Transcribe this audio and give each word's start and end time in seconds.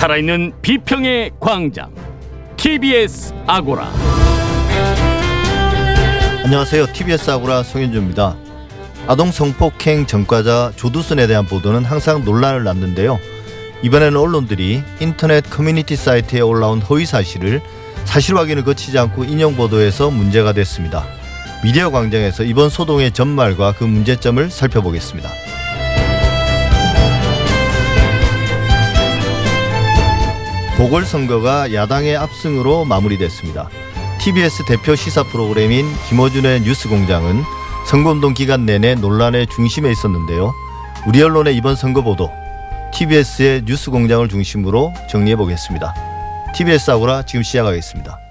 살아있는 0.00 0.54
비평의 0.62 1.32
광장 1.38 1.94
TBS 2.56 3.34
아고라 3.46 3.92
안녕하세요. 6.42 6.86
TBS 6.94 7.30
아고라 7.30 7.62
송현주입니다. 7.62 8.34
아동 9.06 9.30
성폭행 9.30 10.06
전과자 10.06 10.72
조두순에 10.76 11.26
대한 11.26 11.44
보도는 11.44 11.84
항상 11.84 12.24
논란을 12.24 12.64
낳는데요. 12.64 13.20
이번에는 13.82 14.18
언론들이 14.18 14.82
인터넷 15.00 15.42
커뮤니티 15.50 15.96
사이트에 15.96 16.40
올라온 16.40 16.80
허위 16.80 17.04
사실을 17.04 17.60
사실 18.06 18.38
확인을 18.38 18.64
거치지 18.64 18.98
않고 18.98 19.24
인용 19.24 19.54
보도해서 19.54 20.10
문제가 20.10 20.54
됐습니다. 20.54 21.04
미디어 21.62 21.90
광장에서 21.90 22.44
이번 22.44 22.70
소동의 22.70 23.12
전말과 23.12 23.74
그 23.74 23.84
문제점을 23.84 24.50
살펴보겠습니다. 24.50 25.28
보궐선거가 30.80 31.74
야당의 31.74 32.16
압승으로 32.16 32.86
마무리됐습니다. 32.86 33.68
TBS 34.18 34.64
대표 34.64 34.96
시사 34.96 35.24
프로그램인 35.24 35.86
김어준의 36.08 36.62
뉴스공장은 36.62 37.42
선거운동 37.86 38.32
기간 38.32 38.64
내내 38.64 38.94
논란의 38.94 39.48
중심에 39.48 39.90
있었는데요. 39.90 40.54
우리 41.06 41.22
언론의 41.22 41.54
이번 41.54 41.76
선거 41.76 42.00
보도, 42.00 42.30
TBS의 42.94 43.64
뉴스공장을 43.66 44.26
중심으로 44.30 44.94
정리해 45.10 45.36
보겠습니다. 45.36 45.94
TBS 46.54 46.92
아고라 46.92 47.24
지금 47.26 47.42
시작하겠습니다. 47.42 48.29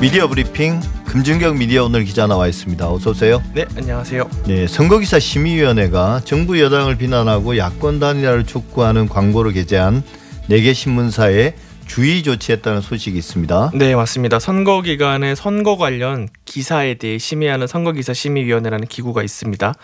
미디어 0.00 0.28
브리핑 0.28 0.80
금준경 1.06 1.58
미디어 1.58 1.84
오늘 1.84 2.04
기자 2.04 2.28
나와 2.28 2.46
있습니다. 2.46 2.88
어서 2.88 3.10
오세요. 3.10 3.42
네, 3.52 3.64
안녕하세요. 3.76 4.30
네, 4.46 4.68
선거기사 4.68 5.18
심의위원회가 5.18 6.20
정부 6.24 6.60
여당을 6.60 6.96
비난하고 6.98 7.56
야권 7.56 7.98
단일화를 7.98 8.46
촉구하는 8.46 9.08
광고를 9.08 9.52
게재한 9.52 10.04
4개 10.50 10.72
신문사에 10.72 11.54
주의 11.88 12.22
조치했다는 12.22 12.82
소식이 12.82 13.18
있습니다. 13.18 13.72
네, 13.74 13.96
맞습니다. 13.96 14.38
선거 14.38 14.82
기간에 14.82 15.34
선거 15.34 15.76
관련 15.76 16.28
기사에 16.44 16.94
대해 16.94 17.18
심의하는 17.18 17.66
선거기사 17.66 18.12
심의위원회라는 18.12 18.86
기구가 18.86 19.24
있습니다. 19.24 19.74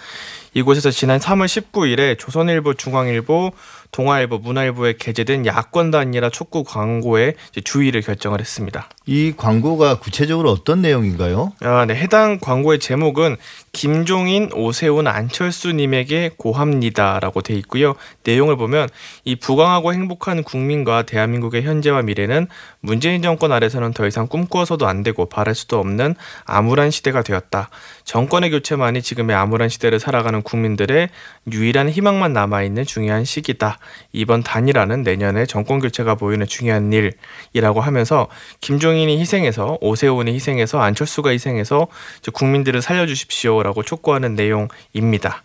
이곳에서 0.52 0.90
지난 0.92 1.18
3월 1.18 1.46
19일에 1.46 2.18
조선일보, 2.18 2.74
중앙일보, 2.74 3.52
동아일보, 3.94 4.38
문화일보에 4.38 4.94
게재된 4.98 5.46
야권 5.46 5.92
단일화 5.92 6.28
촉구 6.28 6.64
광고에 6.64 7.34
주의를 7.62 8.02
결정을 8.02 8.40
했습니다. 8.40 8.88
이 9.06 9.32
광고가 9.36 10.00
구체적으로 10.00 10.50
어떤 10.50 10.82
내용인가요? 10.82 11.52
아, 11.60 11.84
네. 11.86 11.94
해당 11.94 12.40
광고의 12.40 12.80
제목은 12.80 13.36
김종인, 13.74 14.50
오세훈, 14.54 15.08
안철수님에게 15.08 16.30
고합니다라고 16.36 17.42
돼 17.42 17.54
있고요. 17.54 17.96
내용을 18.22 18.56
보면 18.56 18.88
이 19.24 19.34
부강하고 19.34 19.92
행복한 19.92 20.44
국민과 20.44 21.02
대한민국의 21.02 21.62
현재와 21.62 22.02
미래는 22.02 22.46
문재인 22.80 23.20
정권 23.20 23.50
아래서는 23.50 23.92
더 23.92 24.06
이상 24.06 24.28
꿈꾸어서도 24.28 24.86
안 24.86 25.02
되고 25.02 25.26
바랄 25.26 25.56
수도 25.56 25.80
없는 25.80 26.14
암울한 26.44 26.92
시대가 26.92 27.22
되었다. 27.22 27.68
정권의 28.04 28.50
교체만이 28.52 29.02
지금의 29.02 29.34
암울한 29.34 29.68
시대를 29.68 29.98
살아가는 29.98 30.42
국민들의 30.42 31.08
유일한 31.52 31.90
희망만 31.90 32.32
남아있는 32.32 32.84
중요한 32.84 33.24
시기다. 33.24 33.78
이번 34.12 34.44
단일화는 34.44 35.02
내년에 35.02 35.46
정권 35.46 35.80
교체가 35.80 36.14
보이는 36.14 36.46
중요한 36.46 36.92
일이라고 36.92 37.80
하면서 37.80 38.28
김종인이 38.60 39.18
희생해서 39.18 39.78
오세훈이 39.80 40.32
희생해서 40.32 40.80
안철수가 40.80 41.30
희생해서 41.30 41.88
국민들을 42.32 42.80
살려주십시오 42.80 43.63
라고 43.64 43.82
촉구하는 43.82 44.34
내용입니다. 44.34 45.42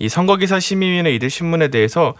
이 0.00 0.08
선거기사 0.08 0.58
심의위원회 0.58 1.14
이들 1.14 1.30
신문에 1.30 1.68
대해서 1.68 2.14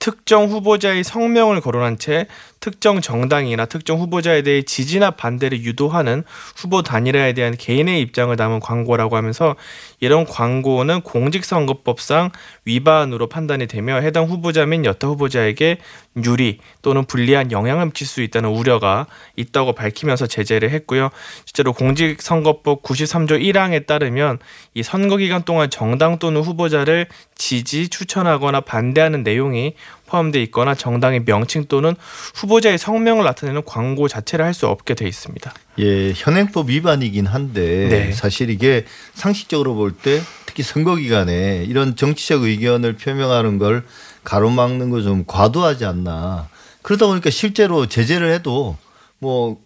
특정 0.00 0.46
후보자의 0.46 1.04
성명을 1.04 1.60
거론한 1.60 1.96
채 1.98 2.26
특정 2.60 3.00
정당이나 3.00 3.66
특정 3.66 3.98
후보자에 3.98 4.42
대해 4.42 4.62
지지나 4.62 5.12
반대를 5.12 5.62
유도하는 5.62 6.24
후보 6.56 6.82
단일화에 6.82 7.32
대한 7.32 7.56
개인의 7.56 8.00
입장을 8.00 8.34
담은 8.34 8.60
광고라고 8.60 9.16
하면서 9.16 9.56
이런 10.00 10.24
광고는 10.24 11.02
공직선거법상 11.02 12.30
위반으로 12.64 13.28
판단이 13.28 13.66
되며 13.66 14.00
해당 14.00 14.24
후보자 14.24 14.66
및 14.66 14.84
여타 14.84 15.08
후보자에게 15.08 15.78
유리 16.24 16.58
또는 16.82 17.04
불리한 17.04 17.52
영향을 17.52 17.86
미칠 17.86 18.06
수 18.06 18.22
있다는 18.22 18.50
우려가 18.50 19.06
있다고 19.36 19.74
밝히면서 19.74 20.26
제재를 20.26 20.70
했고요. 20.70 21.10
실제로 21.44 21.72
공직선거법 21.72 22.82
93조 22.82 23.40
1항에 23.40 23.86
따르면 23.86 24.38
이 24.74 24.82
선거 24.82 25.16
기간 25.18 25.42
동안 25.42 25.70
정당 25.70 26.18
또는 26.18 26.40
후보자를 26.42 27.06
지지, 27.34 27.88
추천하거나 27.88 28.62
반대하는 28.62 29.22
내용이 29.22 29.74
포함되어 30.06 30.40
있거나 30.42 30.74
정당의 30.74 31.24
명칭 31.24 31.66
또는 31.66 31.94
후보자의 32.34 32.78
성명을 32.78 33.24
나타내는 33.24 33.62
광고 33.64 34.08
자체를 34.08 34.44
할 34.44 34.54
수 34.54 34.66
없게 34.68 34.94
돼 34.94 35.06
있습니다. 35.06 35.52
예, 35.80 36.12
현행법 36.16 36.70
위반이긴 36.70 37.26
한데 37.26 37.88
네. 37.88 38.12
사실 38.12 38.48
이게 38.50 38.84
상식적으로 39.14 39.74
볼 39.74 39.92
때 39.92 40.22
특히 40.46 40.62
선거 40.62 40.94
기간에 40.96 41.64
이런 41.68 41.96
정치적 41.96 42.42
의견을 42.44 42.96
표명하는 42.96 43.58
걸 43.58 43.84
가로막는 44.24 44.90
거 44.90 45.02
좀 45.02 45.24
과도하지 45.26 45.84
않나. 45.84 46.48
그러다 46.82 47.06
보니까 47.06 47.30
실제로 47.30 47.86
제재를 47.86 48.32
해도 48.32 48.76
뭐 49.18 49.58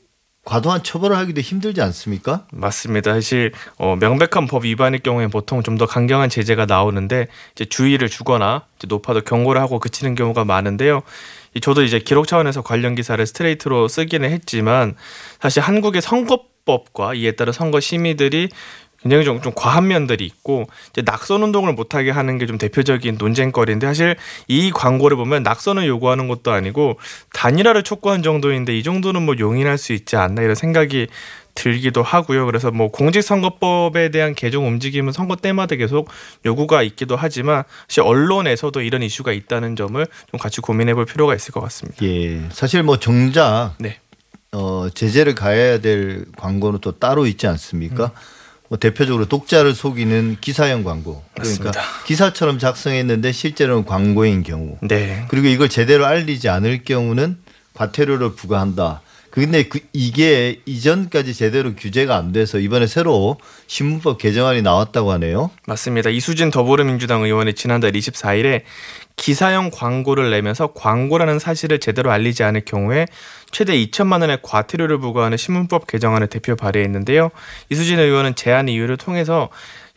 과도한 0.51 0.83
처벌을 0.83 1.17
하기도 1.17 1.41
힘들지 1.41 1.81
않습니까? 1.81 2.45
맞습니다. 2.51 3.13
사실 3.13 3.53
어, 3.79 3.95
명백한 3.95 4.49
법 4.49 4.65
위반일 4.65 5.01
경우에 5.01 5.29
보통 5.29 5.63
좀 5.63 5.79
더 5.79 5.87
강경한 5.87 6.29
제재가 6.29 6.67
나오는데 6.67 7.29
이제 7.55 7.65
주의를 7.65 8.09
주거나 8.09 8.65
이제 8.77 8.89
높아도 8.91 9.21
경고를 9.21 9.61
하고 9.61 9.79
그치는 9.79 10.17
경우가 10.17 10.45
많은데요. 10.45 11.03
저도 11.63 11.85
이제 11.85 12.01
기록 12.01 12.27
차원에서 12.27 12.63
관련 12.63 12.97
기사를 12.97 13.25
스트레이트로 13.25 13.87
쓰기는 13.87 14.29
했지만 14.29 14.97
사실 15.41 15.63
한국의 15.63 16.03
선거법과 16.03 17.15
이에 17.15 17.33
따라 17.33 17.53
선거 17.53 17.79
심의들이 17.79 18.49
굉장히 19.03 19.25
좀, 19.25 19.41
좀 19.41 19.53
과한 19.57 19.89
면들이 19.89 20.27
있고 20.27 20.67
이제 20.91 21.01
낙선 21.03 21.43
운동을 21.43 21.73
못하게 21.73 22.11
하는 22.11 22.37
게 22.37 22.51
좀 22.51 22.59
대표적인 22.59 23.17
논쟁거리인데 23.17 23.87
사실 23.87 24.17
이 24.49 24.73
광고를 24.73 25.17
보면 25.17 25.45
낙선을 25.45 25.87
요구하는 25.87 26.27
것도 26.27 26.51
아니고 26.51 26.99
단일화를 27.33 27.85
촉구한 27.85 28.25
정도인데 28.25 28.77
이 28.77 28.83
정도는 28.83 29.23
뭐 29.23 29.37
용인할 29.39 29.79
수 29.79 29.93
있지 29.93 30.17
않나 30.17 30.43
이런 30.43 30.57
생각이 30.57 31.07
들기도 31.55 32.03
하고요. 32.03 32.47
그래서 32.47 32.73
뭐 32.73 32.91
공직선거법에 32.91 34.11
대한 34.11 34.35
개정 34.35 34.67
움직임은 34.67 35.13
선거 35.13 35.37
때마다 35.37 35.77
계속 35.77 36.09
요구가 36.45 36.83
있기도 36.83 37.15
하지만 37.15 37.63
사실 37.87 38.03
언론에서도 38.03 38.81
이런 38.83 39.03
이슈가 39.05 39.33
있다는 39.33 39.77
점을 39.77 40.05
좀 40.31 40.41
같이 40.41 40.61
고민해 40.61 40.95
볼 40.95 41.07
필요가 41.07 41.37
있을 41.37 41.53
것 41.53 41.61
같습니다. 41.61 42.05
예. 42.05 42.49
사실 42.51 42.83
뭐 42.83 42.99
정작 42.99 43.75
네. 43.79 43.99
어, 44.51 44.89
제재를 44.93 45.37
가해야 45.37 45.79
될 45.81 46.25
광고는 46.37 46.81
또 46.81 46.99
따로 46.99 47.27
있지 47.27 47.47
않습니까? 47.47 48.07
음. 48.07 48.40
뭐 48.71 48.79
대표적으로 48.79 49.27
독자를 49.27 49.75
속이는 49.75 50.37
기사형 50.41 50.85
광고. 50.85 51.25
그러니까 51.35 51.65
맞습니다. 51.65 51.83
기사처럼 52.07 52.61
작성했는데 52.61 53.33
실제로는 53.33 53.85
광고인 53.85 54.45
경우. 54.45 54.79
네. 54.81 55.27
그리고 55.29 55.49
이걸 55.49 55.69
제대로 55.69 56.07
알리지 56.07 56.49
않을 56.49 56.85
경우는 56.85 57.39
과태료를 57.75 58.37
부과한다. 58.37 59.03
근데 59.31 59.65
그 59.65 59.81
이게 59.93 60.61
이전까지 60.67 61.35
제대로 61.35 61.75
규제가 61.75 62.17
안 62.17 62.33
돼서 62.33 62.61
이번에 62.61 62.87
새로 62.87 63.39
신문법 63.67 64.19
개정안이 64.19 64.63
나왔다고 64.63 65.11
하네요. 65.13 65.51
맞습니다. 65.67 66.11
이수진 66.11 66.51
더불어민주당 66.53 67.23
의원이 67.25 67.55
지난달 67.55 67.91
24일에 67.93 68.63
기사형 69.21 69.71
광고를 69.71 70.31
내면서 70.31 70.69
광고라는 70.73 71.39
사실을 71.39 71.79
제대로 71.79 72.11
알리지 72.11 72.43
않을 72.43 72.63
경우에 72.65 73.07
최대 73.53 73.75
2천만 73.77 74.23
원의 74.23 74.39
과태료를 74.41 74.99
부과하는 74.99 75.37
신문법 75.37 75.87
개정안을 75.87 76.29
대표 76.29 76.57
발의했는데요. 76.57 77.31
이수진 77.69 77.99
의원은 77.99 78.35
제안 78.35 78.67
이유를 78.71 78.97
통해서 78.97 79.51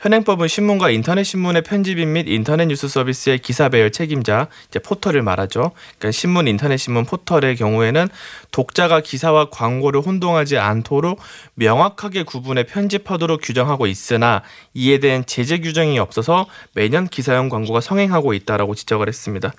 현행법은 0.04 0.50
신문과 0.50 0.90
인터넷 0.90 1.24
신문의 1.24 1.62
편집인 1.62 2.12
및 2.12 2.28
인터넷 2.28 2.66
뉴스 2.66 2.90
서비스의 2.90 3.40
기사 3.40 3.70
배열 3.70 3.90
책임자, 3.90 4.50
이제 4.68 4.78
포털을 4.80 5.22
말하죠. 5.22 5.72
그러니까 5.98 6.12
신문, 6.12 6.50
인터넷 6.50 6.76
신문 6.76 7.06
포털의 7.06 7.56
경우에는 7.56 8.10
독자가 8.52 9.00
기사와 9.00 9.50
광고를 9.50 10.02
혼동하지 10.02 10.58
않도록 10.58 11.22
명확하게 11.54 12.24
구분해 12.24 12.66
편집하도록 12.66 13.40
규정하고 13.42 13.88
있으나 13.88 14.44
이에 14.74 14.98
대한 14.98 15.26
제재 15.26 15.60
규정이 15.60 15.98
없어서 16.00 16.48
매년 16.74 17.08
기사형 17.08 17.48
광고가 17.48 17.80
성행하고 17.80 18.34
있다라고 18.34 18.76
지적을 18.76 19.08
했습니다. 19.08 19.54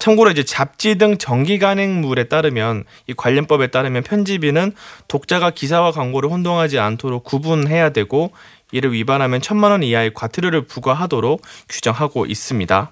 참고로 0.00 0.32
이제 0.32 0.42
잡지 0.42 0.98
등 0.98 1.18
정기 1.18 1.60
간행물에 1.60 2.24
따르면 2.24 2.82
이 3.06 3.14
관련법에 3.14 3.68
따르면 3.68 4.02
편집인은 4.02 4.72
독자가 5.06 5.50
기사와 5.50 5.92
광고를 5.92 6.30
혼동하지 6.30 6.80
않도록 6.80 7.22
구분해야 7.22 7.90
되고 7.90 8.32
이를 8.74 8.92
위반하면 8.92 9.40
천만 9.40 9.70
원 9.70 9.84
이하의 9.84 10.12
과태료를 10.14 10.66
부과하도록 10.66 11.40
규정하고 11.68 12.26
있습니다. 12.26 12.90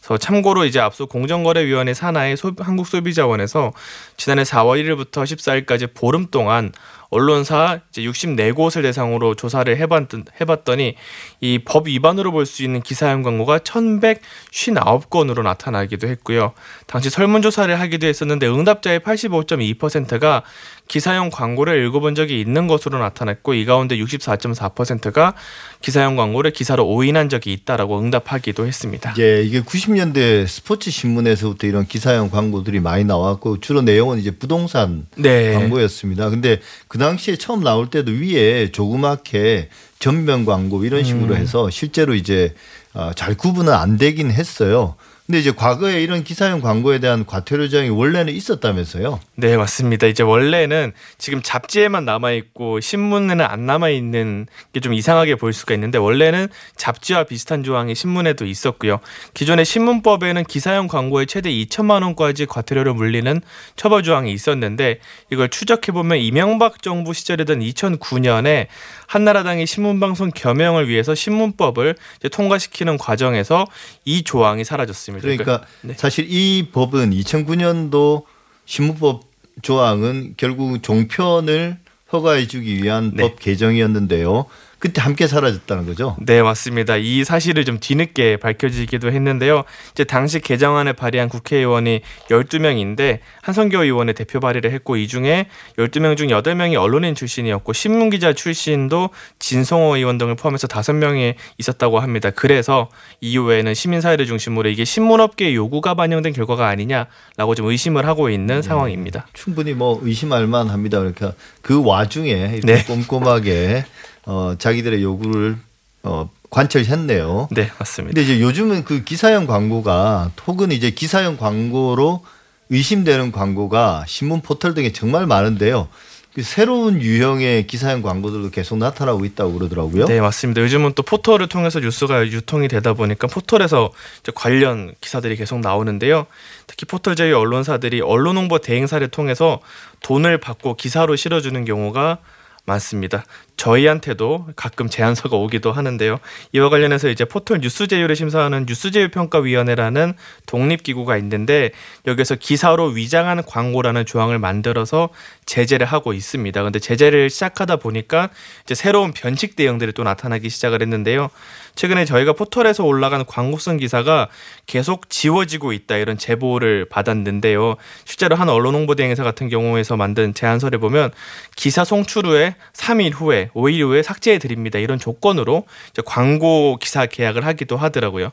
그래서 0.00 0.18
참고로 0.18 0.66
이제 0.66 0.80
앞서 0.80 1.06
공정거래위원회 1.06 1.94
산하의 1.94 2.36
소, 2.36 2.52
한국소비자원에서 2.58 3.72
지난해 4.18 4.42
4월 4.42 4.84
1일부터 4.84 5.24
14일까지 5.24 5.94
보름 5.94 6.26
동안 6.30 6.72
언론사 7.10 7.80
이제 7.90 8.02
64곳을 8.02 8.82
대상으로 8.82 9.34
조사를 9.34 9.76
해봤던, 9.76 10.24
해봤더니 10.40 10.94
이 11.40 11.58
법 11.64 11.86
위반으로 11.88 12.32
볼 12.32 12.44
수 12.46 12.62
있는 12.62 12.80
기사형 12.82 13.22
광고가 13.22 13.58
1159건으로 13.60 15.42
나타나기도 15.42 16.08
했고요. 16.08 16.52
당시 16.86 17.10
설문조사를 17.10 17.78
하기도 17.80 18.06
했었는데 18.06 18.46
응답자의 18.48 19.00
85.2%가 19.00 20.42
기사형 20.88 21.30
광고를 21.30 21.82
읽어본 21.86 22.14
적이 22.14 22.40
있는 22.40 22.66
것으로 22.66 22.98
나타났고 22.98 23.54
이 23.54 23.64
가운데 23.64 23.96
64.4%가 23.96 25.34
기사형 25.80 26.16
광고를 26.16 26.50
기사로 26.50 26.86
오인한 26.86 27.28
적이 27.30 27.54
있다라고 27.54 27.98
응답하기도 28.00 28.66
했습니다. 28.66 29.14
예, 29.18 29.42
이게 29.42 29.62
90년대 29.62 30.46
스포츠 30.46 30.90
신문에서부터 30.90 31.66
이런 31.66 31.86
기사형 31.86 32.30
광고들이 32.30 32.80
많이 32.80 33.04
나왔고 33.04 33.60
주로 33.60 33.80
내용은 33.80 34.18
이제 34.18 34.30
부동산 34.30 35.06
네. 35.16 35.54
광고였습니다. 35.54 36.28
근데 36.28 36.60
그 36.94 36.98
당시에 36.98 37.34
처음 37.34 37.64
나올 37.64 37.90
때도 37.90 38.12
위에 38.12 38.70
조그맣게 38.70 39.68
전면 39.98 40.44
광고 40.44 40.84
이런 40.84 41.02
식으로 41.02 41.34
음. 41.34 41.40
해서 41.40 41.68
실제로 41.68 42.14
이제 42.14 42.54
어, 42.92 43.10
잘 43.16 43.34
구분은 43.36 43.72
안 43.72 43.98
되긴 43.98 44.30
했어요. 44.30 44.94
근데 45.26 45.38
이제 45.38 45.52
과거에 45.52 46.02
이런 46.02 46.22
기사형 46.22 46.60
광고에 46.60 46.98
대한 46.98 47.24
과태료 47.24 47.68
조항이 47.68 47.88
원래는 47.88 48.34
있었다면서요? 48.34 49.20
네, 49.36 49.56
맞습니다. 49.56 50.06
이제 50.06 50.22
원래는 50.22 50.92
지금 51.16 51.40
잡지에만 51.40 52.04
남아 52.04 52.32
있고 52.32 52.78
신문에는 52.80 53.42
안 53.42 53.64
남아 53.64 53.88
있는 53.88 54.46
게 54.74 54.80
좀 54.84 54.92
이상하게 54.92 55.36
보일 55.36 55.54
수가 55.54 55.72
있는데 55.74 55.96
원래는 55.96 56.48
잡지와 56.76 57.24
비슷한 57.24 57.62
조항이 57.62 57.94
신문에도 57.94 58.44
있었고요. 58.44 59.00
기존의 59.32 59.64
신문법에는 59.64 60.44
기사형 60.44 60.88
광고에 60.88 61.24
최대 61.24 61.50
2천만 61.50 62.02
원까지 62.02 62.44
과태료를 62.44 62.92
물리는 62.92 63.40
처벌 63.76 64.02
조항이 64.02 64.30
있었는데 64.30 64.98
이걸 65.32 65.48
추적해 65.48 65.92
보면 65.92 66.18
이명박 66.18 66.82
정부 66.82 67.14
시절이던 67.14 67.60
2009년에 67.60 68.66
한나라당이 69.06 69.64
신문방송 69.64 70.32
겸용을 70.34 70.86
위해서 70.88 71.14
신문법을 71.14 71.94
통과시키는 72.30 72.98
과정에서 72.98 73.64
이 74.04 74.22
조항이 74.22 74.64
사라졌습니다. 74.64 75.13
그러니까 75.20 75.64
네. 75.82 75.94
사실 75.96 76.26
이 76.28 76.68
법은 76.72 77.10
2009년도 77.10 78.24
신문법 78.66 79.24
조항은 79.62 80.34
결국 80.36 80.82
종편을 80.82 81.78
허가해 82.12 82.46
주기 82.46 82.82
위한 82.82 83.12
네. 83.14 83.22
법 83.22 83.38
개정이었는데요. 83.40 84.46
그때 84.84 85.00
함께 85.00 85.26
사라졌다는 85.26 85.86
거죠? 85.86 86.14
네, 86.20 86.42
맞습니다. 86.42 86.96
이 86.96 87.24
사실을 87.24 87.64
좀 87.64 87.78
뒤늦게 87.80 88.36
밝혀지기도 88.36 89.10
했는데요. 89.12 89.64
이제 89.92 90.04
당시 90.04 90.40
개정안을 90.40 90.92
발의한 90.92 91.30
국회의원이 91.30 92.02
12명인데 92.28 93.20
한성교 93.40 93.82
의원의 93.82 94.12
대표 94.12 94.40
발의를 94.40 94.72
했고 94.72 94.98
이 94.98 95.08
중에 95.08 95.46
12명 95.78 96.18
중 96.18 96.28
8명이 96.28 96.78
언론인 96.78 97.14
출신이었고 97.14 97.72
신문기자 97.72 98.34
출신도 98.34 99.08
진성호 99.38 99.96
의원 99.96 100.18
등을 100.18 100.34
포함해서 100.34 100.68
5명이 100.68 101.32
있었다고 101.56 102.00
합니다. 102.00 102.28
그래서 102.28 102.90
이후에는 103.22 103.72
시민사회를 103.72 104.26
중심으로 104.26 104.68
이게 104.68 104.84
신문업계의 104.84 105.54
요구가 105.54 105.94
반영된 105.94 106.34
결과가 106.34 106.68
아니냐라고 106.68 107.54
좀 107.56 107.68
의심을 107.68 108.06
하고 108.06 108.28
있는 108.28 108.56
네. 108.56 108.60
상황입니다. 108.62 109.28
충분히 109.32 109.72
뭐 109.72 109.98
의심할 110.02 110.46
만합니다. 110.46 110.98
그러니까 110.98 111.32
그 111.62 111.82
와중에 111.82 112.58
이렇게 112.58 112.60
네. 112.60 112.84
꼼꼼하게 112.84 113.86
어, 114.26 114.54
자기들의 114.58 115.02
요구를 115.02 115.56
어, 116.02 116.30
관철했네요. 116.50 117.48
네, 117.50 117.70
맞습니다. 117.78 118.14
근데 118.14 118.22
이제 118.22 118.40
요즘은 118.40 118.84
그 118.84 119.02
기사형 119.02 119.46
광고가 119.46 120.30
혹은 120.46 120.70
이제 120.72 120.90
기사형 120.90 121.36
광고로 121.36 122.24
의심되는 122.70 123.32
광고가 123.32 124.04
신문 124.06 124.40
포털 124.40 124.74
등에 124.74 124.92
정말 124.92 125.26
많은데요. 125.26 125.88
그 126.34 126.42
새로운 126.42 127.00
유형의 127.00 127.68
기사형 127.68 128.02
광고들도 128.02 128.50
계속 128.50 128.76
나타나고 128.78 129.24
있다고 129.24 129.52
그러더라고요. 129.52 130.06
네, 130.06 130.20
맞습니다. 130.20 130.62
요즘은 130.62 130.94
또 130.94 131.04
포털을 131.04 131.46
통해서 131.46 131.78
뉴스가 131.78 132.26
유통이 132.26 132.66
되다 132.66 132.94
보니까 132.94 133.28
포털에서 133.28 133.92
관련 134.34 134.94
기사들이 135.00 135.36
계속 135.36 135.60
나오는데요. 135.60 136.26
특히 136.66 136.86
포털 136.86 137.14
제휴 137.14 137.36
언론사들이 137.36 138.00
언론 138.00 138.36
홍보 138.36 138.58
대행사를 138.58 139.06
통해서 139.08 139.60
돈을 140.02 140.38
받고 140.38 140.74
기사로 140.74 141.14
실어주는 141.14 141.64
경우가 141.64 142.18
많습니다. 142.66 143.24
저희한테도 143.56 144.48
가끔 144.56 144.88
제안서가 144.88 145.36
오기도 145.36 145.72
하는데요. 145.72 146.18
이와 146.52 146.68
관련해서 146.70 147.08
이제 147.08 147.24
포털 147.24 147.60
뉴스 147.60 147.86
제휴를 147.86 148.16
심사하는 148.16 148.66
뉴스 148.66 148.90
제휴 148.90 149.08
평가 149.08 149.38
위원회라는 149.38 150.14
독립 150.46 150.82
기구가 150.82 151.16
있는데 151.18 151.70
여기서 152.06 152.34
기사로 152.36 152.86
위장하는 152.88 153.42
광고라는 153.46 154.06
조항을 154.06 154.38
만들어서 154.38 155.08
제재를 155.46 155.86
하고 155.86 156.12
있습니다. 156.12 156.62
근데 156.62 156.78
제재를 156.78 157.30
시작하다 157.30 157.76
보니까 157.76 158.30
이제 158.64 158.74
새로운 158.74 159.12
변칙 159.12 159.56
대응들이 159.56 159.92
또 159.92 160.02
나타나기 160.02 160.50
시작을 160.50 160.82
했는데요. 160.82 161.30
최근에 161.74 162.04
저희가 162.04 162.34
포털에서 162.34 162.84
올라가는 162.84 163.24
광고성 163.24 163.78
기사가 163.78 164.28
계속 164.66 165.10
지워지고 165.10 165.72
있다 165.72 165.96
이런 165.96 166.18
제보를 166.18 166.86
받았는데요. 166.88 167.76
실제로 168.04 168.36
한 168.36 168.48
언론 168.48 168.74
홍보 168.74 168.94
대행사 168.94 169.24
같은 169.24 169.48
경우에서 169.48 169.96
만든 169.96 170.34
제안서를 170.34 170.78
보면 170.78 171.10
기사 171.56 171.84
송출 171.84 172.26
후에 172.26 172.54
3일 172.72 173.12
후에 173.14 173.43
5일 173.54 173.82
후에 173.82 174.02
삭제해 174.02 174.38
드립니다. 174.38 174.78
이런 174.78 174.98
조건으로 174.98 175.64
광고 176.04 176.76
기사 176.76 177.06
계약을 177.06 177.44
하기도 177.44 177.76
하더라고요. 177.76 178.30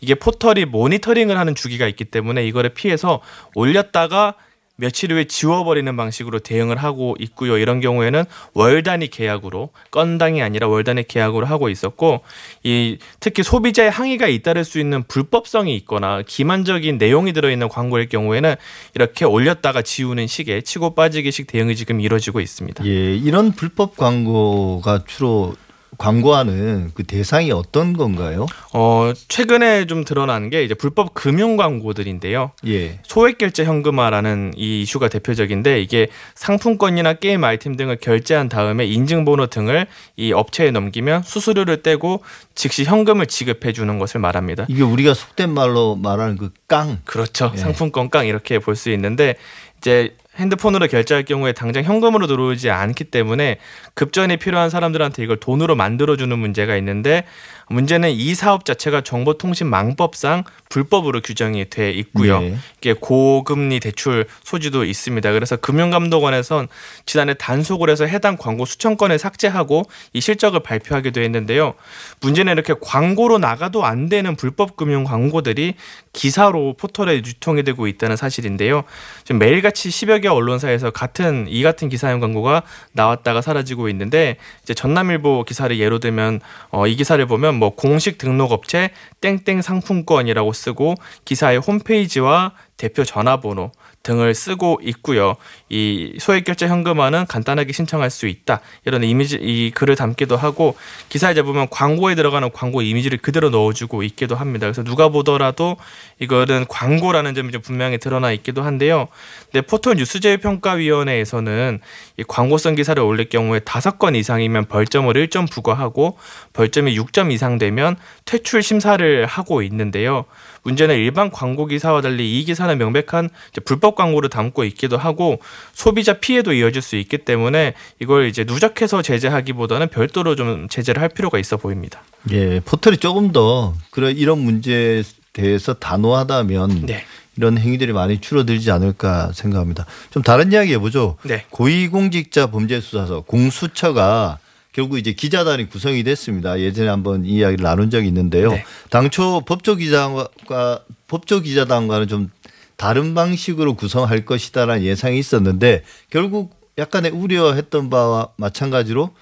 이게 0.00 0.14
포털이 0.14 0.64
모니터링을 0.66 1.38
하는 1.38 1.54
주기가 1.54 1.86
있기 1.88 2.04
때문에 2.04 2.44
이거를 2.46 2.70
피해서 2.70 3.20
올렸다가 3.54 4.34
며칠 4.82 5.12
후에 5.12 5.26
지워버리는 5.26 5.96
방식으로 5.96 6.40
대응을 6.40 6.76
하고 6.76 7.14
있고요. 7.20 7.56
이런 7.56 7.78
경우에는 7.78 8.24
월 8.52 8.82
단위 8.82 9.06
계약으로 9.06 9.70
건당이 9.92 10.42
아니라 10.42 10.66
월 10.66 10.82
단위 10.82 11.04
계약으로 11.04 11.46
하고 11.46 11.68
있었고 11.68 12.22
이 12.64 12.98
특히 13.20 13.44
소비자의 13.44 13.92
항의가 13.92 14.26
잇따를 14.26 14.64
수 14.64 14.80
있는 14.80 15.04
불법성이 15.04 15.76
있거나 15.76 16.22
기만적인 16.26 16.98
내용이 16.98 17.32
들어있는 17.32 17.68
광고일 17.68 18.08
경우에는 18.08 18.56
이렇게 18.96 19.24
올렸다가 19.24 19.82
지우는 19.82 20.26
식의 20.26 20.64
치고 20.64 20.96
빠지기식 20.96 21.46
대응이 21.46 21.76
지금 21.76 22.00
이루어지고 22.00 22.40
있습니다. 22.40 22.84
예, 22.84 23.14
이런 23.14 23.52
불법 23.52 23.96
광고가 23.96 25.04
주로 25.06 25.54
광고하는 25.98 26.90
그 26.94 27.04
대상이 27.04 27.52
어떤 27.52 27.92
건가요? 27.92 28.46
어, 28.72 29.12
최근에 29.28 29.86
좀 29.86 30.04
드러난 30.04 30.50
게 30.50 30.64
이제 30.64 30.74
불법 30.74 31.14
금융 31.14 31.56
광고들인데요. 31.56 32.52
예. 32.66 32.98
소액 33.04 33.38
결제 33.38 33.64
현금화라는 33.64 34.52
이 34.56 34.82
이슈가 34.82 35.08
대표적인데 35.08 35.80
이게 35.80 36.08
상품권이나 36.34 37.14
게임 37.14 37.44
아이템 37.44 37.76
등을 37.76 37.96
결제한 37.96 38.48
다음에 38.48 38.84
인증번호 38.86 39.46
등을 39.46 39.86
이 40.16 40.32
업체에 40.32 40.70
넘기면 40.70 41.22
수수료를 41.22 41.82
떼고 41.82 42.22
즉시 42.54 42.84
현금을 42.84 43.26
지급해 43.26 43.72
주는 43.72 43.98
것을 43.98 44.20
말합니다. 44.20 44.66
이게 44.68 44.82
우리가 44.82 45.14
속된 45.14 45.50
말로 45.50 45.96
말하는 45.96 46.36
그 46.36 46.50
깡. 46.68 47.00
그렇죠. 47.04 47.50
예. 47.54 47.58
상품권 47.58 48.08
깡 48.08 48.26
이렇게 48.26 48.58
볼 48.58 48.72
수 48.76 48.90
있는데 48.90 49.34
이제 49.78 50.14
핸드폰으로 50.36 50.86
결제할 50.86 51.24
경우에 51.24 51.52
당장 51.52 51.84
현금으로 51.84 52.26
들어오지 52.26 52.70
않기 52.70 53.04
때문에 53.04 53.58
급전이 53.94 54.38
필요한 54.38 54.70
사람들한테 54.70 55.22
이걸 55.22 55.38
돈으로 55.38 55.76
만들어주는 55.76 56.38
문제가 56.38 56.76
있는데 56.76 57.24
문제는 57.72 58.10
이 58.10 58.34
사업 58.34 58.64
자체가 58.64 59.00
정보통신망법상 59.00 60.44
불법으로 60.68 61.20
규정이 61.20 61.70
돼 61.70 61.90
있고요. 61.90 62.40
네. 62.40 62.56
이게 62.78 62.94
고금리 62.98 63.80
대출 63.80 64.26
소지도 64.42 64.84
있습니다. 64.84 65.32
그래서 65.32 65.56
금융감독원에선 65.56 66.68
지난해 67.06 67.34
단속을 67.34 67.90
해서 67.90 68.06
해당 68.06 68.36
광고 68.36 68.64
수천 68.64 68.96
건을 68.96 69.18
삭제하고 69.18 69.84
이 70.12 70.20
실적을 70.20 70.60
발표하기도 70.60 71.20
했는데요. 71.20 71.74
문제는 72.20 72.52
이렇게 72.52 72.74
광고로 72.80 73.38
나가도 73.38 73.84
안 73.84 74.08
되는 74.08 74.36
불법 74.36 74.76
금융 74.76 75.04
광고들이 75.04 75.74
기사로 76.12 76.74
포털에 76.78 77.16
유통이 77.16 77.62
되고 77.62 77.86
있다는 77.86 78.16
사실인데요. 78.16 78.84
지금 79.24 79.38
매일같이 79.38 79.88
10여 79.88 80.22
개 80.22 80.28
언론사에서 80.28 80.90
같은 80.90 81.46
이 81.48 81.62
같은 81.62 81.88
기사형 81.88 82.20
광고가 82.20 82.62
나왔다가 82.92 83.40
사라지고 83.40 83.88
있는데 83.90 84.36
이제 84.62 84.74
전남일보 84.74 85.44
기사를 85.44 85.78
예로 85.78 85.98
들면 85.98 86.40
어, 86.70 86.86
이 86.86 86.96
기사를 86.96 87.24
보면 87.26 87.54
뭐 87.62 87.76
공식 87.76 88.18
등록업체 88.18 88.90
땡땡 89.20 89.62
상품권이라고 89.62 90.52
쓰고 90.52 90.96
기사의 91.24 91.58
홈페이지와 91.58 92.54
대표 92.76 93.04
전화번호 93.04 93.70
등을 94.02 94.34
쓰고 94.34 94.80
있고요. 94.82 95.36
이 95.68 96.14
소액 96.18 96.44
결제 96.44 96.66
현금화는 96.66 97.26
간단하게 97.26 97.72
신청할 97.72 98.10
수 98.10 98.26
있다. 98.26 98.60
이런 98.84 99.04
이미지 99.04 99.38
이 99.40 99.70
글을 99.70 99.96
담기도 99.96 100.36
하고 100.36 100.76
기사에 101.08 101.34
보면 101.42 101.68
광고에 101.70 102.14
들어가는 102.14 102.50
광고 102.52 102.82
이미지를 102.82 103.18
그대로 103.18 103.50
넣어주고 103.50 104.02
있기도 104.02 104.34
합니다. 104.34 104.66
그래서 104.66 104.82
누가 104.82 105.08
보더라도 105.08 105.76
이거는 106.18 106.66
광고라는 106.68 107.34
점이 107.34 107.52
좀 107.52 107.62
분명히 107.62 107.98
드러나 107.98 108.32
있기도 108.32 108.62
한데요. 108.62 109.08
네, 109.52 109.60
포털 109.60 109.94
뉴스제휴 109.94 110.38
평가위원회에서는 110.38 111.80
이 112.18 112.24
광고성 112.26 112.74
기사를 112.74 113.02
올릴 113.02 113.28
경우에 113.28 113.60
다섯 113.60 113.98
건 113.98 114.14
이상이면 114.14 114.66
벌점을 114.66 115.12
1점 115.14 115.50
부과하고 115.50 116.18
벌점이 116.52 116.98
6점 116.98 117.32
이상 117.32 117.58
되면 117.58 117.96
퇴출 118.24 118.62
심사를 118.62 119.26
하고 119.26 119.62
있는데요. 119.62 120.24
문제는 120.62 120.96
일반 120.96 121.30
광고 121.30 121.66
기사와 121.66 122.00
달리 122.00 122.38
이 122.38 122.44
기사는 122.44 122.76
명백한 122.76 123.30
불법 123.64 123.96
광고를 123.96 124.28
담고 124.28 124.64
있기도 124.64 124.96
하고 124.96 125.40
소비자 125.72 126.14
피해도 126.14 126.52
이어질 126.52 126.82
수 126.82 126.96
있기 126.96 127.18
때문에 127.18 127.74
이걸 128.00 128.26
이제 128.26 128.44
누적해서 128.44 129.02
제재하기보다는 129.02 129.88
별도로 129.88 130.36
좀 130.36 130.68
제재를 130.68 131.02
할 131.02 131.08
필요가 131.08 131.38
있어 131.38 131.56
보입니다. 131.56 132.02
예, 132.30 132.60
포털이 132.60 132.98
조금 132.98 133.32
더 133.32 133.74
그래 133.90 134.10
이런 134.10 134.38
문제에 134.38 135.02
대해서 135.32 135.74
단호하다면 135.74 136.86
네. 136.86 137.04
이런 137.36 137.56
행위들이 137.58 137.92
많이 137.92 138.20
줄어들지 138.20 138.70
않을까 138.70 139.32
생각합니다. 139.32 139.86
좀 140.10 140.22
다른 140.22 140.52
이야기 140.52 140.72
해보죠. 140.74 141.16
네. 141.22 141.44
고위공직자 141.50 142.48
범죄수사서 142.48 143.22
공수처가 143.22 144.38
결국 144.72 144.98
이제 144.98 145.12
기자단이 145.12 145.68
구성이 145.68 146.02
됐습니다. 146.02 146.58
예전에 146.58 146.88
한번 146.88 147.24
이야기를 147.24 147.62
나눈 147.62 147.90
적이 147.90 148.08
있는데요. 148.08 148.52
네. 148.52 148.64
당초 148.90 149.42
법조기자과 149.42 150.84
법조기자단과는 151.08 152.08
좀 152.08 152.30
다른 152.76 153.14
방식으로 153.14 153.74
구성할 153.74 154.24
것이다라는 154.24 154.82
예상이 154.82 155.18
있었는데 155.18 155.84
결국 156.10 156.56
약간의 156.78 157.10
우려했던 157.10 157.90
바와 157.90 158.28
마찬가지로 158.36 159.14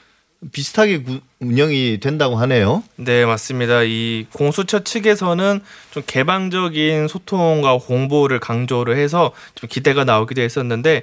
비슷하게 0.52 1.04
운영이 1.40 1.98
된다고 2.00 2.36
하네요. 2.36 2.82
네, 2.96 3.26
맞습니다. 3.26 3.82
이 3.82 4.26
공수처 4.32 4.82
측에서는 4.84 5.60
좀 5.90 6.02
개방적인 6.06 7.08
소통과 7.08 7.72
홍보를 7.74 8.40
강조를 8.40 8.96
해서 8.96 9.32
좀 9.54 9.68
기대가 9.68 10.04
나오기도 10.04 10.40
했었는데 10.40 11.02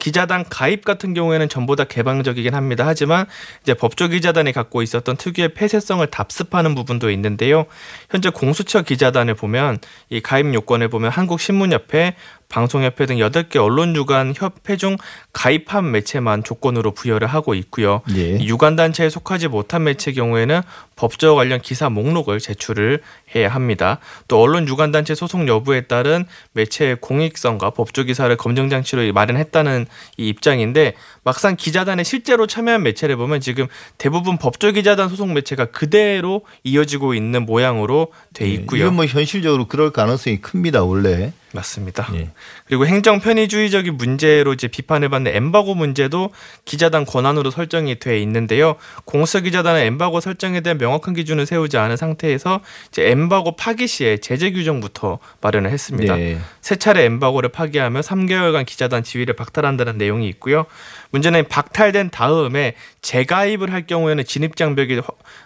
기자단 0.00 0.44
가입 0.50 0.84
같은 0.84 1.14
경우에는 1.14 1.48
전보다 1.48 1.84
개방적이긴 1.84 2.54
합니다. 2.54 2.84
하지만 2.86 3.26
이제 3.62 3.74
법조기자단이 3.74 4.50
갖고 4.52 4.82
있었던 4.82 5.16
특유의 5.16 5.54
폐쇄성을 5.54 6.04
답습하는 6.08 6.74
부분도 6.74 7.10
있는데요. 7.10 7.66
현재 8.10 8.30
공수처 8.30 8.82
기자단을 8.82 9.34
보면 9.34 9.78
이 10.08 10.20
가입 10.20 10.52
요건을 10.52 10.88
보면 10.88 11.12
한국신문협회, 11.12 12.16
방송협회 12.50 13.06
등 13.06 13.16
8개 13.16 13.56
언론유관 13.56 14.34
협회 14.36 14.76
중 14.76 14.98
가입한 15.32 15.90
매체만 15.90 16.44
조건으로 16.44 16.90
부여를 16.90 17.26
하고 17.28 17.54
있고요. 17.54 18.02
예. 18.14 18.38
유관단체에 18.40 19.08
속하지 19.08 19.48
못한 19.48 19.84
매체 19.84 20.12
경우에는 20.12 20.60
법조 20.96 21.36
관련 21.36 21.62
기사 21.62 21.88
목록을 21.88 22.40
제출을 22.40 23.00
해야 23.34 23.48
합니다. 23.48 24.00
또 24.28 24.42
언론 24.42 24.68
유관단체 24.68 25.14
소속 25.14 25.48
여부에 25.48 25.82
따른 25.82 26.26
매체의 26.52 26.96
공익성과 27.00 27.70
법조 27.70 28.04
기사를 28.04 28.36
검증 28.36 28.68
장치로 28.68 29.10
마련했다는 29.12 29.86
이 30.18 30.28
입장인데 30.28 30.94
막상 31.22 31.56
기자단에 31.56 32.02
실제로 32.02 32.46
참여한 32.46 32.82
매체를 32.82 33.16
보면 33.16 33.40
지금 33.40 33.68
대부분 33.96 34.36
법조 34.36 34.72
기자단 34.72 35.08
소속 35.08 35.32
매체가 35.32 35.66
그대로 35.66 36.42
이어지고 36.64 37.14
있는 37.14 37.46
모양으로 37.46 38.08
돼 38.34 38.46
예, 38.46 38.50
있고요. 38.50 38.80
예, 38.80 38.84
이건 38.84 38.96
뭐 38.96 39.06
현실적으로 39.06 39.66
그럴 39.66 39.92
가능성이 39.92 40.40
큽니다. 40.40 40.82
원래. 40.82 41.32
맞습니다. 41.52 42.08
예. 42.14 42.30
그리고 42.66 42.86
행정 42.86 43.20
편의주의적인 43.20 43.96
문제로 43.96 44.52
이제 44.52 44.68
비판을 44.68 45.08
받는 45.08 45.34
엠바고 45.34 45.74
문제도 45.74 46.30
기자단 46.64 47.04
권한으로 47.04 47.50
설정이 47.50 47.98
돼 47.98 48.20
있는데요. 48.20 48.76
공수 49.04 49.42
기자단은 49.42 49.82
엠바고 49.82 50.20
설정에 50.20 50.60
대한 50.60 50.78
명확한 50.78 51.14
기준을 51.14 51.46
세우지 51.46 51.76
않은 51.78 51.96
상태에서 51.96 52.60
이제 52.88 53.10
엠바고 53.10 53.56
파기 53.56 53.86
시에 53.86 54.18
제재 54.18 54.52
규정부터 54.52 55.18
마련을 55.40 55.70
했습니다. 55.70 56.16
네. 56.16 56.38
세 56.60 56.76
차례 56.76 57.04
엠바고를 57.04 57.50
파기하며 57.50 58.00
3개월간 58.00 58.66
기자단 58.66 59.02
지위를 59.02 59.34
박탈한다는 59.34 59.98
내용이 59.98 60.28
있고요. 60.28 60.66
문제는 61.10 61.48
박탈된 61.48 62.10
다음에 62.10 62.74
재가입을 63.02 63.72
할 63.72 63.86
경우에는 63.86 64.24
진입 64.24 64.56
장벽이 64.56 65.00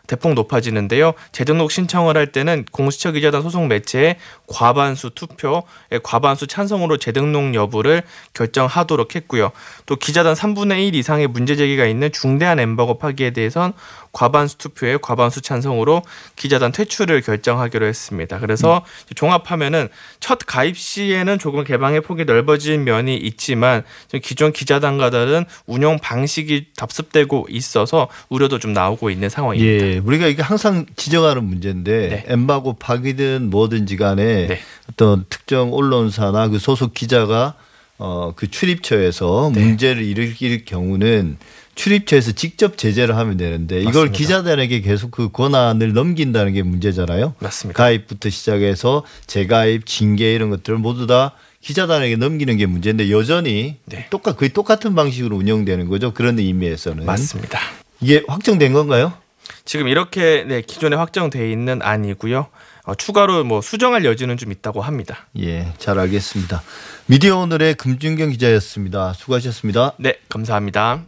대폭 0.06 0.35
높아지는데요. 0.35 1.14
재등록 1.33 1.71
신청을 1.71 2.16
할 2.16 2.33
때는 2.33 2.64
공수처 2.71 3.12
기자단 3.12 3.42
소속 3.42 3.66
매체의 3.66 4.16
과반수 4.47 5.11
투표, 5.14 5.62
과반수 6.02 6.47
찬성으로 6.47 6.99
재등록 6.99 7.54
여부를 7.54 8.02
결정하도록 8.35 9.14
했고요. 9.14 9.52
또 9.86 9.96
기자단 9.96 10.34
3분의 10.34 10.88
1 10.88 10.94
이상의 10.94 11.26
문제 11.26 11.56
제기가 11.56 11.84
있는 11.84 12.10
중대한 12.10 12.58
엠버거 12.58 12.98
파기에 12.98 13.32
대해선 13.32 13.74
과반수 14.12 14.58
투표에 14.58 14.96
과반수 14.96 15.42
찬성으로 15.42 16.02
기자단 16.36 16.72
퇴출을 16.72 17.20
결정하기로 17.20 17.84
했습니다. 17.84 18.38
그래서 18.38 18.78
음. 18.78 19.14
종합하면은 19.14 19.88
첫 20.20 20.38
가입 20.46 20.78
시에는 20.78 21.38
조금 21.38 21.64
개방의 21.64 22.00
폭이 22.00 22.24
넓어진 22.24 22.84
면이 22.84 23.16
있지만 23.16 23.82
기존 24.22 24.52
기자단과 24.52 25.10
다른 25.10 25.44
운영 25.66 25.98
방식이 25.98 26.68
답습되고 26.76 27.48
있어서 27.50 28.08
우려도 28.30 28.58
좀 28.60 28.72
나오고 28.72 29.10
있는 29.10 29.28
상황입니다. 29.28 29.86
예, 29.86 29.98
우리가 29.98 30.28
이게 30.28 30.42
항상 30.42 30.86
지적하는 30.96 31.44
문제인데 31.44 32.08
네. 32.08 32.24
엠바고 32.28 32.74
파기든 32.74 33.50
뭐든지 33.50 33.96
간에 33.96 34.46
네. 34.46 34.60
어떤 34.90 35.26
특정 35.28 35.74
언론사나 35.74 36.48
그 36.48 36.58
소속 36.58 36.94
기자가 36.94 37.54
어, 37.98 38.32
그 38.34 38.50
출입처에서 38.50 39.52
네. 39.54 39.60
문제를 39.62 40.02
일으킬 40.02 40.64
경우는 40.64 41.36
출입처에서 41.74 42.32
직접 42.32 42.76
제재를 42.78 43.16
하면 43.16 43.36
되는데 43.36 43.80
이걸 43.80 43.92
맞습니다. 43.92 44.16
기자단에게 44.18 44.80
계속 44.80 45.10
그 45.10 45.30
권한을 45.30 45.92
넘긴다는 45.92 46.52
게 46.52 46.62
문제잖아요. 46.62 47.34
맞습니다. 47.38 47.76
가입부터 47.76 48.30
시작해서 48.30 49.04
재가입, 49.26 49.86
징계 49.86 50.34
이런 50.34 50.50
것들을 50.50 50.78
모두 50.78 51.06
다 51.06 51.32
기자단에게 51.60 52.16
넘기는 52.16 52.56
게 52.56 52.66
문제인데 52.66 53.10
여전히 53.10 53.76
네. 53.86 54.06
똑같 54.10 54.36
거의 54.36 54.50
똑같은 54.50 54.94
방식으로 54.94 55.36
운영되는 55.36 55.88
거죠. 55.88 56.12
그런 56.12 56.38
의미에서는 56.38 57.06
맞습니다. 57.06 57.58
이게 58.00 58.22
확정된 58.28 58.72
건가요? 58.72 59.14
지금 59.64 59.88
이렇게 59.88 60.44
네, 60.46 60.60
기존에 60.60 60.94
확정돼 60.96 61.50
있는 61.50 61.80
안이고요. 61.82 62.46
어, 62.84 62.94
추가로 62.94 63.44
뭐 63.44 63.62
수정할 63.62 64.04
여지는 64.04 64.36
좀 64.36 64.52
있다고 64.52 64.82
합니다. 64.82 65.26
예, 65.38 65.72
잘 65.78 65.98
알겠습니다. 65.98 66.62
미디어 67.06 67.38
오늘의 67.38 67.74
금준경 67.74 68.30
기자였습니다. 68.30 69.14
수고하셨습니다. 69.14 69.94
네, 69.98 70.18
감사합니다. 70.28 71.04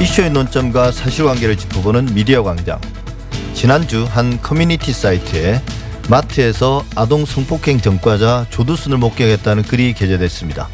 이슈의 0.00 0.30
논점과 0.30 0.92
사실관계를 0.92 1.56
짚어보는 1.56 2.14
미디어 2.14 2.42
광장. 2.42 2.80
지난주 3.54 4.04
한 4.04 4.40
커뮤니티 4.42 4.92
사이트에 4.92 5.60
마트에서 6.08 6.84
아동 6.94 7.24
성폭행 7.24 7.80
전과자 7.80 8.46
조두순을 8.50 8.98
목격했다는 8.98 9.64
글이 9.64 9.94
게재됐습니다. 9.94 10.68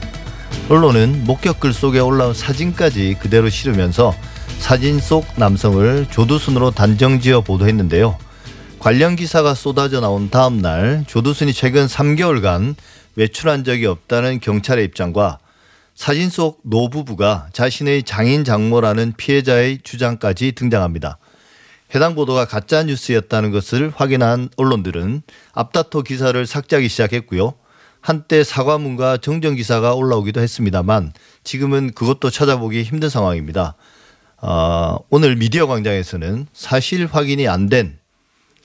언론은 0.71 1.25
목격글 1.25 1.75
속에 1.75 1.99
올라온 1.99 2.33
사진까지 2.33 3.17
그대로 3.21 3.51
실으면서 3.51 4.15
사진 4.59 4.99
속 4.99 5.27
남성을 5.37 6.07
조두순으로 6.11 6.71
단정지어 6.71 7.43
보도했는데요. 7.43 8.17
관련 8.79 9.15
기사가 9.15 9.55
쏟아져 9.55 10.01
나온 10.01 10.31
다음 10.31 10.63
날 10.63 11.05
조두순이 11.07 11.53
최근 11.53 11.87
3개월간 11.87 12.77
외출한 13.17 13.63
적이 13.65 13.87
없다는 13.87 14.41
경찰의 14.41 14.87
입장과 14.87 15.39
사진 15.95 16.31
속 16.31 16.61
노부부가 16.65 17.49
자신의 17.53 18.05
장인 18.05 18.43
장모라는 18.43 19.15
피해자의 19.19 19.81
주장까지 19.83 20.53
등장합니다. 20.53 21.19
해당 21.95 22.15
보도가 22.15 22.47
가짜 22.47 22.83
뉴스였다는 22.83 23.51
것을 23.51 23.93
확인한 23.95 24.49
언론들은 24.57 25.23
앞다퉈 25.53 26.03
기사를 26.03 26.47
삭제하기 26.47 26.89
시작했고요. 26.89 27.55
한때 28.05 28.45
사과문과 28.45 29.17
정정 29.17 29.55
기사가 29.55 29.95
올라오기도 29.95 30.43
했습니다만 30.43 31.15
지금은 31.43 31.93
그것도 31.95 32.29
찾아보기 32.29 32.83
힘든 32.83 33.09
상황입니다. 33.09 33.77
어, 34.43 34.99
오늘 35.09 35.37
미디어 35.37 35.67
광장에서는 35.67 36.47
사실 36.53 37.07
확인이 37.07 37.49
안 37.49 37.71
된 37.71 37.99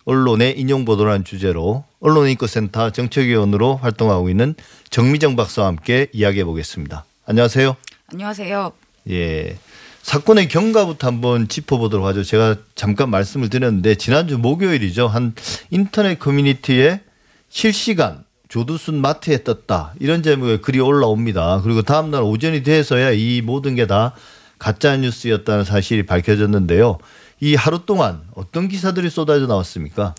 언론의 0.03 0.59
인용 0.59 0.83
보도라는 0.83 1.23
주제로 1.23 1.85
언론인권센터 2.01 2.89
정책위원으로 2.89 3.77
활동하고 3.77 4.29
있는 4.29 4.55
정미정 4.89 5.37
박사와 5.37 5.69
함께 5.69 6.07
이야기해 6.11 6.43
보겠습니다. 6.43 7.05
안녕하세요. 7.25 7.77
안녕하세요. 8.11 8.73
예. 9.11 9.57
사건의 10.01 10.49
경과부터 10.49 11.07
한번 11.07 11.47
짚어보도록 11.47 12.05
하죠. 12.07 12.23
제가 12.23 12.57
잠깐 12.75 13.09
말씀을 13.09 13.49
드렸는데 13.49 13.95
지난주 13.95 14.37
목요일이죠. 14.37 15.07
한 15.07 15.33
인터넷 15.69 16.19
커뮤니티에 16.19 16.99
실시간 17.47 18.25
조두순 18.49 18.99
마트에 18.99 19.43
떴다 19.43 19.93
이런 19.99 20.21
제목의 20.23 20.61
글이 20.61 20.79
올라옵니다. 20.79 21.61
그리고 21.63 21.81
다음 21.83 22.11
날 22.11 22.23
오전이 22.23 22.63
돼서야 22.63 23.11
이 23.11 23.41
모든 23.41 23.75
게 23.75 23.85
다 23.85 24.13
가짜 24.59 24.97
뉴스였다는 24.97 25.63
사실이 25.63 26.05
밝혀졌는데요. 26.05 26.97
이 27.39 27.55
하루 27.55 27.85
동안 27.85 28.21
어떤 28.35 28.67
기사들이 28.67 29.09
쏟아져 29.09 29.47
나왔습니까? 29.47 30.13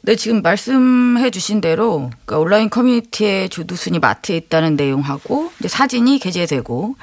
네, 0.00 0.16
지금 0.16 0.40
말씀해 0.40 1.30
주신 1.30 1.60
대로 1.60 2.10
그러니까 2.24 2.38
온라인 2.38 2.70
커뮤니티에 2.70 3.48
조두순이 3.48 3.98
마트에 3.98 4.36
있다는 4.38 4.76
내용하고 4.76 5.52
이제 5.58 5.68
사진이 5.68 6.18
게재되고 6.20 6.96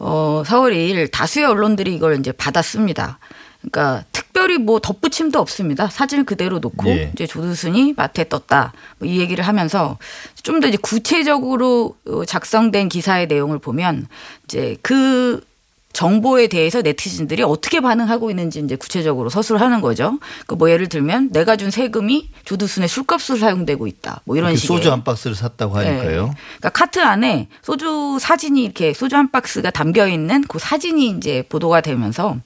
어 0.00 0.42
4월 0.44 0.74
2일 0.74 1.10
다수의 1.10 1.46
언론들이 1.46 1.94
이걸 1.94 2.18
이제 2.18 2.30
받았습니다. 2.32 3.18
그러니까 3.62 4.04
특별히 4.12 4.58
뭐 4.58 4.80
덧붙임도 4.80 5.38
없습니다. 5.38 5.86
사진을 5.88 6.24
그대로 6.24 6.58
놓고 6.58 6.88
예. 6.90 7.10
이제 7.14 7.26
조두순이 7.26 7.94
마트에 7.96 8.28
떴다. 8.28 8.72
뭐 8.98 9.08
이 9.08 9.18
얘기를 9.20 9.46
하면서 9.46 9.98
좀 10.42 10.60
더 10.60 10.68
이제 10.68 10.76
구체적으로 10.76 11.96
작성된 12.26 12.88
기사의 12.88 13.26
내용을 13.28 13.58
보면 13.58 14.06
이제 14.44 14.76
그 14.82 15.40
정보에 15.92 16.46
대해서 16.46 16.80
네티즌들이 16.80 17.42
어떻게 17.42 17.80
반응하고 17.80 18.30
있는지 18.30 18.60
이제 18.60 18.76
구체적으로 18.76 19.28
서술하는 19.28 19.80
거죠. 19.82 20.18
그 20.46 20.62
뭐 20.62 20.70
예를 20.70 20.88
들면 20.88 21.30
내가 21.32 21.56
준 21.56 21.72
세금이 21.72 22.30
조두순의 22.44 22.88
술값으로 22.88 23.36
사용되고 23.36 23.88
있다. 23.88 24.20
뭐 24.24 24.36
이런 24.36 24.54
식의 24.54 24.76
소주 24.78 24.92
한 24.92 25.02
박스를 25.02 25.34
샀다고 25.34 25.76
하니까요. 25.76 26.26
네. 26.26 26.32
그러니까 26.58 26.68
카트 26.68 27.00
안에 27.00 27.48
소주 27.62 28.18
사진이 28.20 28.62
이렇게 28.62 28.92
소주 28.92 29.16
한 29.16 29.32
박스가 29.32 29.70
담겨 29.70 30.06
있는 30.06 30.44
그 30.46 30.60
사진이 30.60 31.08
이제 31.16 31.42
보도가 31.48 31.80
되면서 31.80 32.36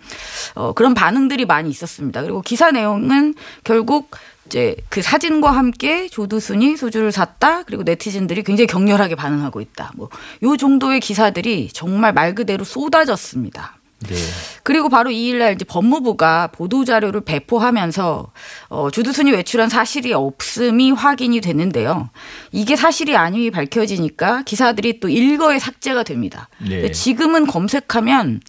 어 0.55 0.73
그런 0.73 0.95
반응들이 0.95 1.45
많이 1.45 1.69
있었습니다. 1.69 2.23
그리고 2.23 2.41
기사 2.41 2.71
내용은 2.71 3.35
결국 3.65 4.11
이제 4.47 4.77
그 4.89 5.03
사진과 5.03 5.51
함께 5.51 6.09
조두순이 6.09 6.77
소주를 6.77 7.13
샀다. 7.13 7.65
그리고 7.65 7.83
네티즌들이 7.83 8.43
굉장히 8.45 8.67
격렬하게 8.67 9.15
반응하고 9.15 9.61
있다. 9.61 9.93
뭐 9.97 10.09
요 10.43 10.57
정도의 10.57 11.01
기사들이 11.01 11.71
정말 11.73 12.13
말 12.13 12.35
그대로 12.35 12.65
쏟아졌습니다. 12.65 13.77
네. 14.01 14.15
그리고 14.63 14.91
바로 14.91 15.11
이일날 15.11 15.55
이제 15.55 15.65
법무부가 15.65 16.49
보도 16.49 16.85
자료를 16.85 17.23
배포하면서 17.23 18.31
어, 18.69 18.91
주두순이 18.91 19.33
외출한 19.33 19.71
사실이 19.71 20.13
없음이 20.13 20.91
확인이 20.93 21.41
됐는데요. 21.41 22.11
이게 22.53 22.77
사실이 22.77 23.17
아님이 23.17 23.51
밝혀지니까 23.51 24.43
기사들이 24.43 25.01
또 25.01 25.09
일거에 25.09 25.59
삭제가 25.59 26.03
됩니다. 26.03 26.49
네. 26.59 26.91
지금은 26.91 27.47
검색하면 27.47 28.41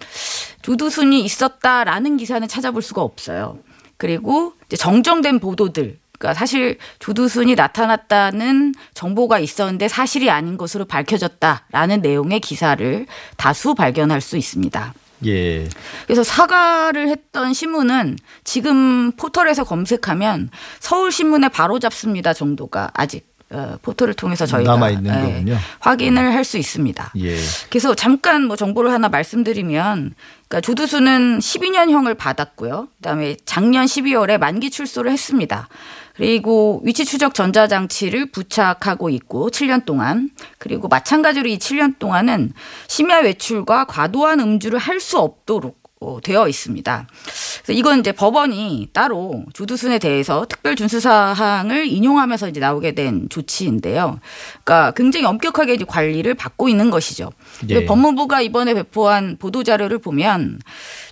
주두순이 0.61 1.23
있었다라는 1.23 2.17
기사는 2.17 2.45
찾아볼 2.47 2.81
수가 2.81 3.01
없어요. 3.01 3.57
그리고 3.97 4.53
이제 4.67 4.77
정정된 4.77 5.39
보도들 5.39 5.97
그러니까 6.17 6.39
사실 6.39 6.77
조두순이 6.99 7.55
나타났다는 7.55 8.73
정보가 8.93 9.39
있었는데 9.39 9.87
사실이 9.87 10.29
아닌 10.29 10.57
것으로 10.57 10.85
밝혀졌다라는 10.85 12.01
내용의 12.01 12.39
기사를 12.39 13.05
다수 13.37 13.75
발견할 13.75 14.21
수 14.21 14.37
있습니다. 14.37 14.93
예. 15.25 15.67
그래서 16.05 16.23
사과를 16.23 17.09
했던 17.09 17.53
신문은 17.53 18.17
지금 18.43 19.11
포털에서 19.13 19.63
검색하면 19.63 20.49
서울신문에 20.79 21.49
바로 21.49 21.79
잡습니다 21.79 22.33
정도가 22.33 22.91
아직 22.93 23.27
어, 23.49 23.77
포털을 23.81 24.13
통해서 24.13 24.45
저희가 24.45 24.73
남아 24.73 24.89
있는 24.89 25.47
예. 25.47 25.57
확인을 25.79 26.33
할 26.33 26.43
수 26.43 26.57
있습니다. 26.57 27.13
예. 27.19 27.37
그래서 27.69 27.95
잠깐 27.95 28.43
뭐 28.43 28.55
정보를 28.55 28.91
하나 28.91 29.07
말씀드리면 29.09 30.15
그러니까 30.47 30.61
조두수는 30.61 31.39
12년형을 31.39 32.17
받았고요. 32.17 32.87
그다음에 32.97 33.35
작년 33.45 33.85
12월에 33.85 34.37
만기 34.37 34.69
출소를 34.69 35.11
했습니다. 35.11 35.67
그리고 36.15 36.81
위치 36.83 37.05
추적 37.05 37.33
전자장치를 37.35 38.31
부착하고 38.31 39.09
있고 39.09 39.49
7년 39.51 39.85
동안 39.85 40.31
그리고 40.57 40.87
마찬가지로 40.87 41.47
이 41.47 41.59
7년 41.59 41.99
동안은 41.99 42.53
심야 42.87 43.19
외출과 43.19 43.85
과도한 43.85 44.39
음주를 44.39 44.79
할 44.79 44.97
수 44.99 45.19
없도록 45.19 45.77
어, 45.83 45.86
되어 46.23 46.47
있습니다. 46.47 47.07
그래서 47.63 47.73
이건 47.73 47.99
이제 47.99 48.11
법원이 48.11 48.89
따로 48.93 49.43
조두순에 49.53 49.99
대해서 49.99 50.45
특별 50.47 50.75
준수 50.75 50.99
사항을 50.99 51.87
인용하면서 51.87 52.49
이제 52.49 52.59
나오게 52.59 52.93
된 52.93 53.27
조치인데요. 53.29 54.19
그러니까 54.63 54.91
굉장히 54.95 55.25
엄격하게 55.25 55.73
이제 55.73 55.85
관리를 55.85 56.33
받고 56.35 56.69
있는 56.69 56.89
것이죠. 56.91 57.31
예. 57.69 57.85
법무부가 57.85 58.41
이번에 58.41 58.73
배포한 58.73 59.37
보도 59.39 59.63
자료를 59.63 59.97
보면 59.97 60.59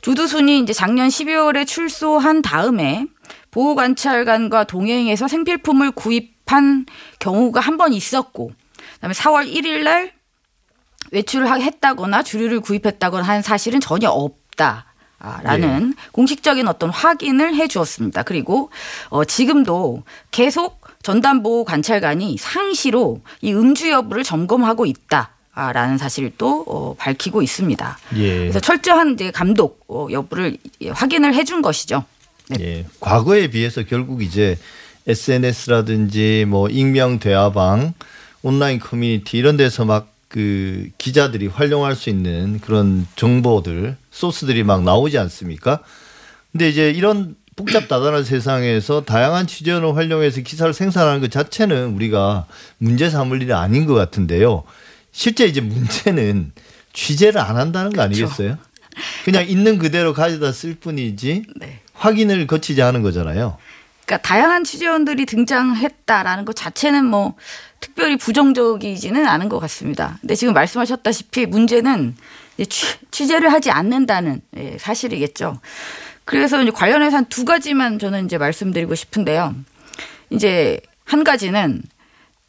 조두순이 0.01 0.59
이제 0.59 0.71
작년 0.73 1.07
12월에 1.07 1.65
출소한 1.65 2.41
다음에 2.41 3.05
보호관찰관과 3.51 4.65
동행해서 4.65 5.27
생필품을 5.27 5.91
구입한 5.91 6.85
경우가 7.19 7.59
한 7.59 7.77
번 7.77 7.93
있었고, 7.93 8.51
그다음에 8.95 9.13
4월 9.13 9.51
1일 9.51 9.83
날 9.83 10.13
외출을 11.11 11.61
했다거나 11.61 12.23
주류를 12.23 12.59
구입했다거나 12.59 13.23
한 13.23 13.41
사실은 13.41 13.79
전혀 13.79 14.09
없. 14.09 14.44
있다. 14.55 14.85
라는 15.43 15.93
예. 15.97 16.09
공식적인 16.11 16.67
어떤 16.67 16.89
확인을 16.89 17.55
해 17.55 17.67
주었습니다. 17.67 18.23
그리고 18.23 18.69
어 19.09 19.25
지금도 19.25 20.03
계속 20.31 20.81
전담보호 21.03 21.65
관찰관이 21.65 22.37
상시로 22.37 23.21
이 23.41 23.53
음주 23.53 23.89
여부를 23.89 24.23
점검하고 24.23 24.85
있다. 24.85 25.31
라는 25.55 25.97
사실을 25.97 26.33
또 26.37 26.65
어, 26.67 26.95
밝히고 26.97 27.41
있습니다. 27.41 27.97
예. 28.17 28.39
그래서 28.39 28.59
철저한 28.59 29.13
이제 29.13 29.31
감독 29.31 29.85
어, 29.87 30.07
여부를 30.11 30.57
확인을 30.89 31.33
해준 31.33 31.61
것이죠. 31.61 32.03
네. 32.49 32.57
예. 32.59 32.85
과거에 32.99 33.47
비해서 33.47 33.83
결국 33.83 34.21
이제 34.21 34.57
SNS라든지 35.07 36.45
뭐 36.45 36.67
익명 36.67 37.19
대화방, 37.19 37.93
온라인 38.43 38.79
커뮤니티 38.79 39.37
이런 39.37 39.55
데서 39.55 39.85
막 39.85 40.14
그 40.27 40.89
기자들이 40.97 41.47
활용할 41.47 41.95
수 41.95 42.09
있는 42.09 42.59
그런 42.59 43.07
정보들 43.15 43.95
소스들이 44.11 44.63
막 44.63 44.83
나오지 44.83 45.17
않습니까? 45.17 45.79
근데 46.51 46.69
이제 46.69 46.91
이런 46.91 47.35
복잡다단한 47.55 48.23
세상에서 48.25 49.03
다양한 49.05 49.47
취재원을 49.47 49.95
활용해서 49.95 50.41
기사를 50.41 50.73
생산하는 50.73 51.21
것 51.21 51.31
자체는 51.31 51.93
우리가 51.95 52.45
문제 52.77 53.09
삼을 53.09 53.41
일이 53.41 53.53
아닌 53.53 53.85
것 53.85 53.93
같은데요. 53.93 54.63
실제 55.11 55.45
이제 55.45 55.61
문제는 55.61 56.51
취재를 56.93 57.39
안 57.39 57.57
한다는 57.57 57.91
거 57.93 58.01
아니겠어요? 58.01 58.57
그냥 59.23 59.47
있는 59.47 59.77
그대로 59.77 60.13
가져다 60.13 60.51
쓸 60.51 60.75
뿐이지 60.75 61.43
네. 61.57 61.79
확인을 61.93 62.47
거치지 62.47 62.81
않은 62.81 63.01
거잖아요. 63.01 63.57
그러니까 64.05 64.27
다양한 64.27 64.63
취재원들이 64.63 65.25
등장했다라는 65.25 66.45
것 66.45 66.55
자체는 66.55 67.05
뭐 67.05 67.35
특별히 67.85 68.17
부정적이지는 68.17 69.27
않은 69.27 69.47
것 69.47 69.59
같습니다. 69.59 70.17
근데 70.21 70.33
지금 70.33 70.55
말씀하셨다시피 70.55 71.45
문제는 71.45 72.15
취 73.11 73.27
재를 73.27 73.53
하지 73.53 73.69
않는다는 73.69 74.41
예, 74.57 74.77
사실이겠죠. 74.79 75.59
그래서 76.25 76.63
이제 76.63 76.71
관련해서 76.71 77.17
한 77.17 77.25
두 77.29 77.45
가지만 77.45 77.99
저는 77.99 78.25
이제 78.25 78.39
말씀드리고 78.39 78.95
싶은데요. 78.95 79.53
이제 80.31 80.79
한 81.03 81.23
가지는 81.23 81.83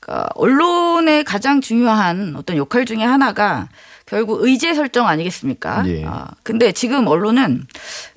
그러니까 0.06 0.28
언론의 0.36 1.24
가장 1.24 1.60
중요한 1.60 2.34
어떤 2.36 2.56
역할 2.56 2.84
중에 2.84 3.02
하나가 3.02 3.68
결국 4.06 4.44
의제 4.44 4.72
설정 4.72 5.08
아니겠습니까? 5.08 5.82
예. 5.88 6.04
아, 6.06 6.28
근데 6.44 6.70
지금 6.70 7.08
언론은 7.08 7.66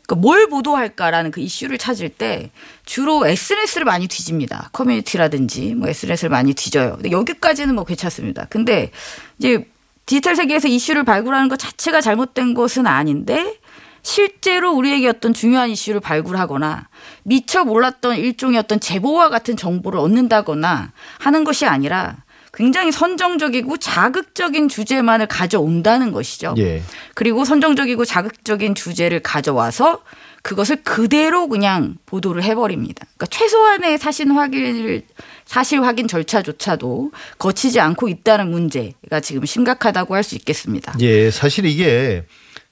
그러니까 0.04 0.16
뭘 0.16 0.48
보도할까라는 0.48 1.32
그 1.32 1.42
이슈를 1.42 1.80
찾을 1.80 2.10
때 2.10 2.52
주로 2.86 3.26
SNS를 3.26 3.86
많이 3.86 4.08
뒤집니다. 4.08 4.70
커뮤니티라든지 4.72 5.74
뭐 5.74 5.90
SNS를 5.90 6.30
많이 6.30 6.54
뒤져요. 6.54 6.94
근데 6.96 7.12
여기까지는 7.12 7.74
뭐 7.74 7.84
괜찮습니다. 7.84 8.46
근데 8.50 8.92
이제 9.40 9.68
디지털 10.06 10.36
세계에서 10.36 10.68
이슈를 10.68 11.04
발굴하는 11.04 11.50
것 11.50 11.58
자체가 11.58 12.02
잘못된 12.02 12.54
것은 12.54 12.86
아닌데 12.88 13.59
실제로 14.02 14.72
우리에게 14.72 15.08
어떤 15.08 15.34
중요한 15.34 15.70
이슈를 15.70 16.00
발굴하거나 16.00 16.88
미처 17.24 17.64
몰랐던 17.64 18.18
일종의 18.18 18.60
어떤 18.60 18.80
제보와 18.80 19.30
같은 19.30 19.58
정보를 19.58 20.00
얻는다거나 20.00 20.92
하는 21.20 21.44
것이 21.44 21.66
아니라 21.66 22.18
굉장히 22.54 22.92
선정적이고 22.92 23.78
자극적인 23.78 24.70
주제만을 24.70 25.28
가져온다는 25.28 26.12
것이죠. 26.12 26.56
예. 26.58 26.82
그리고 27.14 27.46
선정적이고 27.46 28.06
자극적인 28.06 28.76
주제를 28.76 29.22
가져와서 29.22 30.04
그것을 30.42 30.78
그대로 30.84 31.48
그냥 31.48 31.98
보도를 32.06 32.44
해버립니다. 32.44 33.06
그러니까 33.06 33.26
최소한의 33.28 33.98
사실 33.98 34.32
확인을 34.32 35.04
사실 35.46 35.84
확인 35.84 36.08
절차조차도 36.08 37.12
거치지 37.38 37.80
않고 37.80 38.08
있다는 38.08 38.50
문제가 38.50 39.20
지금 39.22 39.46
심각하다고 39.46 40.16
할 40.16 40.24
수 40.24 40.36
있겠습니다. 40.36 40.96
예, 41.02 41.32
사실 41.32 41.66
이게 41.66 42.26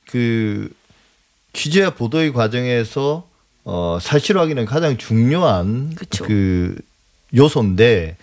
그 0.06 0.70
취재와 1.58 1.89
보도의 1.89 2.34
과정에서 2.34 3.28
어 3.63 3.98
사실 4.00 4.38
확인은 4.38 4.65
가장 4.65 4.98
중요한 4.98 5.93
그쵸. 5.96 6.24
그 6.24 6.76
요소인데 7.36 8.15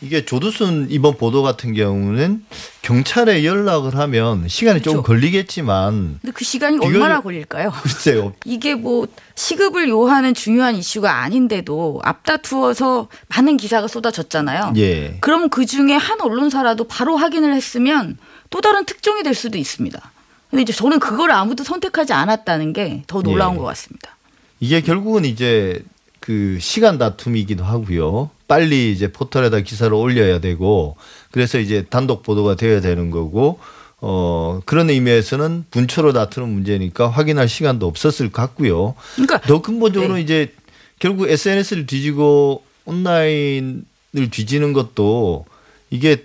이게 0.00 0.24
조두순 0.24 0.88
이번 0.90 1.16
보도 1.16 1.42
같은 1.42 1.72
경우는 1.72 2.44
경찰에 2.82 3.44
연락을 3.44 3.96
하면 3.96 4.46
시간이 4.46 4.80
그렇죠. 4.80 4.98
좀 4.98 5.02
걸리겠지만 5.02 6.18
근데 6.20 6.32
그 6.32 6.44
시간이 6.44 6.78
얼마나 6.84 7.20
걸릴까요? 7.20 7.72
글쎄요. 7.82 8.34
이게 8.44 8.74
뭐 8.74 9.08
시급을 9.34 9.88
요하는 9.88 10.34
중요한 10.34 10.76
이슈가 10.76 11.22
아닌데도 11.22 12.00
앞다투어서 12.04 13.08
많은 13.28 13.56
기사가 13.56 13.88
쏟아졌잖아요. 13.88 14.74
예. 14.76 15.16
그럼 15.20 15.48
그 15.48 15.64
중에 15.64 15.94
한 15.94 16.20
언론사라도 16.20 16.84
바로 16.84 17.16
확인을 17.16 17.54
했으면 17.54 18.18
또 18.50 18.60
다른 18.60 18.84
특종이 18.84 19.22
될 19.22 19.34
수도 19.34 19.56
있습니다. 19.58 20.12
근데 20.50 20.62
이제 20.62 20.72
저는 20.72 20.98
그걸 20.98 21.30
아무도 21.30 21.64
선택하지 21.64 22.12
않았다는 22.12 22.72
게 22.72 23.02
더 23.06 23.22
놀라운 23.22 23.54
예. 23.54 23.58
것 23.58 23.64
같습니다. 23.64 24.16
이게 24.60 24.80
결국은 24.80 25.24
이제 25.24 25.82
그 26.20 26.58
시간 26.60 26.98
다툼이기도 26.98 27.64
하고요. 27.64 28.30
빨리 28.48 28.92
이제 28.92 29.12
포털에다 29.12 29.60
기사를 29.60 29.92
올려야 29.92 30.40
되고 30.40 30.96
그래서 31.30 31.58
이제 31.58 31.84
단독 31.88 32.22
보도가 32.22 32.56
되어야 32.56 32.80
되는 32.80 33.10
거고 33.10 33.60
어 34.00 34.60
그런 34.64 34.90
의미에서는 34.90 35.66
분초로 35.70 36.12
다투는 36.12 36.48
문제니까 36.48 37.08
확인할 37.08 37.48
시간도 37.48 37.86
없었을 37.86 38.30
것 38.30 38.42
같고요. 38.42 38.94
그러니까 39.14 39.40
더 39.42 39.60
근본적으로 39.60 40.14
네. 40.14 40.22
이제 40.22 40.52
결국 40.98 41.28
SNS를 41.28 41.86
뒤지고 41.86 42.62
온라인을 42.84 43.84
뒤지는 44.30 44.72
것도 44.72 45.44
이게 45.90 46.24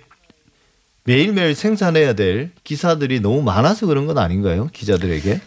매일매일 1.04 1.54
생산해야 1.54 2.14
될 2.14 2.50
기사들이 2.64 3.20
너무 3.20 3.42
많아서 3.42 3.86
그런 3.86 4.06
건 4.06 4.16
아닌가요? 4.18 4.68
기자들에게? 4.72 5.40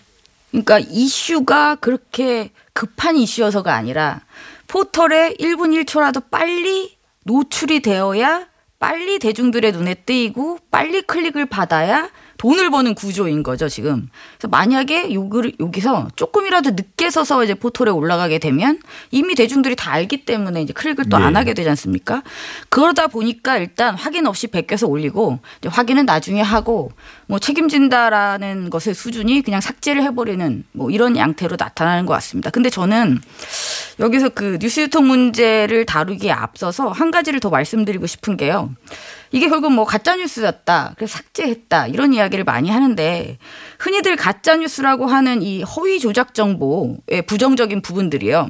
그러니까 0.51 0.79
이슈가 0.79 1.75
그렇게 1.75 2.51
급한 2.73 3.17
이슈여서가 3.17 3.73
아니라 3.73 4.21
포털에 4.67 5.33
1분 5.39 5.83
1초라도 5.85 6.29
빨리 6.29 6.95
노출이 7.23 7.81
되어야 7.81 8.47
빨리 8.79 9.17
대중들의 9.17 9.71
눈에 9.71 9.95
띄고 9.95 10.59
빨리 10.69 11.01
클릭을 11.01 11.47
받아야 11.47 12.09
돈을 12.37 12.69
버는 12.69 12.95
구조인 12.95 13.43
거죠, 13.43 13.67
지금. 13.67 14.09
그래서 14.37 14.47
만약에 14.49 15.13
요글, 15.13 15.53
여기서 15.59 16.09
조금이라도 16.15 16.71
늦게 16.71 17.09
서서 17.09 17.43
이제 17.43 17.53
포털에 17.53 17.89
올라가게 17.89 18.39
되면 18.39 18.79
이미 19.11 19.35
대중들이 19.35 19.75
다 19.75 19.91
알기 19.91 20.25
때문에 20.25 20.61
이제 20.61 20.73
클릭을 20.73 21.09
또안 21.09 21.33
네. 21.33 21.39
하게 21.39 21.53
되지 21.53 21.69
않습니까? 21.69 22.23
그러다 22.69 23.07
보니까 23.07 23.57
일단 23.57 23.95
확인 23.95 24.27
없이 24.27 24.47
베껴서 24.47 24.87
올리고 24.87 25.39
확인은 25.65 26.05
나중에 26.05 26.41
하고 26.41 26.91
뭐 27.25 27.39
책임진다라는 27.39 28.69
것의 28.69 28.93
수준이 28.93 29.41
그냥 29.41 29.61
삭제를 29.61 30.03
해버리는 30.03 30.63
뭐 30.71 30.91
이런 30.91 31.17
양태로 31.17 31.57
나타나는 31.59 32.05
것 32.05 32.13
같습니다. 32.13 32.49
근데 32.49 32.69
저는 32.69 33.19
여기서 33.99 34.29
그 34.29 34.57
뉴스 34.59 34.81
유통 34.81 35.07
문제를 35.07 35.85
다루기에 35.85 36.31
앞서서 36.31 36.89
한 36.89 37.11
가지를 37.11 37.39
더 37.39 37.49
말씀드리고 37.49 38.05
싶은 38.07 38.37
게요. 38.37 38.71
이게 39.31 39.49
결국 39.49 39.73
뭐 39.73 39.85
가짜 39.85 40.15
뉴스였다. 40.15 40.93
그래서 40.95 41.17
삭제했다. 41.17 41.87
이런 41.87 42.13
이야기를 42.13 42.43
많이 42.43 42.69
하는데 42.69 43.37
흔히들 43.79 44.15
가짜 44.15 44.55
뉴스라고 44.55 45.05
하는 45.07 45.41
이 45.41 45.63
허위 45.63 45.99
조작 45.99 46.33
정보의 46.33 47.23
부정적인 47.27 47.81
부분들이요. 47.81 48.49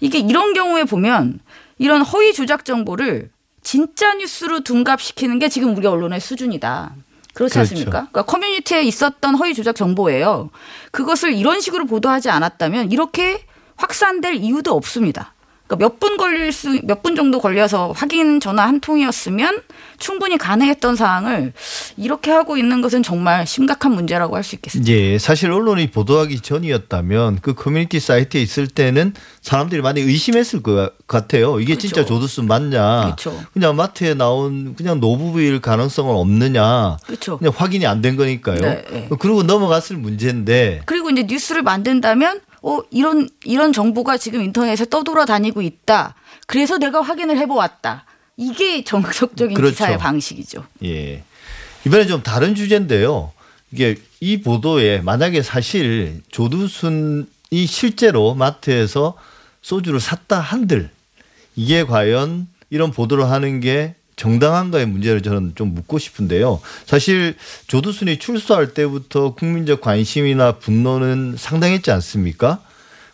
이게 0.00 0.18
이런 0.18 0.54
경우에 0.54 0.84
보면 0.84 1.40
이런 1.78 2.02
허위 2.02 2.32
조작 2.32 2.64
정보를 2.64 3.30
진짜 3.62 4.14
뉴스로 4.14 4.60
둔갑시키는 4.60 5.38
게 5.38 5.48
지금 5.48 5.76
우리 5.76 5.86
언론의 5.86 6.20
수준이다. 6.20 6.94
그렇지 7.34 7.54
그렇죠. 7.54 7.60
않습니까? 7.60 7.90
그러니까 7.90 8.22
커뮤니티에 8.22 8.82
있었던 8.82 9.34
허위 9.36 9.54
조작 9.54 9.76
정보예요. 9.76 10.50
그것을 10.90 11.34
이런 11.34 11.60
식으로 11.60 11.86
보도하지 11.86 12.30
않았다면 12.30 12.90
이렇게 12.90 13.44
확산될 13.76 14.34
이유도 14.34 14.74
없습니다. 14.74 15.34
그러니까 15.68 15.76
몇 15.76 15.98
분 16.00 16.16
걸릴 16.16 16.50
수, 16.52 16.80
몇 16.84 17.02
분 17.02 17.14
정도 17.14 17.40
걸려서 17.40 17.92
확인 17.92 18.40
전화 18.40 18.66
한 18.66 18.80
통이었으면 18.80 19.62
충분히 19.98 20.38
가능했던 20.38 20.96
사항을 20.96 21.52
이렇게 21.96 22.30
하고 22.30 22.56
있는 22.56 22.80
것은 22.80 23.02
정말 23.02 23.46
심각한 23.46 23.92
문제라고 23.92 24.36
할 24.36 24.42
수 24.42 24.54
있겠습니다. 24.54 24.90
예, 24.92 25.18
사실 25.18 25.50
언론이 25.50 25.90
보도하기 25.90 26.40
전이었다면 26.40 27.40
그 27.42 27.54
커뮤니티 27.54 28.00
사이트에 28.00 28.40
있을 28.40 28.66
때는 28.68 29.12
사람들이 29.42 29.82
많이 29.82 30.00
의심했을 30.00 30.62
것 30.62 30.92
같아요. 31.06 31.60
이게 31.60 31.74
그렇죠. 31.74 31.88
진짜 31.88 32.04
조두순 32.06 32.46
맞냐? 32.46 33.02
그렇죠. 33.04 33.38
그냥 33.52 33.76
마트에 33.76 34.14
나온 34.14 34.74
그냥 34.76 35.00
노부부일 35.00 35.60
가능성은 35.60 36.14
없느냐? 36.14 36.96
그렇죠. 37.06 37.38
그냥 37.38 37.52
확인이 37.56 37.86
안 37.86 37.98
된 38.00 38.16
거니까요. 38.16 38.60
네, 38.60 38.84
네. 38.90 39.08
그리고 39.18 39.42
넘어갔을 39.42 39.96
문제인데. 39.96 40.82
그리고 40.86 41.10
이제 41.10 41.24
뉴스를 41.28 41.62
만든다면 41.62 42.40
어, 42.62 42.80
이런, 42.90 43.28
이런 43.44 43.72
정보가 43.72 44.16
지금 44.18 44.42
인터넷에 44.42 44.84
떠돌아다니고 44.88 45.62
있다. 45.62 46.14
그래서 46.46 46.78
내가 46.78 47.00
확인을 47.00 47.38
해보았다. 47.38 48.04
이게 48.36 48.84
정석적인 48.84 49.54
그렇죠. 49.54 49.72
기사의 49.72 49.98
방식이죠. 49.98 50.64
예. 50.84 51.22
이번에 51.84 52.06
좀 52.06 52.22
다른 52.22 52.54
주제인데요. 52.54 53.32
이게 53.72 53.96
이 54.20 54.40
보도에 54.40 55.00
만약에 55.00 55.42
사실 55.42 56.22
조두순이 56.30 57.66
실제로 57.66 58.34
마트에서 58.34 59.14
소주를 59.62 60.00
샀다 60.00 60.40
한들 60.40 60.90
이게 61.56 61.84
과연 61.84 62.48
이런 62.70 62.92
보도를 62.92 63.30
하는 63.30 63.60
게 63.60 63.94
정당한가의 64.18 64.86
문제를 64.86 65.22
저는 65.22 65.52
좀 65.54 65.74
묻고 65.74 65.98
싶은데요. 65.98 66.60
사실 66.84 67.36
조두순이 67.68 68.18
출소할 68.18 68.74
때부터 68.74 69.34
국민적 69.34 69.80
관심이나 69.80 70.52
분노는 70.52 71.36
상당했지 71.38 71.90
않습니까? 71.92 72.60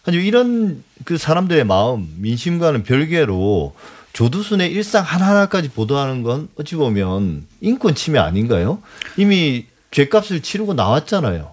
하지만 0.02 0.26
이런 0.26 0.82
그 1.04 1.16
사람들의 1.16 1.64
마음, 1.64 2.12
민심과는 2.18 2.82
별개로 2.82 3.74
조두순의 4.12 4.72
일상 4.72 5.04
하나하나까지 5.04 5.70
보도하는 5.70 6.22
건 6.22 6.48
어찌 6.56 6.76
보면 6.76 7.46
인권 7.60 7.94
침해 7.94 8.18
아닌가요? 8.18 8.80
이미 9.16 9.66
죄값을 9.90 10.40
치르고 10.40 10.74
나왔잖아요. 10.74 11.52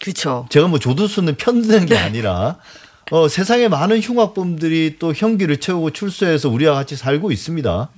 그렇죠. 0.00 0.46
제가 0.50 0.68
뭐 0.68 0.78
조두순은 0.78 1.36
편드는 1.36 1.86
게 1.86 1.94
네. 1.94 2.00
아니라 2.00 2.56
어, 3.10 3.28
세상에 3.28 3.68
많은 3.68 4.00
흉악범들이 4.00 4.96
또 4.98 5.12
형기를 5.12 5.58
채우고 5.58 5.90
출소해서 5.90 6.48
우리와 6.48 6.74
같이 6.74 6.96
살고 6.96 7.32
있습니다. 7.32 7.88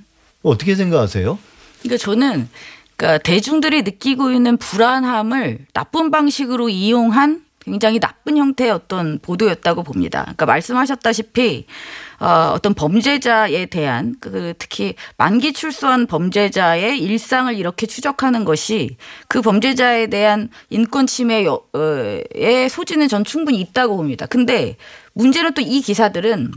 어떻게 0.42 0.74
생각하세요? 0.74 1.38
그러니까 1.82 1.98
저는 2.02 2.48
그러니까 2.96 3.18
대중들이 3.18 3.82
느끼고 3.82 4.30
있는 4.32 4.56
불안함을 4.56 5.66
나쁜 5.72 6.10
방식으로 6.10 6.68
이용한 6.68 7.44
굉장히 7.64 8.00
나쁜 8.00 8.36
형태의 8.36 8.72
어떤 8.72 9.20
보도였다고 9.20 9.84
봅니다. 9.84 10.22
그러니까 10.22 10.46
말씀하셨다시피 10.46 11.66
어, 12.18 12.52
어떤 12.54 12.74
범죄자에 12.74 13.66
대한 13.66 14.16
그 14.20 14.54
특히 14.58 14.94
만기 15.16 15.52
출소한 15.52 16.06
범죄자의 16.06 16.98
일상을 17.00 17.54
이렇게 17.54 17.86
추적하는 17.86 18.44
것이 18.44 18.96
그 19.28 19.42
범죄자에 19.42 20.08
대한 20.08 20.48
인권 20.70 21.06
침해의 21.06 21.48
소지는 22.68 23.08
전 23.08 23.24
충분히 23.24 23.60
있다고 23.60 23.96
봅니다. 23.96 24.26
근데 24.26 24.76
문제는 25.14 25.54
또 25.54 25.62
이 25.62 25.80
기사들은 25.82 26.52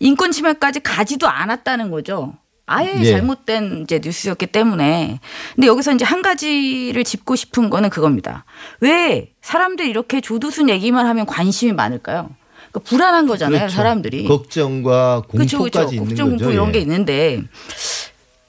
인권 0.00 0.32
침해까지 0.32 0.80
가지도 0.80 1.28
않았다는 1.28 1.90
거죠. 1.90 2.34
아예 2.66 2.94
네. 2.94 3.04
잘못된 3.04 3.82
이제 3.82 4.00
뉴스였기 4.02 4.46
때문에. 4.46 5.20
근데 5.54 5.66
여기서 5.66 5.92
이제 5.92 6.04
한 6.04 6.22
가지를 6.22 7.04
짚고 7.04 7.36
싶은 7.36 7.68
거는 7.70 7.90
그겁니다. 7.90 8.44
왜 8.80 9.32
사람들이 9.42 9.88
이렇게 9.88 10.20
조두순 10.20 10.70
얘기만 10.70 11.06
하면 11.06 11.26
관심이 11.26 11.72
많을까요? 11.72 12.30
그러니까 12.70 12.80
불안한 12.88 13.26
거잖아요, 13.26 13.60
그렇죠. 13.60 13.76
사람들이. 13.76 14.24
걱정과 14.24 15.24
공포까지 15.28 15.56
그렇죠, 15.56 15.58
그렇죠. 15.58 15.94
있는 15.94 16.08
걱정, 16.08 16.30
거죠. 16.30 16.44
공포 16.44 16.52
이런 16.52 16.72
게 16.72 16.78
예. 16.78 16.82
있는데. 16.82 17.42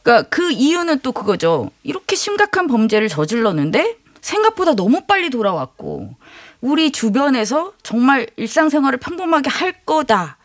그러니까 0.01 0.29
그 0.29 0.51
이유는 0.51 0.99
또 0.99 1.11
그거죠. 1.11 1.71
이렇게 1.83 2.15
심각한 2.15 2.67
범죄를 2.67 3.09
저질렀는데 3.09 3.97
생각보다 4.21 4.75
너무 4.75 5.01
빨리 5.05 5.29
돌아왔고 5.29 6.15
우리 6.61 6.91
주변에서 6.91 7.73
정말 7.83 8.27
일상생활을 8.37 8.99
평범하게 8.99 9.49
할 9.49 9.73
거다. 9.85 10.37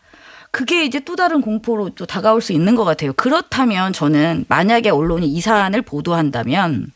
그게 0.51 0.83
이제 0.83 0.99
또 0.99 1.15
다른 1.15 1.41
공포로 1.41 1.91
또 1.91 2.05
다가올 2.05 2.41
수 2.41 2.51
있는 2.51 2.75
것 2.75 2.83
같아요. 2.83 3.13
그렇다면 3.13 3.93
저는 3.93 4.45
만약에 4.49 4.89
언론이 4.89 5.25
이 5.27 5.41
사안을 5.41 5.81
보도한다면 5.81 6.91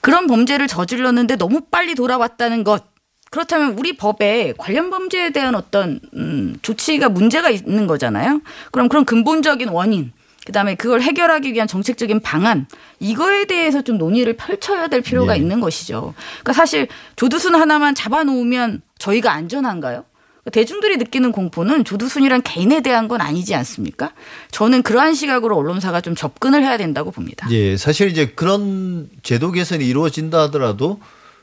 그런 0.00 0.26
범죄를 0.26 0.66
저질렀는데 0.66 1.36
너무 1.36 1.60
빨리 1.70 1.94
돌아왔다는 1.94 2.64
것 2.64 2.84
그렇다면 3.30 3.78
우리 3.78 3.96
법에 3.96 4.54
관련 4.56 4.88
범죄에 4.88 5.30
대한 5.30 5.54
어떤 5.54 6.00
음, 6.14 6.56
조치가 6.62 7.10
문제가 7.10 7.50
있는 7.50 7.86
거잖아요. 7.86 8.40
그럼 8.72 8.88
그런 8.88 9.04
근본적인 9.04 9.68
원인 9.68 10.12
그다음에 10.46 10.76
그걸 10.76 11.02
해결하기 11.02 11.52
위한 11.52 11.68
정책적인 11.68 12.20
방안 12.20 12.66
이거에 13.00 13.44
대해서 13.44 13.82
좀 13.82 13.98
논의를 13.98 14.34
펼쳐야 14.34 14.88
될 14.88 15.02
필요가 15.02 15.34
네. 15.34 15.40
있는 15.40 15.60
것이죠. 15.60 16.14
그러니까 16.40 16.54
사실 16.54 16.88
조두순 17.16 17.54
하나만 17.54 17.94
잡아놓으면 17.94 18.80
저희가 18.98 19.30
안전한가요? 19.32 20.04
대중들이 20.50 20.96
느끼는 20.96 21.32
공포는 21.32 21.84
조두순이란 21.84 22.42
개인에 22.42 22.80
대한 22.80 23.08
건 23.08 23.20
아니지 23.20 23.54
않습니까? 23.54 24.12
저는 24.50 24.82
그러한 24.82 25.14
시각으로 25.14 25.56
언론사가 25.56 26.00
좀 26.00 26.14
접근을 26.14 26.62
해야 26.62 26.76
된다고 26.76 27.10
봅니다. 27.10 27.48
예, 27.50 27.76
사실 27.76 28.08
이제 28.08 28.26
그런 28.26 29.08
제도 29.22 29.52
개선이 29.52 29.86
이루어진다 29.86 30.42
하더라도 30.42 31.00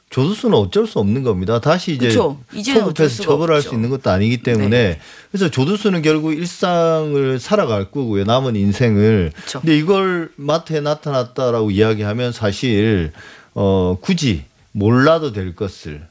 조두순은 0.09 0.55
어쩔 0.57 0.87
수 0.87 0.99
없는 0.99 1.23
겁니다. 1.23 1.59
다시 1.59 1.93
이제 1.93 2.11
소급해서 2.11 3.23
처벌할 3.23 3.57
없죠. 3.57 3.69
수 3.69 3.75
있는 3.75 3.89
것도 3.89 4.09
아니기 4.11 4.37
때문에 4.43 4.69
네. 4.69 4.99
그래서 5.31 5.49
조두순은 5.49 6.03
결국 6.03 6.33
일상을 6.33 7.39
살아갈 7.39 7.91
거고요. 7.91 8.23
남은 8.23 8.55
인생을. 8.55 9.31
그렇죠. 9.35 9.59
근데 9.59 9.77
이걸 9.77 10.29
마트에 10.35 10.79
나타났다라고 10.79 11.71
이야기하면 11.71 12.31
사실 12.31 13.11
어 13.55 13.97
굳이 13.99 14.43
몰라도 14.71 15.33
될 15.33 15.55
것을 15.55 16.07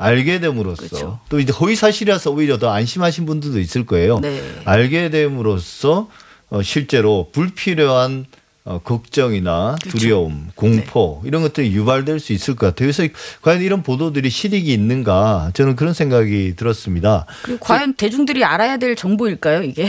알게 0.00 0.40
됨으로써 0.40 0.88
그렇죠. 0.88 1.20
또 1.28 1.38
이제 1.38 1.52
허위 1.52 1.76
사실이라서 1.76 2.30
오히려 2.30 2.58
더 2.58 2.70
안심하신 2.72 3.26
분들도 3.26 3.60
있을 3.60 3.84
거예요. 3.84 4.18
네. 4.20 4.40
알게 4.64 5.10
됨으로써 5.10 6.08
어 6.48 6.62
실제로 6.62 7.28
불필요한 7.32 8.24
어 8.64 8.80
걱정이나 8.82 9.76
그렇죠. 9.82 9.98
두려움, 9.98 10.48
공포 10.54 11.20
네. 11.22 11.28
이런 11.28 11.42
것들이 11.42 11.72
유발될 11.74 12.18
수 12.18 12.32
있을 12.32 12.56
것 12.56 12.66
같아요. 12.66 12.90
그래서 12.90 13.06
과연 13.42 13.60
이런 13.60 13.82
보도들이 13.82 14.30
실익이 14.30 14.72
있는가 14.72 15.50
저는 15.52 15.76
그런 15.76 15.92
생각이 15.92 16.54
들었습니다. 16.56 17.26
그리고 17.42 17.60
과연 17.60 17.94
대중들이 17.94 18.42
알아야 18.42 18.78
될 18.78 18.96
정보일까요, 18.96 19.62
이게? 19.64 19.88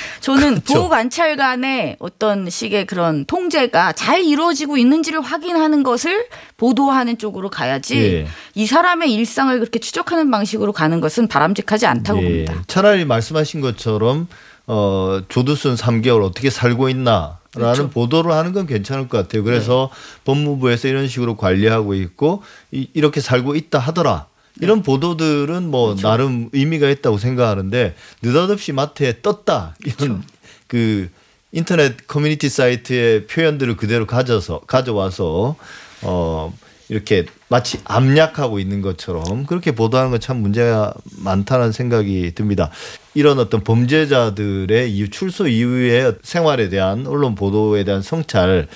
저는 0.20 0.60
그렇죠. 0.60 0.74
보호관찰관의 0.74 1.96
어떤 1.98 2.48
식의 2.48 2.86
그런 2.86 3.24
통제가 3.24 3.92
잘 3.92 4.24
이루어지고 4.24 4.76
있는지를 4.76 5.20
확인하는 5.20 5.82
것을 5.82 6.26
보도하는 6.56 7.18
쪽으로 7.18 7.50
가야지 7.50 7.96
예. 7.96 8.26
이 8.54 8.66
사람의 8.66 9.12
일상을 9.12 9.58
그렇게 9.58 9.78
추적하는 9.78 10.30
방식으로 10.30 10.72
가는 10.72 11.00
것은 11.00 11.28
바람직하지 11.28 11.86
않다고 11.86 12.20
예. 12.20 12.24
봅니다. 12.24 12.64
차라리 12.66 13.04
말씀하신 13.04 13.60
것처럼 13.60 14.28
어, 14.66 15.20
조두순 15.28 15.76
3개월 15.76 16.24
어떻게 16.24 16.50
살고 16.50 16.88
있나. 16.88 17.38
라는 17.54 17.72
그렇죠. 17.72 17.90
보도를 17.90 18.32
하는 18.32 18.52
건 18.52 18.66
괜찮을 18.66 19.08
것 19.08 19.16
같아요. 19.16 19.42
그래서 19.42 19.90
네. 19.90 20.20
법무부에서 20.24 20.88
이런 20.88 21.08
식으로 21.08 21.36
관리하고 21.36 21.94
있고 21.94 22.42
이, 22.70 22.88
렇게 23.00 23.20
살고 23.20 23.54
있다 23.56 23.78
하더라. 23.78 24.26
이런 24.60 24.78
네. 24.78 24.82
보도들은 24.84 25.70
뭐 25.70 25.88
그렇죠. 25.88 26.08
나름 26.08 26.48
의미가 26.52 26.88
있다고 26.90 27.18
생각하는데 27.18 27.94
느닷없이 28.22 28.72
마트에 28.72 29.20
떴다 29.22 29.74
이런 29.84 29.96
그렇죠. 29.96 30.20
그 30.66 31.10
인터넷 31.52 32.06
커뮤니티 32.06 32.48
사이트의 32.48 33.26
표현들을 33.26 33.76
그대로 33.76 34.06
가져서 34.06 34.60
가져와서 34.66 35.56
어 36.02 36.52
이렇게 36.88 37.26
마치 37.48 37.80
압력하고 37.84 38.58
있는 38.60 38.80
것처럼 38.82 39.46
그렇게 39.46 39.72
보도하는 39.72 40.10
건 40.10 40.20
참 40.20 40.38
문제가 40.38 40.94
많다는 41.18 41.72
생각이 41.72 42.32
듭니다. 42.34 42.70
이런 43.14 43.38
어떤 43.38 43.62
범죄자들의 43.64 44.92
이후 44.92 45.08
출소 45.10 45.48
이후의 45.48 46.16
생활에 46.22 46.68
대한 46.68 47.06
언론 47.06 47.34
보도에 47.34 47.84
대한 47.84 48.02
성찰 48.02 48.68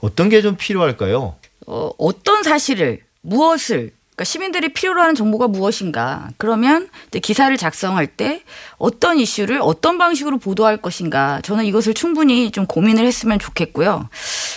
어떤 0.00 0.28
게 0.28 0.42
좀 0.42 0.56
필요할까요? 0.56 1.36
어, 1.66 1.90
어떤 1.98 2.42
사실을 2.42 3.00
무엇을 3.22 3.92
그러니까 4.18 4.24
시민들이 4.24 4.68
필요로 4.70 5.00
하는 5.00 5.14
정보가 5.14 5.46
무엇인가? 5.46 6.30
그러면 6.38 6.88
기사를 7.12 7.56
작성할 7.56 8.08
때 8.08 8.42
어떤 8.76 9.20
이슈를 9.20 9.60
어떤 9.62 9.96
방식으로 9.96 10.38
보도할 10.38 10.78
것인가? 10.78 11.40
저는 11.42 11.64
이것을 11.64 11.94
충분히 11.94 12.50
좀 12.50 12.66
고민을 12.66 13.06
했으면 13.06 13.38
좋겠고요. 13.38 14.08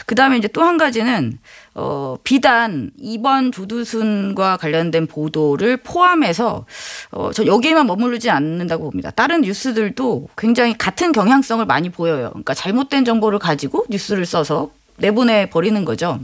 그 0.07 0.15
다음에 0.15 0.37
이제 0.37 0.47
또 0.47 0.61
한 0.61 0.77
가지는 0.77 1.37
어, 1.73 2.17
비단 2.23 2.91
이번 2.99 3.51
조두순과 3.51 4.57
관련된 4.57 5.07
보도를 5.07 5.77
포함해서 5.77 6.65
어, 7.11 7.31
저 7.31 7.45
여기에만 7.45 7.85
머무르지 7.85 8.29
않는다고 8.29 8.85
봅니다. 8.85 9.11
다른 9.11 9.41
뉴스들도 9.41 10.27
굉장히 10.37 10.77
같은 10.77 11.11
경향성을 11.11 11.65
많이 11.65 11.89
보여요. 11.89 12.29
그러니까 12.29 12.53
잘못된 12.53 13.05
정보를 13.05 13.39
가지고 13.39 13.85
뉴스를 13.89 14.25
써서 14.25 14.71
내보내 15.01 15.49
버리는 15.49 15.83
거죠. 15.83 16.19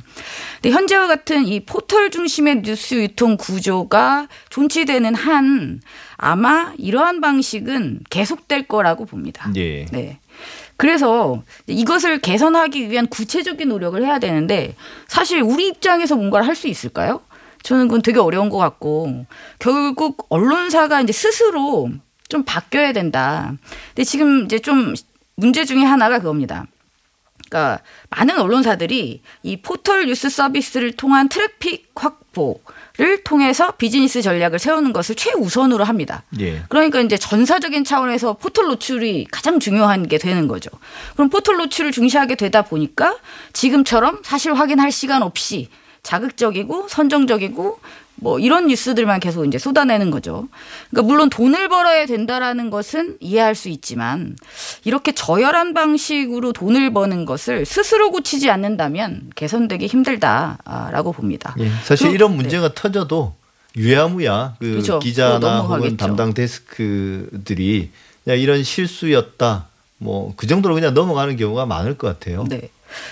근데 0.61 0.73
현재와 0.73 1.07
같은 1.07 1.45
이 1.45 1.59
포털 1.65 2.09
중심의 2.09 2.61
뉴스 2.61 2.95
유통 2.95 3.35
구조가 3.37 4.27
존치되는 4.49 5.13
한 5.15 5.81
아마 6.15 6.73
이러한 6.77 7.19
방식은 7.21 8.01
계속될 8.09 8.67
거라고 8.67 9.05
봅니다. 9.05 9.51
예. 9.55 9.85
네. 9.85 10.19
그래서 10.77 11.41
이것을 11.65 12.19
개선하기 12.19 12.89
위한 12.91 13.07
구체적인 13.07 13.67
노력을 13.67 14.01
해야 14.03 14.19
되는데 14.19 14.75
사실 15.07 15.41
우리 15.41 15.67
입장에서 15.67 16.15
뭔가를 16.15 16.47
할 16.47 16.55
수 16.55 16.67
있을까요? 16.67 17.21
저는 17.63 17.87
그건 17.87 18.01
되게 18.01 18.19
어려운 18.19 18.49
것 18.49 18.57
같고 18.57 19.25
결국 19.59 20.25
언론사가 20.29 21.01
이제 21.01 21.11
스스로 21.11 21.89
좀 22.29 22.43
바뀌어야 22.43 22.93
된다. 22.93 23.53
근데 23.89 24.03
지금 24.03 24.45
이제 24.45 24.59
좀 24.59 24.93
문제 25.35 25.65
중에 25.65 25.83
하나가 25.83 26.19
그겁니다. 26.19 26.65
그러니까 27.49 27.81
많은 28.09 28.39
언론사들이 28.39 29.21
이 29.43 29.57
포털 29.61 30.05
뉴스 30.05 30.29
서비스를 30.29 30.93
통한 30.93 31.29
트래픽 31.29 31.91
확보를 31.95 33.23
통해서 33.23 33.71
비즈니스 33.71 34.21
전략을 34.21 34.59
세우는 34.59 34.93
것을 34.93 35.15
최우선으로 35.15 35.83
합니다. 35.83 36.23
예. 36.39 36.63
그러니까 36.69 36.99
이제 37.01 37.17
전사적인 37.17 37.83
차원에서 37.83 38.33
포털 38.33 38.67
노출이 38.67 39.27
가장 39.31 39.59
중요한 39.59 40.07
게 40.07 40.17
되는 40.17 40.47
거죠. 40.47 40.69
그럼 41.13 41.29
포털 41.29 41.57
노출을 41.57 41.91
중시하게 41.91 42.35
되다 42.35 42.63
보니까 42.63 43.17
지금처럼 43.53 44.21
사실 44.23 44.53
확인할 44.53 44.91
시간 44.91 45.23
없이 45.23 45.69
자극적이고 46.03 46.87
선정적이고 46.87 47.79
뭐 48.19 48.39
이런 48.39 48.67
뉴스들만 48.67 49.19
계속 49.19 49.45
이제 49.45 49.57
쏟아내는 49.57 50.11
거죠. 50.11 50.47
그러니까 50.89 51.07
물론 51.07 51.29
돈을 51.29 51.69
벌어야 51.69 52.05
된다라는 52.05 52.69
것은 52.69 53.17
이해할 53.19 53.55
수 53.55 53.69
있지만 53.69 54.35
이렇게 54.83 55.13
저열한 55.13 55.73
방식으로 55.73 56.53
돈을 56.53 56.93
버는 56.93 57.25
것을 57.25 57.65
스스로 57.65 58.11
고치지 58.11 58.49
않는다면 58.49 59.31
개선되기 59.35 59.87
힘들다라고 59.87 61.11
봅니다. 61.11 61.55
예, 61.59 61.69
사실 61.83 62.11
이런 62.11 62.31
네. 62.31 62.37
문제가 62.37 62.69
네. 62.69 62.75
터져도 62.75 63.35
유야무야 63.75 64.55
그 64.59 64.71
그렇죠. 64.71 64.99
기자나 64.99 65.61
혹은 65.61 65.97
담당 65.97 66.33
데스크들이 66.33 67.91
그냥 68.23 68.39
이런 68.39 68.63
실수였다. 68.63 69.67
뭐 69.99 70.33
그 70.37 70.47
정도로 70.47 70.75
그냥 70.75 70.93
넘어가는 70.93 71.35
경우가 71.37 71.65
많을 71.65 71.97
것 71.97 72.07
같아요. 72.07 72.45
네. 72.47 72.69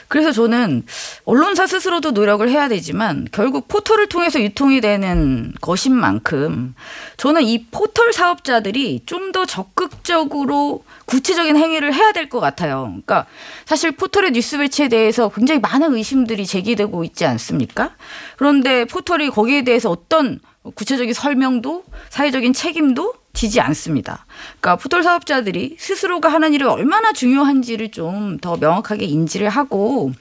그래서 0.07 0.31
저는 0.31 0.83
언론사 1.25 1.67
스스로도 1.67 2.11
노력을 2.11 2.47
해야 2.49 2.67
되지만 2.67 3.27
결국 3.31 3.67
포털을 3.67 4.07
통해서 4.07 4.41
유통이 4.41 4.81
되는 4.81 5.53
것인 5.61 5.93
만큼 5.93 6.75
저는 7.17 7.43
이 7.43 7.65
포털 7.71 8.13
사업자들이 8.13 9.01
좀 9.05 9.25
더 9.35 9.45
적극적으로 9.45 10.85
구체적인 11.05 11.57
행위를 11.57 11.93
해야 11.93 12.11
될 12.13 12.29
것 12.29 12.39
같아요. 12.39 12.83
그러니까 12.85 13.25
사실 13.65 13.91
포털의 13.91 14.31
뉴스 14.31 14.57
배치에 14.57 14.87
대해서 14.87 15.29
굉장히 15.29 15.59
많은 15.59 15.93
의심들이 15.95 16.45
제기되고 16.45 17.03
있지 17.03 17.25
않습니까? 17.25 17.95
그런데 18.37 18.85
포털이 18.85 19.29
거기에 19.29 19.63
대해서 19.63 19.89
어떤 19.91 20.39
구체적인 20.75 21.13
설명도 21.13 21.83
사회적인 22.09 22.53
책임도 22.53 23.13
지지 23.35 23.61
않습니다. 23.61 24.25
그러니까 24.59 24.77
포털 24.77 25.03
사업자들이 25.03 25.75
스스로가 25.77 26.29
하는 26.29 26.53
일이 26.53 26.63
얼마나 26.63 27.13
중요한지를 27.13 27.91
좀 27.91 28.37
더 28.41 28.57
명확하게 28.57 29.05
인지를 29.05 29.49
하고 29.49 30.11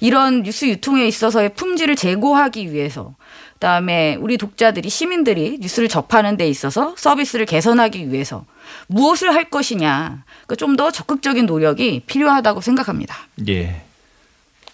이런 0.00 0.42
뉴스 0.42 0.64
유통에 0.66 1.06
있어서의 1.06 1.54
품질을 1.54 1.96
제고하기 1.96 2.72
위해서 2.72 3.14
그다음에 3.54 4.16
우리 4.20 4.36
독자들이 4.36 4.90
시민들이 4.90 5.58
뉴스를 5.60 5.88
접하는 5.88 6.36
데 6.36 6.48
있어서 6.48 6.94
서비스를 6.98 7.46
개선하기 7.46 8.12
위해서 8.12 8.44
무엇을 8.88 9.34
할 9.34 9.48
것이냐 9.50 10.24
그러니까 10.46 10.56
좀 10.56 10.76
더 10.76 10.90
적극적인 10.90 11.46
노력이 11.46 12.02
필요하다고 12.06 12.60
생각합니다. 12.60 13.16
예. 13.48 13.82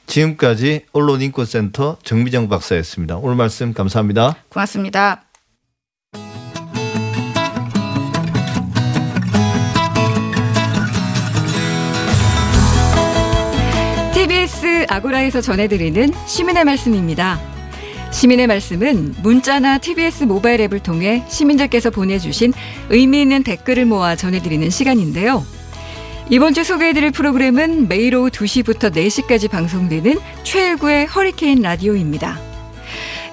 지금까지 0.06 0.86
언론인권센터 0.92 1.98
정미정 2.02 2.48
박사였습니다. 2.48 3.16
오늘 3.18 3.36
말씀 3.36 3.72
감사합니다. 3.72 4.36
고맙습니다. 4.48 5.22
아고라에서 14.90 15.40
전해드리는 15.40 16.12
시민의 16.26 16.64
말씀입니다. 16.64 17.40
시민의 18.10 18.48
말씀은 18.48 19.14
문자나 19.22 19.78
TBS 19.78 20.24
모바일 20.24 20.60
앱을 20.62 20.80
통해 20.80 21.24
시민들께서 21.28 21.90
보내주신 21.90 22.52
의미 22.88 23.22
있는 23.22 23.44
댓글을 23.44 23.84
모아 23.84 24.16
전해드리는 24.16 24.68
시간인데요. 24.68 25.46
이번 26.28 26.54
주 26.54 26.64
소개해드릴 26.64 27.12
프로그램은 27.12 27.86
매일 27.86 28.16
오후 28.16 28.30
2시부터 28.30 28.92
4시까지 28.92 29.48
방송되는 29.48 30.18
최일구의 30.42 31.06
허리케인 31.06 31.62
라디오입니다. 31.62 32.40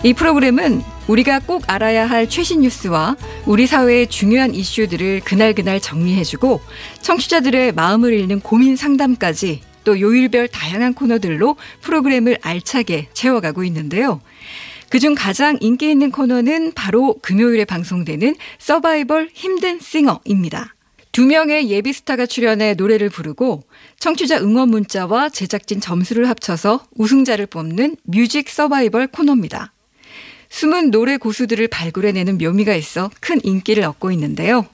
이 0.04 0.14
프로그램은 0.14 0.84
우리가 1.08 1.40
꼭 1.40 1.64
알아야 1.66 2.08
할 2.08 2.30
최신 2.30 2.62
뉴스와 2.62 3.16
우리 3.48 3.66
사회의 3.66 4.06
중요한 4.06 4.54
이슈들을 4.54 5.22
그날그날 5.22 5.80
정리해주고 5.80 6.62
청취자들의 7.02 7.72
마음을 7.72 8.14
읽는 8.14 8.42
고민 8.42 8.76
상담까지 8.76 9.62
또 9.88 10.02
요일별 10.02 10.50
다양한 10.50 10.94
코너들로 10.94 11.56
프로그램을 11.80 12.40
알차게 12.42 13.08
채워가고 13.14 13.64
있는데요. 13.64 14.20
그중 14.90 15.16
가장 15.16 15.58
인기 15.62 15.90
있는 15.90 16.12
코너는 16.12 16.74
바로 16.74 17.16
금요일에 17.22 17.64
방송되는 17.64 18.36
서바이벌 18.60 19.30
힘든 19.34 19.80
싱어입니다. 19.80 20.76
두 21.14 21.26
명의 21.26 21.70
예비 21.70 21.94
스타가 21.94 22.26
출연해 22.26 22.74
노래를 22.74 23.10
부르고 23.10 23.64
청취자 23.98 24.40
응원 24.40 24.72
문자와 24.72 25.30
제작진 25.30 25.80
점수를 25.80 26.28
합쳐서 26.28 26.86
우승자를 26.98 27.46
뽑는 27.46 27.96
뮤직 28.04 28.50
서바이벌 28.50 29.08
코너입니다. 29.08 29.72
숨은 30.50 30.92
노래 30.92 31.16
고수들을 31.16 31.66
발굴해내는 31.70 32.40
묘미가 32.40 32.76
있어 32.76 33.10
큰 33.22 33.40
인기를 33.42 33.86
얻고 33.86 34.12
있는데요. 34.12 34.66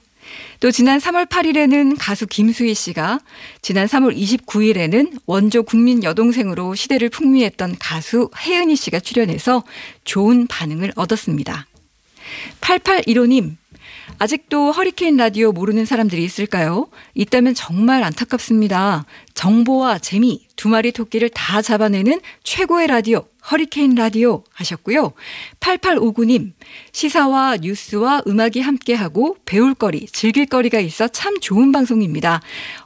또 0.60 0.70
지난 0.70 0.98
3월 0.98 1.28
8일에는 1.28 1.96
가수 1.98 2.26
김수희 2.26 2.74
씨가 2.74 3.20
지난 3.62 3.86
3월 3.86 4.16
29일에는 4.16 5.20
원조 5.26 5.62
국민 5.62 6.02
여동생으로 6.02 6.74
시대를 6.74 7.10
풍미했던 7.10 7.76
가수 7.78 8.30
혜은이 8.38 8.76
씨가 8.76 9.00
출연해서 9.00 9.64
좋은 10.04 10.46
반응을 10.46 10.92
얻었습니다. 10.96 11.66
8815님, 12.60 13.56
아직도 14.18 14.72
허리케인 14.72 15.16
라디오 15.16 15.52
모르는 15.52 15.84
사람들이 15.84 16.22
있을까요? 16.24 16.88
있다면 17.14 17.54
정말 17.54 18.02
안타깝습니다. 18.02 19.04
정보와 19.34 19.98
재미, 19.98 20.46
두 20.56 20.68
마리 20.68 20.92
토끼를 20.92 21.30
다 21.30 21.62
잡아내는 21.62 22.20
최고의 22.44 22.86
라디오, 22.86 23.26
허리케인 23.50 23.94
라디오 23.94 24.44
하셨고요. 24.52 25.12
8859님, 25.60 26.52
시사와 26.92 27.58
뉴스와 27.58 28.22
음악이 28.26 28.60
함께하고 28.60 29.36
배울 29.44 29.74
거리, 29.74 30.06
즐길 30.06 30.46
거리가 30.46 30.78
있어 30.80 31.08
참 31.08 31.38
좋은 31.40 31.72
방송입니다. 31.72 32.40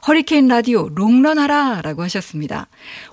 허리케인 0.07 0.47
라디오 0.47 0.89
롱런하라 0.89 1.81
라고 1.83 2.03
하셨습니다. 2.03 2.67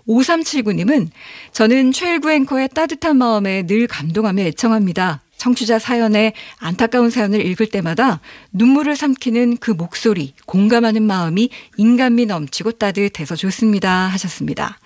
5379님은 0.08 1.08
저는 1.52 1.92
최일구 1.92 2.30
앵커의 2.30 2.68
따뜻한 2.74 3.16
마음에 3.16 3.64
늘 3.66 3.86
감동하며 3.86 4.42
애청합니다. 4.42 5.22
청취자 5.36 5.78
사연에 5.78 6.32
안타까운 6.58 7.10
사연을 7.10 7.44
읽을 7.44 7.66
때마다 7.66 8.20
눈물을 8.52 8.96
삼키는 8.96 9.58
그 9.58 9.70
목소리, 9.70 10.34
공감하는 10.46 11.02
마음이 11.02 11.50
인간미 11.76 12.26
넘치고 12.26 12.72
따뜻해서 12.72 13.36
좋습니다 13.36 13.90
하셨습니다. 13.90 14.78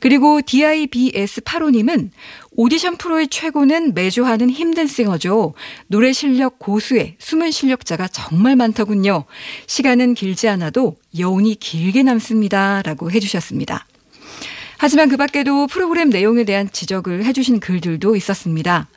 그리고 0.00 0.40
DIBS85님은 0.40 2.10
오디션 2.52 2.96
프로의 2.96 3.28
최고는 3.28 3.94
매주 3.94 4.24
하는 4.24 4.50
힘든 4.50 4.86
싱어죠. 4.86 5.54
노래 5.86 6.12
실력 6.12 6.58
고수의 6.58 7.16
숨은 7.18 7.50
실력자가 7.50 8.08
정말 8.08 8.56
많더군요. 8.56 9.24
시간은 9.66 10.14
길지 10.14 10.48
않아도 10.48 10.96
여운이 11.18 11.56
길게 11.56 12.02
남습니다. 12.02 12.82
라고 12.82 13.10
해주셨습니다. 13.10 13.86
하지만 14.78 15.08
그 15.08 15.16
밖에도 15.16 15.66
프로그램 15.66 16.08
내용에 16.08 16.44
대한 16.44 16.70
지적을 16.70 17.24
해주신 17.24 17.60
글들도 17.60 18.16
있었습니다. 18.16 18.88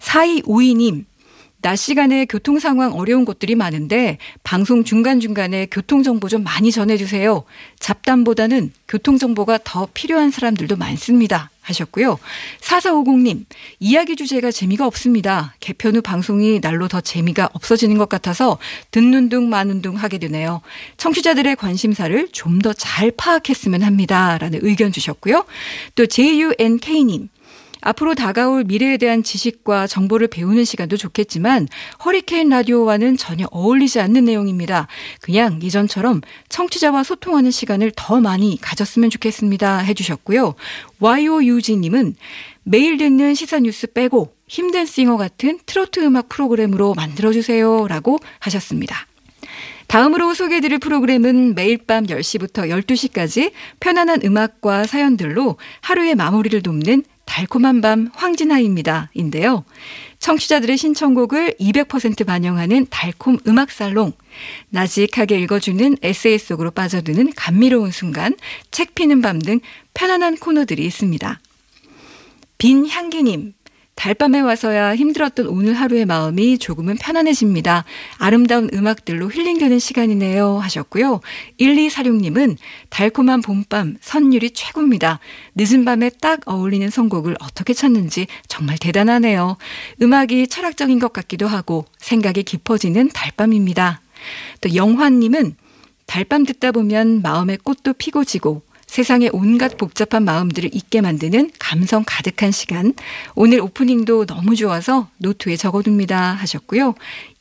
4252님, 0.00 1.04
낮 1.60 1.76
시간에 1.76 2.24
교통 2.26 2.58
상황 2.58 2.92
어려운 2.92 3.24
곳들이 3.24 3.54
많은데 3.54 4.18
방송 4.42 4.84
중간중간에 4.84 5.66
교통정보 5.70 6.28
좀 6.28 6.44
많이 6.44 6.70
전해주세요. 6.70 7.44
잡담보다는 7.80 8.72
교통정보가 8.86 9.60
더 9.64 9.88
필요한 9.92 10.30
사람들도 10.30 10.76
많습니다. 10.76 11.50
하셨고요. 11.64 12.18
4450님, 12.60 13.44
이야기 13.80 14.14
주제가 14.16 14.50
재미가 14.50 14.86
없습니다. 14.86 15.54
개편 15.60 15.96
후 15.96 16.02
방송이 16.02 16.60
날로 16.60 16.86
더 16.88 17.00
재미가 17.00 17.50
없어지는 17.52 17.98
것 17.98 18.08
같아서 18.08 18.58
듣는 18.92 19.28
둥 19.28 19.48
마는 19.48 19.82
둥 19.82 19.96
하게 19.96 20.18
되네요. 20.18 20.60
청취자들의 20.96 21.56
관심사를 21.56 22.28
좀 22.32 22.60
더 22.60 22.72
잘 22.74 23.10
파악했으면 23.10 23.82
합니다. 23.82 24.38
라는 24.38 24.60
의견 24.62 24.92
주셨고요. 24.92 25.44
또 25.94 26.06
JUNK님, 26.06 27.28
앞으로 27.84 28.14
다가올 28.14 28.64
미래에 28.64 28.96
대한 28.96 29.22
지식과 29.22 29.86
정보를 29.86 30.26
배우는 30.28 30.64
시간도 30.64 30.96
좋겠지만 30.96 31.68
허리케인 32.04 32.48
라디오와는 32.48 33.18
전혀 33.18 33.46
어울리지 33.50 34.00
않는 34.00 34.24
내용입니다. 34.24 34.88
그냥 35.20 35.60
이전처럼 35.62 36.22
청취자와 36.48 37.04
소통하는 37.04 37.50
시간을 37.50 37.92
더 37.94 38.20
많이 38.20 38.58
가졌으면 38.60 39.10
좋겠습니다. 39.10 39.78
해주셨고요. 39.78 40.54
YOUG님은 41.00 42.16
매일 42.62 42.96
듣는 42.96 43.34
시사 43.34 43.60
뉴스 43.60 43.86
빼고 43.86 44.34
힘든 44.48 44.86
싱어 44.86 45.18
같은 45.18 45.58
트로트 45.66 46.00
음악 46.00 46.30
프로그램으로 46.30 46.94
만들어주세요. 46.94 47.86
라고 47.88 48.18
하셨습니다. 48.38 49.06
다음으로 49.86 50.32
소개해드릴 50.32 50.78
프로그램은 50.78 51.54
매일 51.54 51.78
밤 51.78 52.06
10시부터 52.06 52.68
12시까지 52.70 53.52
편안한 53.80 54.22
음악과 54.24 54.84
사연들로 54.84 55.56
하루의 55.82 56.14
마무리를 56.14 56.62
돕는 56.62 57.04
달콤한 57.24 57.80
밤 57.80 58.10
황진아입니다. 58.14 59.10
인데요. 59.14 59.64
청취자들의 60.18 60.76
신청곡을 60.76 61.56
200% 61.60 62.26
반영하는 62.26 62.86
달콤 62.90 63.38
음악 63.46 63.70
살롱, 63.70 64.12
나직하게 64.70 65.38
읽어주는 65.40 65.96
에세이 66.02 66.38
속으로 66.38 66.70
빠져드는 66.70 67.32
감미로운 67.36 67.90
순간, 67.90 68.34
책 68.70 68.94
피는 68.94 69.20
밤 69.20 69.38
등 69.38 69.60
편안한 69.94 70.36
코너들이 70.36 70.84
있습니다. 70.86 71.40
빈 72.58 72.86
향기님, 72.86 73.52
달밤에 73.94 74.40
와서야 74.40 74.96
힘들었던 74.96 75.46
오늘 75.46 75.74
하루의 75.74 76.04
마음이 76.04 76.58
조금은 76.58 76.96
편안해집니다. 76.96 77.84
아름다운 78.18 78.68
음악들로 78.72 79.30
힐링되는 79.30 79.78
시간이네요. 79.78 80.58
하셨고요. 80.58 81.20
1246님은 81.60 82.56
달콤한 82.90 83.40
봄밤 83.40 83.96
선율이 84.00 84.50
최고입니다. 84.50 85.20
늦은 85.54 85.84
밤에 85.84 86.10
딱 86.20 86.40
어울리는 86.46 86.88
선곡을 86.90 87.36
어떻게 87.40 87.72
찾는지 87.72 88.26
정말 88.48 88.78
대단하네요. 88.78 89.56
음악이 90.02 90.48
철학적인 90.48 90.98
것 90.98 91.12
같기도 91.12 91.46
하고 91.46 91.86
생각이 91.98 92.42
깊어지는 92.42 93.10
달밤입니다. 93.10 94.00
또 94.60 94.74
영화님은 94.74 95.56
달밤 96.06 96.44
듣다 96.44 96.72
보면 96.72 97.22
마음의 97.22 97.58
꽃도 97.58 97.94
피고 97.94 98.24
지고 98.24 98.62
세상의 98.94 99.30
온갖 99.32 99.76
복잡한 99.76 100.24
마음들을 100.24 100.70
잊게 100.72 101.00
만드는 101.00 101.50
감성 101.58 102.04
가득한 102.06 102.52
시간. 102.52 102.94
오늘 103.34 103.60
오프닝도 103.60 104.26
너무 104.26 104.54
좋아서 104.54 105.08
노트에 105.18 105.56
적어둡니다 105.56 106.34
하셨고요. 106.34 106.94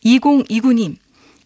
2029님. 0.04 0.96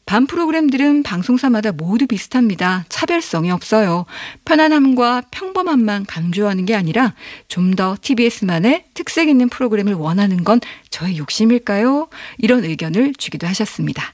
밤 0.05 0.25
프로그램들은 0.25 1.03
방송사마다 1.03 1.73
모두 1.73 2.07
비슷합니다. 2.07 2.85
차별성이 2.87 3.51
없어요. 3.51 4.05
편안함과 4.45 5.23
평범함만 5.29 6.05
강조하는 6.05 6.65
게 6.65 6.73
아니라 6.73 7.13
좀 7.49 7.75
더 7.75 7.97
TBS만의 8.01 8.85
특색 8.93 9.27
있는 9.27 9.49
프로그램을 9.49 9.93
원하는 9.93 10.45
건 10.45 10.61
저의 10.89 11.17
욕심일까요? 11.17 12.07
이런 12.37 12.63
의견을 12.63 13.13
주기도 13.15 13.45
하셨습니다. 13.45 14.13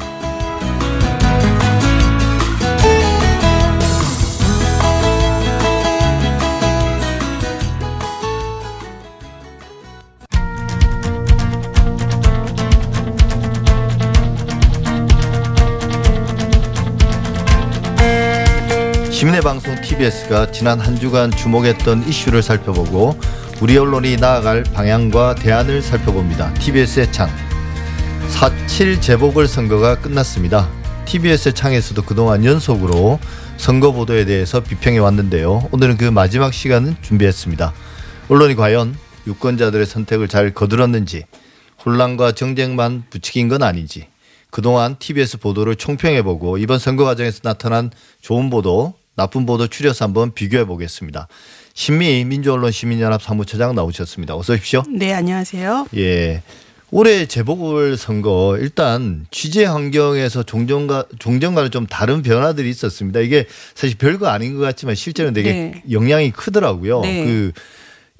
시민의 19.21 19.41
방송 19.41 19.79
TBS가 19.79 20.51
지난 20.51 20.79
한 20.79 20.95
주간 20.95 21.29
주목했던 21.29 22.07
이슈를 22.07 22.41
살펴보고 22.41 23.15
우리 23.61 23.77
언론이 23.77 24.15
나아갈 24.15 24.63
방향과 24.63 25.35
대안을 25.35 25.83
살펴봅니다. 25.83 26.51
TBS의 26.55 27.11
창. 27.11 27.29
4.7 28.29 28.99
재보궐선거가 28.99 29.99
끝났습니다. 29.99 30.67
TBS의 31.05 31.53
창에서도 31.53 32.01
그동안 32.01 32.43
연속으로 32.43 33.19
선거 33.57 33.91
보도에 33.91 34.25
대해서 34.25 34.59
비평해 34.59 34.97
왔는데요. 34.97 35.69
오늘은 35.71 35.97
그 35.97 36.05
마지막 36.05 36.51
시간을 36.51 36.95
준비했습니다. 37.03 37.73
언론이 38.27 38.55
과연 38.55 38.97
유권자들의 39.27 39.85
선택을 39.85 40.29
잘 40.29 40.51
거들었는지 40.51 41.25
혼란과 41.85 42.31
정쟁만 42.31 43.03
부추긴 43.11 43.49
건 43.49 43.61
아닌지 43.61 44.07
그동안 44.49 44.97
TBS 44.97 45.37
보도를 45.37 45.75
총평해보고 45.75 46.57
이번 46.57 46.79
선거 46.79 47.05
과정에서 47.05 47.41
나타난 47.43 47.91
좋은 48.19 48.49
보도 48.49 48.95
나쁜 49.21 49.45
보도 49.45 49.67
추려서 49.67 50.05
한번 50.05 50.33
비교해 50.33 50.65
보겠습니다. 50.65 51.27
신미 51.75 52.25
민주언론 52.25 52.71
시민연합 52.71 53.21
사무처장 53.21 53.75
나오셨습니다. 53.75 54.35
어서 54.35 54.53
오십시오. 54.53 54.81
네, 54.89 55.13
안녕하세요. 55.13 55.89
예. 55.95 56.41
올해 56.89 57.27
재보궐 57.27 57.97
선거 57.97 58.57
일단 58.59 59.27
취재 59.29 59.63
환경에서 59.63 60.41
종전과 60.41 61.05
종전과는 61.19 61.69
좀 61.69 61.85
다른 61.85 62.23
변화들이 62.23 62.67
있었습니다. 62.71 63.19
이게 63.19 63.45
사실 63.75 63.95
별거 63.95 64.27
아닌 64.27 64.55
것 64.55 64.61
같지만 64.61 64.95
실제로 64.95 65.31
되게 65.31 65.51
네. 65.51 65.83
영향이 65.91 66.31
크더라고요. 66.31 67.01
네. 67.01 67.23
그 67.23 67.51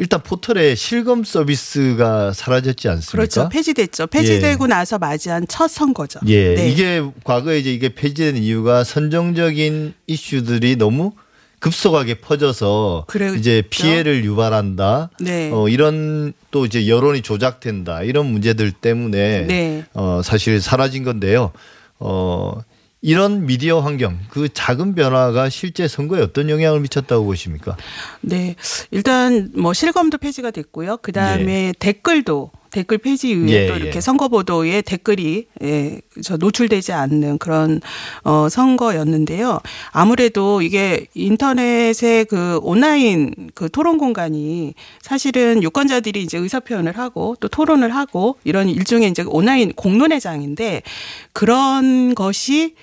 일단 0.01 0.19
포털에 0.23 0.73
실검 0.73 1.23
서비스가 1.23 2.33
사라졌지 2.33 2.89
않습니까? 2.89 3.11
그렇죠. 3.11 3.49
폐지됐죠. 3.49 4.07
폐지되고 4.07 4.63
예. 4.63 4.67
나서 4.67 4.97
맞이한 4.97 5.45
첫 5.47 5.67
선거죠. 5.67 6.19
예. 6.25 6.55
네. 6.55 6.69
이게 6.71 7.03
과거에 7.23 7.59
이제 7.59 7.71
이게 7.71 7.93
폐지된 7.93 8.35
이유가 8.37 8.83
선정적인 8.83 9.93
이슈들이 10.07 10.77
너무 10.77 11.11
급속하게 11.59 12.15
퍼져서 12.15 13.05
그래요. 13.07 13.35
이제 13.35 13.61
피해를 13.69 14.25
유발한다. 14.25 15.11
네. 15.19 15.51
어, 15.53 15.69
이런 15.69 16.33
또 16.49 16.65
이제 16.65 16.87
여론이 16.87 17.21
조작된다. 17.21 18.01
이런 18.01 18.25
문제들 18.25 18.71
때문에 18.71 19.45
네. 19.45 19.85
어, 19.93 20.21
사실 20.23 20.59
사라진 20.61 21.03
건데요. 21.03 21.51
어, 21.99 22.59
이런 23.01 23.47
미디어 23.47 23.79
환경, 23.79 24.19
그 24.29 24.47
작은 24.53 24.93
변화가 24.93 25.49
실제 25.49 25.87
선거에 25.87 26.21
어떤 26.21 26.49
영향을 26.49 26.81
미쳤다고 26.81 27.25
보십니까? 27.25 27.75
네. 28.21 28.55
일단 28.91 29.49
뭐 29.55 29.73
실검도 29.73 30.19
폐지가 30.19 30.51
됐고요. 30.51 30.97
그 31.01 31.11
다음에 31.11 31.67
예. 31.67 31.73
댓글도 31.79 32.51
댓글 32.69 32.99
폐지 32.99 33.31
이후에 33.31 33.51
예, 33.51 33.67
또 33.67 33.75
이렇게 33.75 33.97
예. 33.97 34.01
선거 34.01 34.29
보도에 34.29 34.81
댓글이 34.81 35.47
예, 35.61 36.01
저 36.23 36.37
노출되지 36.37 36.93
않는 36.93 37.37
그런 37.37 37.81
어 38.23 38.47
선거였는데요. 38.49 39.59
아무래도 39.91 40.61
이게 40.61 41.05
인터넷의 41.13 42.25
그 42.25 42.59
온라인 42.61 43.49
그 43.53 43.69
토론 43.69 43.97
공간이 43.97 44.73
사실은 45.01 45.61
유권자들이 45.63 46.21
이제 46.21 46.37
의사 46.37 46.61
표현을 46.61 46.97
하고 46.97 47.35
또 47.41 47.49
토론을 47.49 47.93
하고 47.93 48.37
이런 48.45 48.69
일종의 48.69 49.09
이제 49.09 49.23
온라인 49.27 49.73
공론회장인데 49.73 50.83
그런 51.33 52.15
것이 52.15 52.75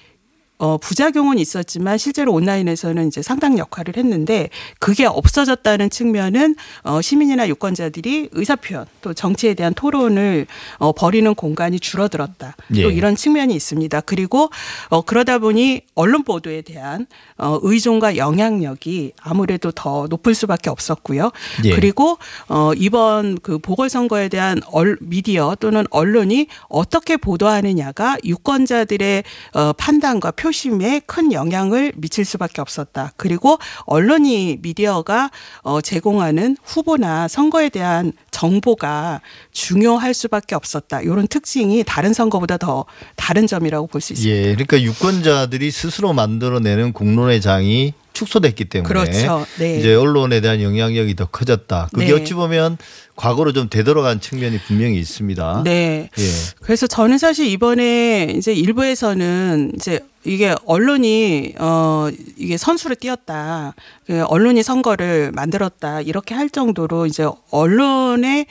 어, 0.58 0.76
부작용은 0.76 1.38
있었지만 1.38 1.98
실제로 1.98 2.32
온라인에서는 2.32 3.06
이제 3.08 3.22
상당 3.22 3.58
역할을 3.58 3.96
했는데 3.96 4.50
그게 4.80 5.06
없어졌다는 5.06 5.90
측면은 5.90 6.56
어, 6.82 7.00
시민이나 7.00 7.48
유권자들이 7.48 8.30
의사표현 8.32 8.86
또 9.00 9.14
정치에 9.14 9.54
대한 9.54 9.72
토론을 9.74 10.46
어, 10.78 10.92
벌이는 10.92 11.34
공간이 11.34 11.78
줄어들었다. 11.78 12.56
예. 12.74 12.82
또 12.82 12.90
이런 12.90 13.14
측면이 13.14 13.54
있습니다. 13.54 14.00
그리고 14.02 14.50
어, 14.88 15.02
그러다 15.02 15.38
보니 15.38 15.82
언론 15.94 16.24
보도에 16.24 16.62
대한 16.62 17.06
어, 17.36 17.58
의존과 17.62 18.16
영향력이 18.16 19.12
아무래도 19.20 19.70
더 19.70 20.06
높을 20.10 20.34
수밖에 20.34 20.70
없었고요. 20.70 21.30
예. 21.64 21.74
그리고 21.74 22.18
어, 22.48 22.72
이번 22.76 23.38
그 23.42 23.58
보궐선거에 23.58 24.28
대한 24.28 24.60
얼, 24.72 24.96
미디어 25.00 25.54
또는 25.60 25.84
언론이 25.90 26.48
어떻게 26.68 27.16
보도하느냐가 27.16 28.16
유권자들의 28.24 29.22
어, 29.54 29.72
판단과 29.74 30.32
표 30.32 30.47
표심에 30.48 31.02
큰 31.04 31.32
영향을 31.32 31.92
미칠 31.96 32.24
수밖에 32.24 32.62
없었다. 32.62 33.12
그리고 33.18 33.58
언론이 33.84 34.58
미디어가 34.62 35.30
어, 35.60 35.82
제공하는 35.82 36.56
후보나 36.64 37.28
선거에 37.28 37.68
대한 37.68 38.12
정보가 38.30 39.20
중요할 39.52 40.14
수밖에 40.14 40.54
없었다. 40.54 41.02
이런 41.02 41.28
특징이 41.28 41.84
다른 41.84 42.14
선거보다 42.14 42.56
더 42.56 42.86
다른 43.16 43.46
점이라고 43.46 43.88
볼 43.88 44.00
수 44.00 44.14
있습니다. 44.14 44.34
예, 44.34 44.42
그러니까 44.54 44.80
유권자들이 44.80 45.70
스스로 45.70 46.12
만들어내는 46.14 46.92
공론의 46.94 47.40
장이 47.42 47.92
축소됐기 48.14 48.64
때문에 48.66 48.88
그렇죠. 48.88 49.46
네. 49.58 49.78
이제 49.78 49.94
언론에 49.94 50.40
대한 50.40 50.62
영향력이 50.62 51.14
더 51.14 51.26
커졌다. 51.26 51.88
그게 51.92 52.06
네. 52.06 52.12
어찌 52.12 52.34
보면 52.34 52.78
과거로 53.16 53.52
좀 53.52 53.68
되돌아간 53.68 54.20
측면이 54.20 54.60
분명히 54.66 54.98
있습니다. 54.98 55.62
네. 55.64 56.08
예. 56.16 56.24
그래서 56.62 56.86
저는 56.86 57.18
사실 57.18 57.46
이번에 57.46 58.34
이제 58.36 58.52
일부에서는 58.52 59.72
이제 59.76 60.00
이게 60.28 60.54
언론이 60.66 61.54
어 61.58 62.08
이게 62.36 62.56
선수를 62.56 62.96
띄었다. 62.96 63.74
그 64.06 64.24
언론이 64.24 64.62
선거를 64.62 65.32
만들었다. 65.32 66.00
이렇게 66.02 66.34
할 66.34 66.50
정도로 66.50 67.06
이제 67.06 67.26
언론의 67.50 68.46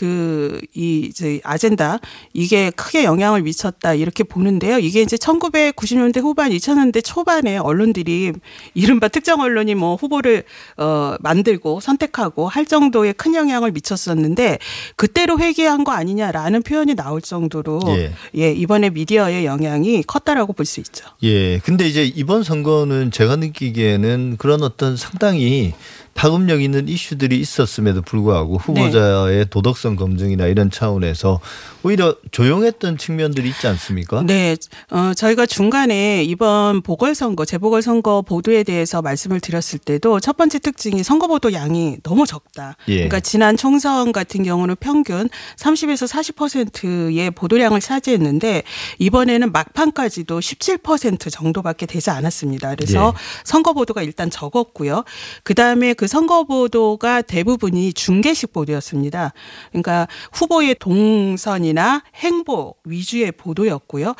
그 0.00 0.60
이 0.74 1.00
이제 1.00 1.40
아젠다 1.44 2.00
이게 2.32 2.70
크게 2.70 3.04
영향을 3.04 3.42
미쳤다 3.42 3.92
이렇게 3.94 4.24
보는데요. 4.24 4.78
이게 4.78 5.02
이제 5.02 5.16
1990년대 5.16 6.22
후반 6.22 6.52
2000년대 6.52 7.04
초반에 7.04 7.58
언론들이 7.58 8.32
이른바 8.74 9.08
특정 9.08 9.40
언론이 9.40 9.74
뭐 9.74 9.96
후보를 9.96 10.44
어 10.78 11.16
만들고 11.20 11.80
선택하고 11.80 12.48
할 12.48 12.64
정도의 12.64 13.12
큰 13.12 13.34
영향을 13.34 13.72
미쳤었는데 13.72 14.58
그때로 14.96 15.38
회귀한 15.38 15.84
거 15.84 15.92
아니냐라는 15.92 16.62
표현이 16.62 16.94
나올 16.94 17.20
정도로 17.20 17.80
예, 17.88 18.12
예 18.38 18.52
이번에 18.52 18.88
미디어의 18.90 19.44
영향이 19.44 20.04
컸다라고 20.04 20.54
볼 20.54 20.64
수 20.70 20.78
있죠. 20.80 21.04
예. 21.24 21.58
근데 21.58 21.88
이제 21.88 22.04
이번 22.04 22.44
선거는 22.44 23.10
제가 23.10 23.34
느끼기에는 23.34 24.36
그런 24.38 24.62
어떤 24.62 24.96
상당히 24.96 25.74
파급력 26.14 26.60
있는 26.62 26.88
이슈들이 26.88 27.38
있었음에도 27.38 28.02
불구하고 28.02 28.58
후보자의 28.58 29.38
네. 29.38 29.44
도덕성 29.44 29.96
검증이나 29.96 30.46
이런 30.46 30.70
차원에서 30.70 31.40
오히려 31.82 32.14
조용했던 32.30 32.98
측면들이 32.98 33.48
있지 33.48 33.66
않습니까? 33.66 34.22
네. 34.26 34.56
어, 34.90 35.14
저희가 35.14 35.46
중간에 35.46 36.22
이번 36.24 36.82
보궐선거, 36.82 37.44
재보궐선거 37.44 38.22
보도에 38.22 38.64
대해서 38.64 39.00
말씀을 39.00 39.40
드렸을 39.40 39.78
때도 39.78 40.20
첫 40.20 40.36
번째 40.36 40.58
특징이 40.58 41.02
선거보도 41.02 41.52
양이 41.52 41.96
너무 42.02 42.26
적다. 42.26 42.76
예. 42.88 42.94
그러니까 42.94 43.20
지난 43.20 43.56
총선 43.56 44.12
같은 44.12 44.42
경우는 44.42 44.76
평균 44.78 45.28
30에서 45.56 46.06
40%의 46.06 47.30
보도량을 47.30 47.80
차지했는데 47.80 48.62
이번에는 48.98 49.52
막판까지도 49.52 50.40
17% 50.40 51.32
정도밖에 51.32 51.86
되지 51.86 52.10
않았습니다. 52.10 52.74
그래서 52.74 53.14
예. 53.14 53.20
선거보도가 53.44 54.02
일단 54.02 54.28
적었고요. 54.28 55.04
그 55.44 55.54
다음에 55.54 55.94
그 56.00 56.06
선거 56.06 56.44
보도가 56.44 57.20
대부분이 57.20 57.92
중계식 57.92 58.54
보도였습니다. 58.54 59.34
그러니까 59.68 60.08
후보의 60.32 60.76
동선이나 60.78 62.04
행보 62.14 62.74
위주의 62.86 63.30
보도였고요. 63.30 64.14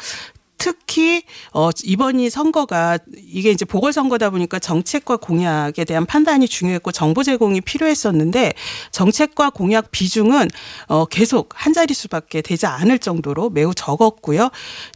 특히 0.58 1.22
어 1.54 1.70
이번이 1.82 2.28
선거가 2.28 2.98
이게 3.16 3.50
이제 3.50 3.64
보궐 3.64 3.94
선거다 3.94 4.28
보니까 4.28 4.58
정책과 4.58 5.16
공약에 5.16 5.86
대한 5.86 6.04
판단이 6.04 6.48
중요했고 6.48 6.92
정보 6.92 7.22
제공이 7.22 7.62
필요했었는데 7.62 8.52
정책과 8.92 9.48
공약 9.48 9.90
비중은 9.90 10.50
어 10.88 11.06
계속 11.06 11.48
한 11.54 11.72
자릿수밖에 11.72 12.42
되지 12.42 12.66
않을 12.66 12.98
정도로 12.98 13.48
매우 13.48 13.72
적었고요. 13.74 14.50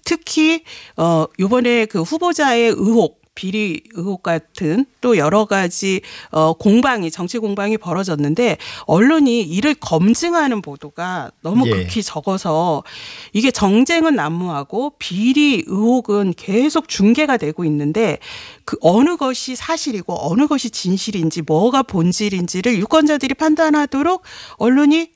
특히 0.04 0.64
어 0.98 1.24
요번에 1.40 1.86
그 1.86 2.02
후보자의 2.02 2.68
의혹 2.76 3.23
비리 3.34 3.82
의혹 3.94 4.22
같은 4.22 4.86
또 5.00 5.16
여러 5.16 5.44
가지 5.44 6.00
어 6.30 6.52
공방이 6.52 7.10
정치 7.10 7.38
공방이 7.38 7.78
벌어졌는데 7.78 8.58
언론이 8.86 9.42
이를 9.42 9.74
검증하는 9.74 10.62
보도가 10.62 11.32
너무 11.42 11.66
예. 11.66 11.70
극히 11.70 12.02
적어서 12.02 12.84
이게 13.32 13.50
정쟁은 13.50 14.14
난무하고 14.14 14.94
비리 14.98 15.64
의혹은 15.66 16.34
계속 16.36 16.88
중계가 16.88 17.36
되고 17.36 17.64
있는데 17.64 18.18
그 18.64 18.76
어느 18.80 19.16
것이 19.16 19.56
사실이고 19.56 20.30
어느 20.30 20.46
것이 20.46 20.70
진실인지 20.70 21.42
뭐가 21.42 21.82
본질인지를 21.82 22.78
유권자들이 22.78 23.34
판단하도록 23.34 24.22
언론이 24.56 25.13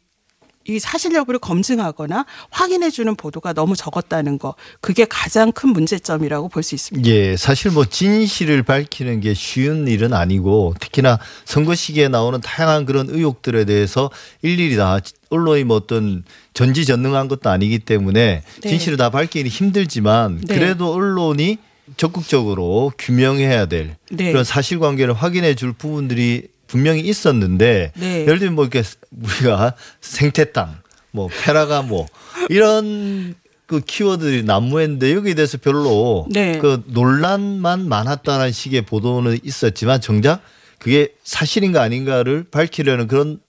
이 0.68 0.78
사실 0.78 1.14
여부를 1.14 1.40
검증하거나 1.40 2.26
확인해 2.50 2.90
주는 2.90 3.14
보도가 3.16 3.54
너무 3.54 3.74
적었다는 3.74 4.38
거 4.38 4.54
그게 4.82 5.06
가장 5.06 5.50
큰 5.50 5.70
문제점이라고 5.70 6.48
볼 6.48 6.62
수 6.62 6.74
있습니다. 6.74 7.08
예, 7.08 7.36
사실 7.38 7.70
뭐 7.70 7.86
진실을 7.86 8.62
밝히는 8.64 9.20
게 9.20 9.32
쉬운 9.32 9.88
일은 9.88 10.12
아니고 10.12 10.74
특히나 10.78 11.18
선거 11.46 11.74
시기에 11.74 12.08
나오는 12.08 12.38
다양한 12.42 12.84
그런 12.84 13.08
의혹들에 13.08 13.64
대해서 13.64 14.10
일일이 14.42 14.76
다 14.76 14.98
언론이 15.30 15.64
뭐 15.64 15.76
어떤 15.78 16.24
전지전능한 16.52 17.28
것도 17.28 17.48
아니기 17.48 17.78
때문에 17.78 18.42
네. 18.60 18.68
진실을 18.68 18.98
다 18.98 19.08
밝히기 19.08 19.48
힘들지만 19.48 20.42
네. 20.46 20.54
그래도 20.54 20.92
언론이 20.92 21.56
적극적으로 21.96 22.92
규명해야 22.98 23.64
될 23.66 23.96
네. 24.10 24.32
그런 24.32 24.44
사실관계를 24.44 25.14
확인해 25.14 25.54
줄 25.54 25.72
부분들이 25.72 26.48
분명히 26.68 27.00
있었는데 27.00 27.92
네. 27.96 28.20
예를 28.22 28.38
들면 28.38 28.54
뭐 28.54 28.64
이렇게 28.64 28.84
우리가 29.10 29.74
생태 30.00 30.52
땅, 30.52 30.80
뭐 31.10 31.28
페라가 31.42 31.82
뭐 31.82 32.06
이런 32.48 33.34
그 33.66 33.80
키워드들이 33.80 34.44
난무했는데 34.44 35.12
여기에 35.12 35.34
대해서 35.34 35.58
별로 35.58 36.26
네. 36.30 36.58
그 36.58 36.84
논란만 36.86 37.88
많았다는 37.88 38.52
식의 38.52 38.82
보도는 38.82 39.38
있었지만 39.42 40.00
정작 40.00 40.40
그게 40.78 41.12
사실인가 41.24 41.82
아닌가를 41.82 42.44
밝히려는 42.50 43.08
그런 43.08 43.40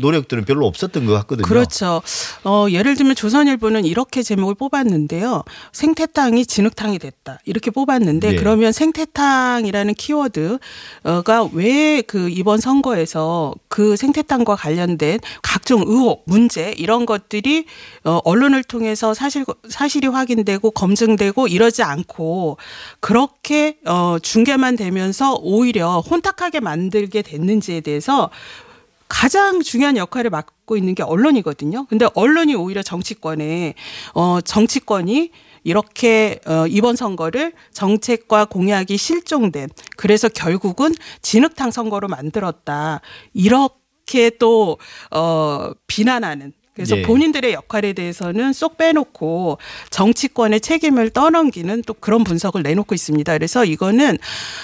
노력들은 0.00 0.44
별로 0.44 0.66
없었던 0.66 1.06
것 1.06 1.12
같거든요. 1.12 1.46
그렇죠. 1.46 2.02
어, 2.44 2.66
예를 2.70 2.96
들면 2.96 3.14
조선일보는 3.14 3.84
이렇게 3.84 4.22
제목을 4.22 4.54
뽑았는데요. 4.56 5.44
생태탕이 5.72 6.46
진흙탕이 6.46 6.98
됐다. 6.98 7.38
이렇게 7.44 7.70
뽑았는데 7.70 8.30
네. 8.30 8.36
그러면 8.36 8.72
생태탕이라는 8.72 9.94
키워드가 9.94 11.48
왜 11.52 12.00
그 12.10 12.28
이번 12.28 12.60
선거에서 12.60 13.54
그 13.68 13.96
생태탕과 13.96 14.56
관련된 14.56 15.20
각종 15.42 15.82
의혹, 15.86 16.22
문제 16.26 16.74
이런 16.76 17.06
것들이 17.06 17.66
어, 18.04 18.20
언론을 18.24 18.64
통해서 18.64 19.14
사실 19.14 19.44
사실이 19.68 20.08
확인되고 20.08 20.70
검증되고 20.72 21.48
이러지 21.48 21.82
않고 21.82 22.56
그렇게 23.00 23.78
어, 23.86 24.16
중계만 24.20 24.76
되면서 24.76 25.36
오히려 25.40 26.00
혼탁하게 26.00 26.60
만들게 26.60 27.22
됐는지에 27.22 27.80
대해서 27.80 28.30
가장 29.10 29.60
중요한 29.60 29.96
역할을 29.96 30.30
맡고 30.30 30.76
있는 30.76 30.94
게 30.94 31.02
언론이거든요. 31.02 31.86
근데 31.86 32.06
언론이 32.14 32.54
오히려 32.54 32.82
정치권에 32.82 33.74
어 34.14 34.40
정치권이 34.40 35.32
이렇게 35.64 36.40
어 36.46 36.66
이번 36.68 36.94
선거를 36.96 37.52
정책과 37.72 38.46
공약이 38.46 38.96
실종된 38.96 39.68
그래서 39.96 40.28
결국은 40.28 40.94
진흙탕 41.22 41.72
선거로 41.72 42.08
만들었다. 42.08 43.00
이렇게 43.34 44.30
또 44.38 44.78
어 45.10 45.72
비난하는 45.88 46.52
그래서 46.80 46.96
예. 46.96 47.02
본인들의 47.02 47.52
역할에 47.52 47.92
대해서는 47.92 48.52
쏙 48.52 48.78
빼놓고 48.78 49.58
정치권의 49.90 50.60
책임을 50.60 51.10
떠넘기는 51.10 51.82
또 51.86 51.94
그런 51.94 52.24
분석을 52.24 52.62
내놓고 52.62 52.94
있습니다. 52.94 53.32
그래서 53.34 53.64
이거는 53.64 54.18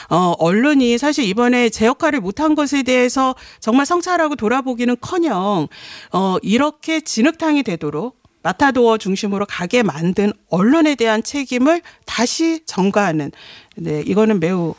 어 0.09 0.35
언론이 0.39 0.97
사실 0.99 1.25
이번에 1.25 1.69
제 1.69 1.87
역할을 1.87 2.21
못한 2.21 2.55
것에 2.55 2.83
대해서 2.83 3.35
정말 3.61 3.87
성찰하고 3.87 4.37
돌아보기는커녕 4.37 5.69
어 6.13 6.37
이렇게 6.43 7.01
진흙탕이 7.01 7.63
되도록 7.63 8.17
마타도어 8.43 8.99
중심으로 8.99 9.45
가게 9.47 9.83
만든 9.83 10.33
언론에 10.49 10.95
대한 10.95 11.23
책임을 11.23 11.83
다시 12.05 12.65
전가하는 12.65 13.33
네 13.77 14.03
이거는 14.07 14.41
매우 14.41 14.75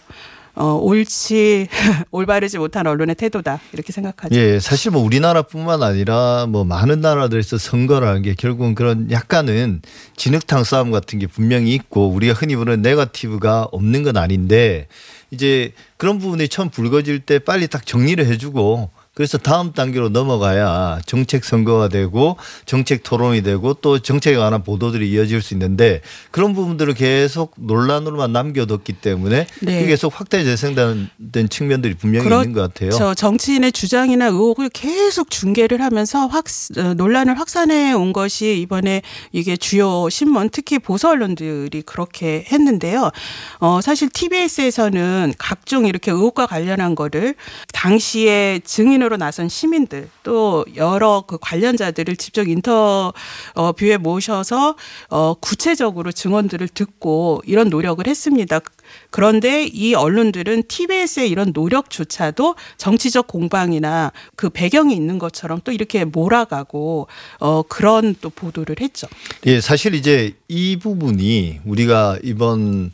어, 0.58 0.74
옳지 0.82 1.68
올바르지 2.12 2.58
못한 2.58 2.88
언론의 2.88 3.16
태도다 3.16 3.60
이렇게 3.74 3.94
생각하죠. 3.94 4.36
예, 4.36 4.60
사실 4.60 4.92
뭐 4.92 5.02
우리나라뿐만 5.04 5.84
아니라 5.84 6.48
뭐 6.48 6.64
많은 6.64 7.00
나라들에서 7.00 7.60
선거라는 7.60 8.24
게 8.24 8.34
결국은 8.34 8.74
그런 8.74 9.12
약간은 9.12 9.82
진흙탕 10.16 10.64
싸움 10.64 10.90
같은 10.92 11.20
게 11.20 11.28
분명히 11.28 11.74
있고 11.76 12.10
우리가 12.10 12.34
흔히 12.34 12.56
부르는 12.56 12.82
네거티브가 12.82 13.70
없는 13.72 14.02
건 14.02 14.18
아닌데 14.18 14.88
이제 15.30 15.74
그런 15.98 16.18
부분이 16.18 16.48
처음 16.48 16.70
불거질 16.70 17.20
때 17.20 17.38
빨리 17.38 17.68
딱 17.68 17.86
정리를 17.86 18.26
해주고 18.26 18.90
그래서 19.18 19.40
다음 19.40 19.74
단계로 19.74 20.10
넘어가야 20.10 21.00
정책 21.08 21.44
선거가 21.44 21.90
되고 21.90 22.38
정책 22.68 23.02
토론이 23.02 23.42
되고 23.42 23.74
또 23.74 23.98
정책에 23.98 24.38
관한 24.38 24.62
보도들이 24.62 25.10
이어질 25.10 25.42
수 25.42 25.56
있는데 25.56 26.02
그런 26.30 26.54
부분들을 26.54 26.94
계속 26.94 27.56
논란으로만 27.58 28.32
남겨뒀기 28.32 28.94
때문에 28.94 29.48
네. 29.62 29.80
그게 29.80 29.88
계속 29.88 30.14
확대 30.20 30.44
재생된 30.44 31.10
측면들이 31.50 31.96
분명히 31.96 32.26
그렇죠. 32.26 32.44
있는 32.44 32.54
것 32.54 32.72
같아요. 32.72 32.92
저 32.92 33.16
정치인의 33.16 33.72
주장이나 33.72 34.28
의혹을 34.28 34.70
계속 34.70 35.32
중계를 35.32 35.82
하면서 35.82 36.28
확 36.28 36.46
어, 36.78 36.94
논란을 36.94 37.40
확산해 37.40 37.94
온 37.94 38.14
것이 38.14 38.60
이번에 38.62 39.02
이게 39.32 39.58
주요 39.58 40.10
신문 40.10 40.52
특히 40.52 40.78
보수 40.78 41.10
언론들이 41.10 41.82
그렇게 41.88 42.46
했는데요. 42.52 43.10
어 43.62 43.82
사실 43.82 44.10
TBS에서는 44.10 45.34
각종 45.40 45.88
이렇게 45.88 46.12
의혹과 46.12 46.46
관련한 46.46 46.94
거를 46.94 47.34
당시에 47.74 48.60
증인을 48.64 49.07
대표로 49.08 49.18
나선 49.18 49.50
시민들 49.50 50.10
또 50.24 50.66
여러 50.76 51.24
그 51.26 51.38
관련자들을 51.40 52.16
직접 52.18 52.48
인터뷰에 52.48 53.98
모셔서 53.98 54.76
어 55.10 55.34
구체적으로 55.36 56.12
증언들을 56.12 56.68
듣고 56.70 57.42
이런 57.46 57.70
노력을 57.70 58.06
했습니다. 58.06 58.60
그런데 59.10 59.66
이 59.66 59.96
언론들은 59.96 60.64
TBS의 60.68 61.30
이런 61.30 61.52
노력조차도 61.54 62.56
정치적 62.78 63.28
공방이나 63.28 64.12
그 64.36 64.50
배경이 64.50 64.94
있는 64.94 65.20
것처럼 65.20 65.62
또 65.64 65.72
이렇게 65.72 66.06
몰아가고 66.06 67.08
어 67.40 67.64
그런 67.64 68.16
또 68.22 68.30
보도를 68.30 68.78
했죠. 68.82 69.08
예, 69.46 69.60
사실 69.62 69.96
이제 69.96 70.36
이 70.48 70.78
부분이 70.78 71.62
우리가 71.66 72.20
이번 72.24 72.92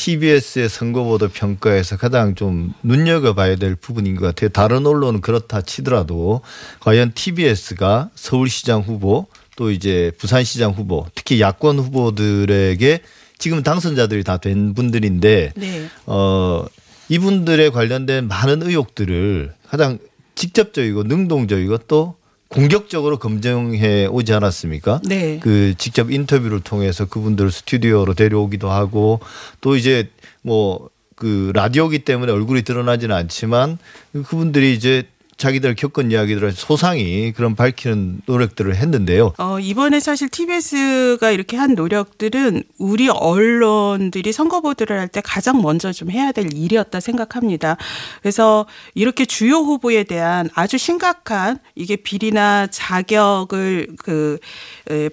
TBS의 0.00 0.70
선거보도 0.70 1.28
평가에서 1.28 1.98
가장 1.98 2.34
좀 2.34 2.72
눈여겨봐야 2.82 3.56
될 3.56 3.74
부분인 3.74 4.16
것 4.16 4.24
같아요. 4.24 4.48
다른 4.48 4.86
언론은 4.86 5.20
그렇다 5.20 5.60
치더라도 5.60 6.40
과연 6.80 7.12
TBS가 7.14 8.08
서울시장 8.14 8.80
후보 8.80 9.26
또 9.56 9.70
이제 9.70 10.10
부산시장 10.16 10.72
후보 10.72 11.04
특히 11.14 11.38
야권 11.42 11.78
후보들에게 11.78 13.00
지금 13.38 13.62
당선자들이 13.62 14.24
다 14.24 14.38
된 14.38 14.72
분들인데 14.72 15.52
네. 15.54 15.86
어 16.06 16.64
이분들에 17.10 17.68
관련된 17.68 18.26
많은 18.26 18.62
의혹들을 18.62 19.52
가장 19.68 19.98
직접적이고 20.34 21.02
능동적이고 21.02 21.76
또 21.88 22.14
공격적으로 22.50 23.18
검증해 23.18 24.06
오지 24.06 24.32
않았습니까? 24.34 25.00
네. 25.04 25.38
그 25.40 25.74
직접 25.78 26.10
인터뷰를 26.10 26.60
통해서 26.60 27.06
그분들을 27.06 27.50
스튜디오로 27.50 28.14
데려오기도 28.14 28.70
하고 28.70 29.20
또 29.60 29.76
이제 29.76 30.10
뭐 30.42 30.90
그 31.20 31.52
라디오기 31.54 32.00
때문에 32.00 32.32
얼굴이 32.32 32.62
드러나지는 32.62 33.14
않지만 33.14 33.76
그분들이 34.12 34.74
이제 34.74 35.06
자기들 35.40 35.74
겪은 35.74 36.10
이야기들을 36.12 36.52
소상히 36.52 37.32
그런 37.32 37.54
밝히는 37.56 38.20
노력들을 38.26 38.76
했는데요. 38.76 39.32
어, 39.38 39.58
이번에 39.58 39.98
사실 39.98 40.28
TBS가 40.28 41.30
이렇게 41.30 41.56
한 41.56 41.74
노력들은 41.74 42.62
우리 42.78 43.08
언론들이 43.08 44.32
선거 44.32 44.60
보도를 44.60 44.98
할 45.00 45.08
때 45.08 45.20
가장 45.24 45.60
먼저 45.62 45.92
좀 45.92 46.10
해야 46.10 46.30
될 46.30 46.52
일이었다 46.52 47.00
생각합니다. 47.00 47.76
그래서 48.22 48.66
이렇게 48.94 49.24
주요 49.24 49.56
후보에 49.56 50.04
대한 50.04 50.48
아주 50.54 50.78
심각한 50.78 51.58
이게 51.74 51.96
비리나 51.96 52.68
자격을 52.70 53.96
그 53.98 54.38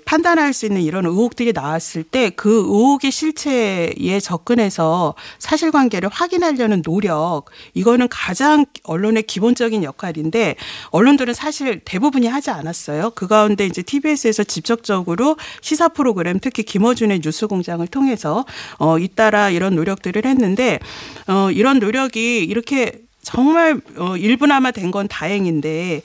판단할 0.05 0.53
수 0.53 0.65
있는 0.65 0.81
이런 0.81 1.05
의혹들이 1.05 1.53
나왔을 1.53 2.03
때 2.03 2.29
그 2.35 2.49
의혹의 2.49 3.09
실체에 3.11 4.19
접근해서 4.21 5.15
사실관계를 5.39 6.09
확인하려는 6.09 6.81
노력 6.81 7.45
이거는 7.73 8.07
가장 8.09 8.65
언론의 8.83 9.23
기본적인 9.23 9.83
역할이 9.83 10.16
말인데 10.17 10.55
언론들은 10.89 11.33
사실 11.33 11.79
대부분이 11.79 12.27
하지 12.27 12.49
않았어요. 12.49 13.11
그 13.11 13.27
가운데 13.27 13.65
이제 13.65 13.81
TBS에서 13.81 14.43
직접적으로 14.43 15.37
시사 15.61 15.89
프로그램 15.89 16.39
특히 16.41 16.63
김어준의 16.63 17.21
뉴스공장을 17.23 17.85
통해서 17.87 18.45
어 18.79 18.97
잇따라 18.99 19.49
이런 19.49 19.75
노력들을 19.75 20.25
했는데 20.25 20.79
어 21.27 21.51
이런 21.51 21.79
노력이 21.79 22.43
이렇게 22.43 23.01
정말 23.21 23.79
어 23.97 24.17
일부나마 24.17 24.71
된 24.71 24.87
건 24.87 25.09
다행인데 25.09 26.01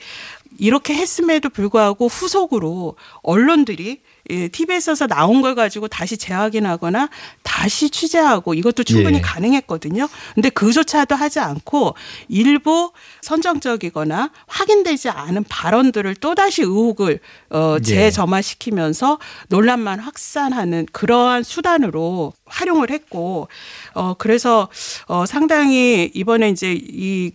이렇게 0.58 0.92
했음에도 0.94 1.48
불구하고 1.50 2.08
후속으로 2.08 2.96
언론들이 3.22 4.00
예, 4.30 4.48
TV에서 4.48 5.06
나온 5.06 5.42
걸 5.42 5.54
가지고 5.54 5.88
다시 5.88 6.16
재확인하거나 6.16 7.08
다시 7.42 7.90
취재하고 7.90 8.54
이것도 8.54 8.84
충분히 8.84 9.18
예. 9.18 9.20
가능했거든요. 9.20 10.08
근데 10.34 10.48
그조차도 10.48 11.14
하지 11.14 11.40
않고 11.40 11.94
일부 12.28 12.92
선정적이거나 13.20 14.30
확인되지 14.46 15.08
않은 15.08 15.44
발언들을 15.48 16.14
또다시 16.16 16.62
의혹을 16.62 17.20
어, 17.50 17.76
예. 17.78 17.82
재점화시키면서 17.82 19.18
논란만 19.48 20.00
확산하는 20.00 20.86
그러한 20.92 21.42
수단으로 21.42 22.32
활용을 22.46 22.90
했고 22.90 23.48
어 23.94 24.14
그래서 24.18 24.68
어 25.06 25.26
상당히 25.26 26.10
이번에 26.14 26.50
이제 26.50 26.78
이 26.78 27.32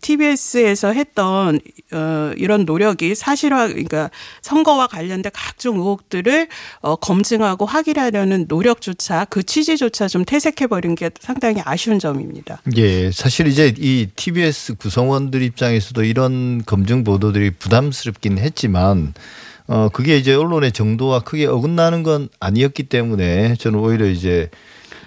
TBS에서 0.00 0.92
했던 0.92 1.60
어, 1.92 2.32
이런 2.36 2.64
노력이 2.64 3.14
사실화, 3.14 3.68
그러니까 3.68 4.10
선거와 4.40 4.86
관련된 4.86 5.30
각종 5.34 5.76
의혹들을 5.76 6.48
어, 6.80 6.96
검증하고 6.96 7.66
확인하려는 7.66 8.46
노력조차 8.48 9.26
그 9.26 9.42
취지조차 9.42 10.08
좀 10.08 10.24
퇴색해 10.24 10.66
버린 10.68 10.94
게 10.94 11.10
상당히 11.20 11.60
아쉬운 11.64 11.98
점입니다. 11.98 12.62
예, 12.76 13.10
사실 13.12 13.46
이제 13.46 13.74
이 13.78 14.08
TBS 14.16 14.76
구성원들 14.76 15.42
입장에서도 15.42 16.02
이런 16.04 16.62
검증 16.64 17.04
보도들이 17.04 17.50
부담스럽긴 17.50 18.38
했지만 18.38 19.12
어, 19.66 19.88
그게 19.90 20.16
이제 20.16 20.34
언론의 20.34 20.72
정도와 20.72 21.20
크게 21.20 21.46
어긋나는 21.46 22.02
건 22.02 22.28
아니었기 22.40 22.84
때문에 22.84 23.56
저는 23.56 23.78
오히려 23.78 24.06
이제 24.06 24.50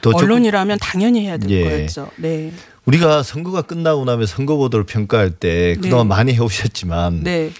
더 0.02 0.12
언론이라면 0.12 0.78
당연히 0.80 1.26
해야 1.26 1.38
될 1.38 1.50
예. 1.50 1.64
거였죠. 1.64 2.12
네. 2.18 2.52
우리가 2.86 3.24
선거가 3.24 3.64
끝나고 3.64 4.06
나면 4.06 4.28
선거 4.28 4.56
보도를 4.56 4.86
평가할 4.86 5.32
때 5.32 5.76
그동안 5.82 6.08
네. 6.08 6.10
많이 6.10 6.34
해오셨지만 6.34 7.24
네. 7.24 7.52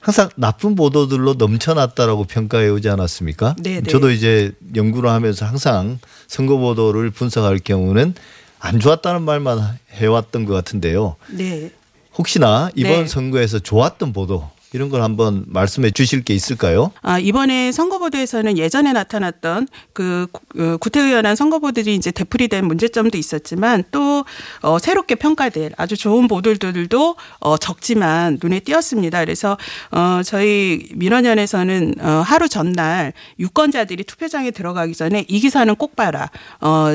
항상 0.00 0.28
나쁜 0.36 0.76
보도들로 0.76 1.34
넘쳐났다라고 1.34 2.24
평가해 2.24 2.68
오지 2.68 2.88
않았습니까? 2.88 3.56
네, 3.58 3.80
네. 3.80 3.90
저도 3.90 4.10
이제 4.10 4.52
연구를 4.76 5.10
하면서 5.10 5.46
항상 5.46 5.98
선거 6.28 6.58
보도를 6.58 7.10
분석할 7.10 7.58
경우는 7.58 8.14
안 8.60 8.80
좋았다는 8.80 9.22
말만 9.22 9.78
해왔던 9.90 10.44
것 10.44 10.54
같은데요. 10.54 11.16
네. 11.30 11.70
혹시나 12.16 12.70
이번 12.74 13.02
네. 13.02 13.06
선거에서 13.06 13.58
좋았던 13.58 14.12
보도 14.12 14.48
이런 14.72 14.88
걸 14.88 15.02
한번 15.02 15.44
말씀해 15.46 15.90
주실 15.90 16.24
게 16.24 16.34
있을까요? 16.34 16.92
아, 17.02 17.18
이번에 17.18 17.72
선거보도에서는 17.72 18.58
예전에 18.58 18.92
나타났던 18.92 19.68
그 19.92 20.26
어, 20.58 20.76
구태의연한 20.78 21.36
선거보들이 21.36 21.94
이제 21.94 22.10
되풀이된 22.10 22.66
문제점도 22.66 23.16
있었지만 23.16 23.84
또 23.90 24.24
어, 24.62 24.78
새롭게 24.78 25.14
평가될 25.14 25.72
아주 25.76 25.96
좋은 25.96 26.28
보도들도 26.28 27.16
어, 27.40 27.56
적지만 27.58 28.38
눈에 28.42 28.60
띄었습니다. 28.60 29.20
그래서 29.20 29.56
어, 29.90 30.22
저희 30.24 30.88
민원연에서는 30.94 31.94
어, 32.00 32.08
하루 32.24 32.48
전날 32.48 33.12
유권자들이 33.38 34.04
투표장에 34.04 34.50
들어가기 34.50 34.94
전에 34.94 35.24
이 35.28 35.40
기사는 35.40 35.74
꼭 35.76 35.96
봐라. 35.96 36.30
어, 36.60 36.88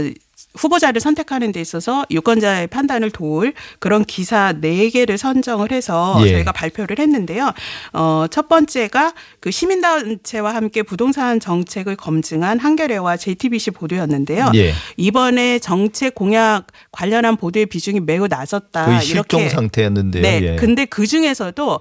후보자를 0.56 1.00
선택하는 1.00 1.52
데 1.52 1.62
있어서 1.62 2.06
유권자의 2.12 2.68
판단을 2.68 3.10
도울 3.12 3.54
그런 3.80 4.04
기사 4.04 4.54
네개를 4.54 5.18
선정을 5.18 5.72
해서 5.72 6.18
예. 6.26 6.32
저희가 6.32 6.52
발표를 6.52 7.00
했는데요. 7.00 7.54
어, 7.94 8.26
첫 8.30 8.50
번째가 8.50 9.14
그 9.40 9.50
시민단체와 9.52 10.54
함께 10.54 10.84
부동산 10.84 11.40
정책을 11.40 11.96
검증한 11.96 12.60
한겨레와 12.60 13.18
JTBC 13.18 13.72
보도였는데요. 13.72 14.52
예. 14.56 14.74
이번에 14.98 15.60
정책 15.60 16.16
공약 16.16 16.68
관련한 16.92 17.38
보도의 17.38 17.68
비중이 17.68 18.02
매우 18.02 18.28
낮았다. 18.28 18.86
거의 18.86 19.02
실종 19.02 19.42
이렇게. 19.42 19.56
상태였는데요. 19.56 20.22
네. 20.22 20.40
예. 20.42 20.56
근데 20.58 20.86
그 20.86 21.08
중에서도 21.08 21.80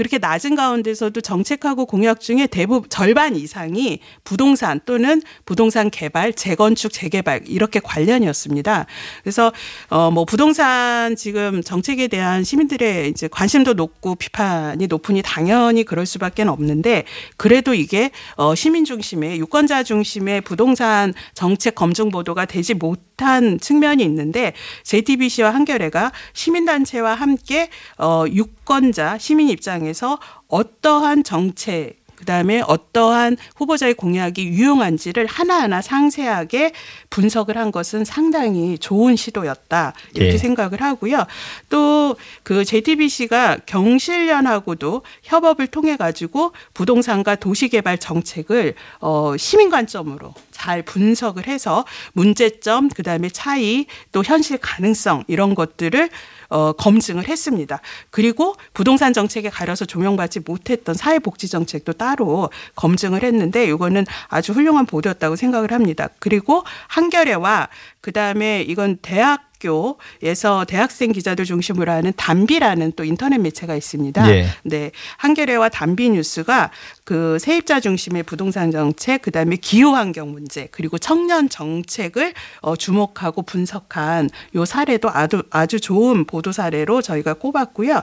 그렇게 0.00 0.18
낮은 0.18 0.56
가운데서도 0.56 1.20
정책하고 1.20 1.86
공약 1.86 2.20
중에 2.20 2.46
대부분 2.46 2.88
절반 2.88 3.36
이상이 3.36 4.00
부동산 4.24 4.80
또는 4.84 5.20
부동산 5.44 5.90
개발, 5.90 6.32
재건축, 6.32 6.92
재개발 6.92 7.42
이렇게 7.46 7.80
관련 7.80 8.00
관련이었습니다. 8.10 8.86
그래서 9.22 9.52
어 9.88 10.10
뭐 10.10 10.24
부동산 10.24 11.14
지금 11.14 11.62
정책에 11.62 12.08
대한 12.08 12.42
시민들의 12.42 13.10
이제 13.10 13.28
관심도 13.28 13.74
높고 13.74 14.16
비판이 14.16 14.88
높으니 14.88 15.22
당연히 15.22 15.84
그럴 15.84 16.04
수밖에 16.04 16.42
없는데 16.42 17.04
그래도 17.36 17.74
이게 17.74 18.10
어 18.36 18.56
시민 18.56 18.84
중심의 18.84 19.38
유권자 19.38 19.84
중심의 19.84 20.40
부동산 20.40 21.14
정책 21.34 21.76
검증 21.76 22.10
보도가 22.10 22.46
되지 22.46 22.74
못 22.74 23.09
한 23.22 23.58
측면이 23.58 24.02
있는데 24.04 24.52
JTBC와 24.84 25.54
한겨레가 25.54 26.12
시민단체와 26.32 27.14
함께 27.14 27.68
어 27.98 28.24
유권자 28.28 29.18
시민 29.18 29.48
입장에서 29.48 30.18
어떠한 30.48 31.24
정책 31.24 31.99
그다음에 32.20 32.62
어떠한 32.66 33.36
후보자의 33.56 33.94
공약이 33.94 34.46
유용한지를 34.46 35.26
하나하나 35.26 35.82
상세하게 35.82 36.72
분석을 37.10 37.58
한 37.58 37.72
것은 37.72 38.04
상당히 38.04 38.78
좋은 38.78 39.16
시도였다 39.16 39.92
이렇게 40.14 40.34
예. 40.34 40.38
생각을 40.38 40.80
하고요. 40.80 41.26
또 41.68 42.16
그 42.42 42.64
JTBC가 42.64 43.58
경실련하고도 43.66 45.02
협업을 45.22 45.66
통해 45.66 45.96
가지고 45.96 46.52
부동산과 46.74 47.36
도시개발 47.36 47.98
정책을 47.98 48.74
어 49.00 49.36
시민 49.36 49.70
관점으로 49.70 50.34
잘 50.50 50.82
분석을 50.82 51.46
해서 51.46 51.84
문제점 52.12 52.88
그다음에 52.88 53.28
차이 53.28 53.86
또 54.12 54.22
현실 54.22 54.58
가능성 54.58 55.24
이런 55.26 55.54
것들을 55.54 56.10
어, 56.50 56.72
검증을 56.72 57.28
했습니다. 57.28 57.80
그리고 58.10 58.54
부동산 58.74 59.12
정책에 59.12 59.48
가려서 59.48 59.84
조명받지 59.84 60.40
못했던 60.40 60.94
사회복지 60.94 61.48
정책도 61.48 61.94
따로 61.94 62.50
검증을 62.74 63.22
했는데 63.22 63.66
이거는 63.66 64.04
아주 64.28 64.52
훌륭한 64.52 64.86
보도였다고 64.86 65.36
생각을 65.36 65.72
합니다. 65.72 66.08
그리고 66.18 66.64
한겨레와 66.88 67.68
그 68.00 68.12
다음에 68.12 68.62
이건 68.62 68.98
대학 69.00 69.49
학교에서 69.60 70.64
대학생 70.64 71.12
기자들 71.12 71.44
중심으로 71.44 71.92
하는 71.92 72.12
담비라는 72.16 72.92
또 72.96 73.04
인터넷 73.04 73.38
매체가 73.38 73.76
있습니다. 73.76 74.30
예. 74.30 74.46
네. 74.62 74.90
한겨레와 75.18 75.68
담비 75.68 76.10
뉴스가 76.10 76.70
그 77.04 77.38
세입자 77.38 77.80
중심의 77.80 78.22
부동산 78.22 78.70
정책, 78.70 79.22
그다음에 79.22 79.56
기후 79.56 79.94
환경 79.94 80.32
문제, 80.32 80.68
그리고 80.70 80.98
청년 80.98 81.48
정책을 81.48 82.34
어 82.62 82.76
주목하고 82.76 83.42
분석한 83.42 84.30
요 84.54 84.64
사례도 84.64 85.10
아주 85.12 85.42
아주 85.50 85.80
좋은 85.80 86.24
보도 86.24 86.52
사례로 86.52 87.02
저희가 87.02 87.34
꼽았고요. 87.34 88.02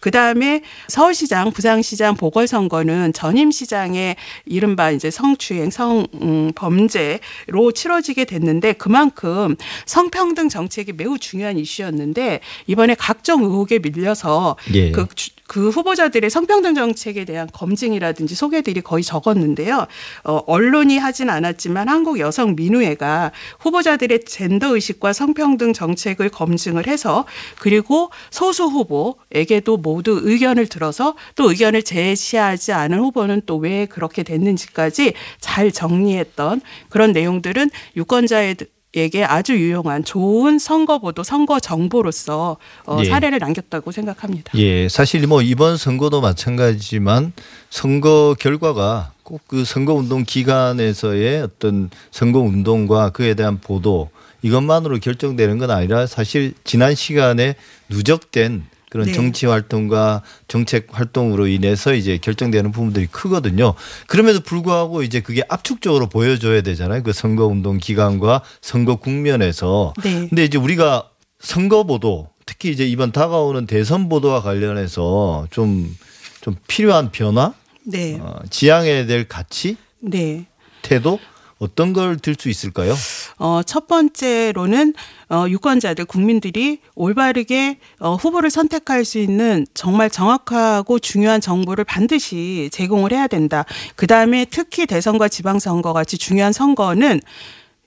그다음에 0.00 0.62
서울시장, 0.88 1.52
부산시장 1.52 2.16
보궐선거는 2.16 3.12
전임 3.12 3.50
시장의 3.50 4.16
이른바 4.44 4.90
이제 4.90 5.10
성추행, 5.10 5.70
성 5.70 6.06
범죄로 6.54 7.72
치러지게 7.74 8.24
됐는데 8.24 8.74
그만큼 8.74 9.56
성평등 9.86 10.48
정책이 10.48 10.92
매우 10.98 11.18
중요한 11.18 11.58
이슈였는데 11.58 12.40
이번에 12.66 12.94
각종 12.94 13.42
의혹에 13.42 13.78
밀려서 13.78 14.56
예. 14.74 14.90
그, 14.90 15.06
그 15.46 15.70
후보자들의 15.70 16.28
성평등 16.28 16.74
정책에 16.74 17.24
대한 17.24 17.48
검증이라든지 17.52 18.34
소개들이 18.34 18.80
거의 18.80 19.02
적었는데요. 19.02 19.86
어, 20.24 20.40
언론이 20.46 20.98
하진 20.98 21.30
않았지만 21.30 21.88
한국 21.88 22.18
여성 22.18 22.54
민우회가 22.56 23.32
후보자들의 23.60 24.24
젠더 24.24 24.74
의식과 24.74 25.12
성평등 25.12 25.72
정책을 25.72 26.28
검증을 26.28 26.86
해서 26.86 27.24
그리고 27.58 28.10
소수 28.30 28.64
후보에게도 28.64 29.78
모두 29.78 30.20
의견을 30.22 30.66
들어서 30.66 31.14
또 31.36 31.50
의견을 31.50 31.82
제시하지 31.82 32.72
않은 32.72 32.98
후보는 32.98 33.42
또 33.46 33.58
왜 33.58 33.86
그렇게 33.86 34.22
됐는지까지 34.22 35.14
잘 35.40 35.70
정리했던 35.72 36.60
그런 36.88 37.12
내용들은 37.12 37.70
유권자의 37.96 38.56
에게 38.94 39.22
아주 39.22 39.54
유용한 39.54 40.02
좋은 40.02 40.58
선거보도 40.58 41.22
선거 41.22 41.60
정보로서 41.60 42.56
어, 42.86 42.98
예. 43.00 43.04
사례를 43.04 43.38
남겼다고 43.38 43.92
생각합니다. 43.92 44.52
예, 44.58 44.88
사실 44.88 45.26
뭐 45.26 45.42
이번 45.42 45.76
선거도 45.76 46.20
마찬가지지만 46.22 47.32
선거 47.70 48.34
결과가 48.38 49.12
꼭 49.22 49.42
그 49.46 49.64
선거 49.64 49.94
운동 49.94 50.24
기간에서의 50.24 51.42
어떤 51.42 51.90
선거 52.10 52.40
운동과 52.40 53.10
그에 53.10 53.34
대한 53.34 53.58
보도 53.60 54.10
이것만으로 54.42 54.98
결정되는 55.00 55.58
건 55.58 55.70
아니라 55.70 56.06
사실 56.06 56.54
지난 56.64 56.94
시간에 56.94 57.54
누적된 57.88 58.64
그런 58.90 59.06
네. 59.06 59.12
정치 59.12 59.46
활동과 59.46 60.22
정책 60.48 60.88
활동으로 60.90 61.46
인해서 61.46 61.94
이제 61.94 62.18
결정되는 62.18 62.72
부분들이 62.72 63.06
크거든요. 63.06 63.74
그럼에도 64.06 64.40
불구하고 64.40 65.02
이제 65.02 65.20
그게 65.20 65.42
압축적으로 65.48 66.08
보여줘야 66.08 66.62
되잖아요. 66.62 67.02
그 67.02 67.12
선거 67.12 67.46
운동 67.46 67.78
기간과 67.78 68.42
선거 68.60 68.96
국면에서. 68.96 69.92
네. 70.02 70.28
근데 70.28 70.44
이제 70.44 70.58
우리가 70.58 71.10
선거 71.40 71.84
보도 71.84 72.30
특히 72.46 72.70
이제 72.70 72.86
이번 72.86 73.12
다가오는 73.12 73.66
대선 73.66 74.08
보도와 74.08 74.40
관련해서 74.40 75.46
좀좀 75.50 76.56
필요한 76.66 77.12
변화, 77.12 77.52
네. 77.84 78.18
어, 78.20 78.40
지향해야 78.48 79.06
될 79.06 79.28
가치, 79.28 79.76
네. 80.00 80.46
태도 80.82 81.18
어떤 81.58 81.92
걸 81.92 82.16
들 82.16 82.36
수 82.38 82.48
있을까요? 82.48 82.94
어, 83.38 83.62
첫 83.64 83.86
번째로는 83.88 84.94
어, 85.30 85.46
유권자들 85.48 86.04
국민들이 86.04 86.80
올바르게 86.94 87.78
어, 88.00 88.14
후보를 88.14 88.50
선택할 88.50 89.04
수 89.04 89.18
있는 89.18 89.66
정말 89.74 90.08
정확하고 90.10 90.98
중요한 90.98 91.40
정보를 91.40 91.84
반드시 91.84 92.70
제공을 92.72 93.12
해야 93.12 93.26
된다. 93.26 93.64
그 93.96 94.06
다음에 94.06 94.44
특히 94.48 94.86
대선과 94.86 95.28
지방선거 95.28 95.92
같이 95.92 96.16
중요한 96.16 96.52
선거는 96.52 97.20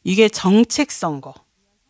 이게 0.04 0.28
정책 0.30 0.92
선거. 0.92 1.34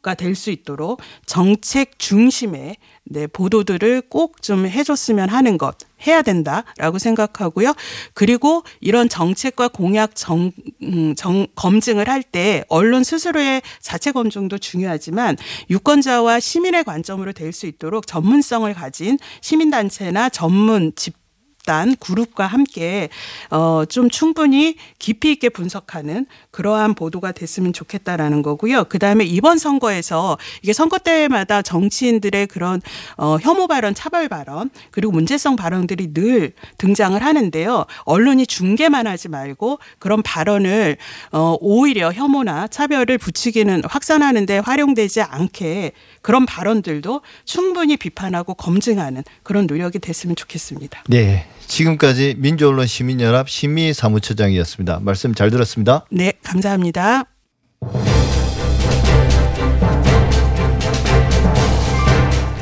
가 0.01 0.15
될 0.15 0.35
수 0.35 0.49
있도록 0.51 0.99
정책 1.25 1.99
중심의 1.99 2.77
네, 3.05 3.27
보도들을 3.27 4.03
꼭 4.09 4.41
좀 4.41 4.65
해줬으면 4.65 5.29
하는 5.29 5.57
것 5.57 5.75
해야 6.07 6.21
된다라고 6.23 6.97
생각하고요. 6.97 7.73
그리고 8.13 8.63
이런 8.79 9.07
정책과 9.09 9.67
공약 9.67 10.15
정, 10.15 10.51
음, 10.81 11.13
정 11.15 11.45
검증을 11.55 12.09
할 12.09 12.23
때 12.23 12.63
언론 12.69 13.03
스스로의 13.03 13.61
자체 13.81 14.11
검증도 14.11 14.57
중요하지만 14.57 15.37
유권자와 15.69 16.39
시민의 16.39 16.83
관점으로 16.85 17.33
될 17.33 17.51
수 17.51 17.65
있도록 17.67 18.07
전문성을 18.07 18.73
가진 18.73 19.19
시민단체나 19.41 20.29
전문 20.29 20.93
집 20.95 21.20
집단 21.61 21.95
그룹과 21.95 22.47
함께 22.47 23.09
어좀 23.49 24.09
충분히 24.09 24.75
깊이 24.99 25.31
있게 25.31 25.49
분석하는 25.49 26.25
그러한 26.49 26.95
보도가 26.95 27.31
됐으면 27.31 27.71
좋겠다라는 27.73 28.41
거고요. 28.41 28.85
그다음에 28.85 29.23
이번 29.23 29.57
선거에서 29.57 30.37
이게 30.63 30.73
선거 30.73 30.97
때마다 30.97 31.61
정치인들의 31.61 32.47
그런 32.47 32.81
어 33.17 33.37
혐오 33.41 33.67
발언, 33.67 33.93
차별 33.93 34.27
발언 34.27 34.69
그리고 34.89 35.11
문제성 35.11 35.55
발언들이 35.55 36.13
늘 36.13 36.53
등장을 36.77 37.21
하는데요. 37.21 37.85
언론이 38.05 38.47
중계만 38.47 39.07
하지 39.07 39.29
말고 39.29 39.79
그런 39.99 40.23
발언을 40.23 40.97
어 41.31 41.57
오히려 41.59 42.11
혐오나 42.11 42.67
차별을 42.67 43.17
부추기는 43.17 43.83
확산하는 43.85 44.45
데 44.45 44.57
활용되지 44.57 45.21
않게 45.21 45.91
그런 46.21 46.45
발언들도 46.45 47.21
충분히 47.45 47.97
비판하고 47.97 48.55
검증하는 48.55 49.23
그런 49.43 49.67
노력이 49.67 49.99
됐으면 49.99 50.35
좋겠습니다. 50.35 51.03
네. 51.07 51.45
지금까지 51.71 52.35
민주언론 52.37 52.85
시민연합 52.85 53.49
심미 53.49 53.93
사무처장이었습니다. 53.93 54.99
말씀 55.01 55.33
잘 55.33 55.49
들었습니다. 55.49 56.05
네, 56.11 56.33
감사합니다. 56.43 57.23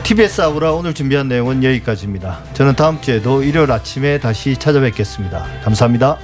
TBS 0.03 0.41
아우라 0.41 0.73
오늘 0.73 0.93
준비한 0.93 1.27
내용은 1.27 1.63
여기까지입니다. 1.63 2.43
저는 2.53 2.75
다음 2.75 3.01
주에도 3.01 3.41
일요일 3.43 3.71
아침에 3.71 4.19
다시 4.19 4.55
찾아뵙겠습니다. 4.55 5.61
감사합니다. 5.63 6.17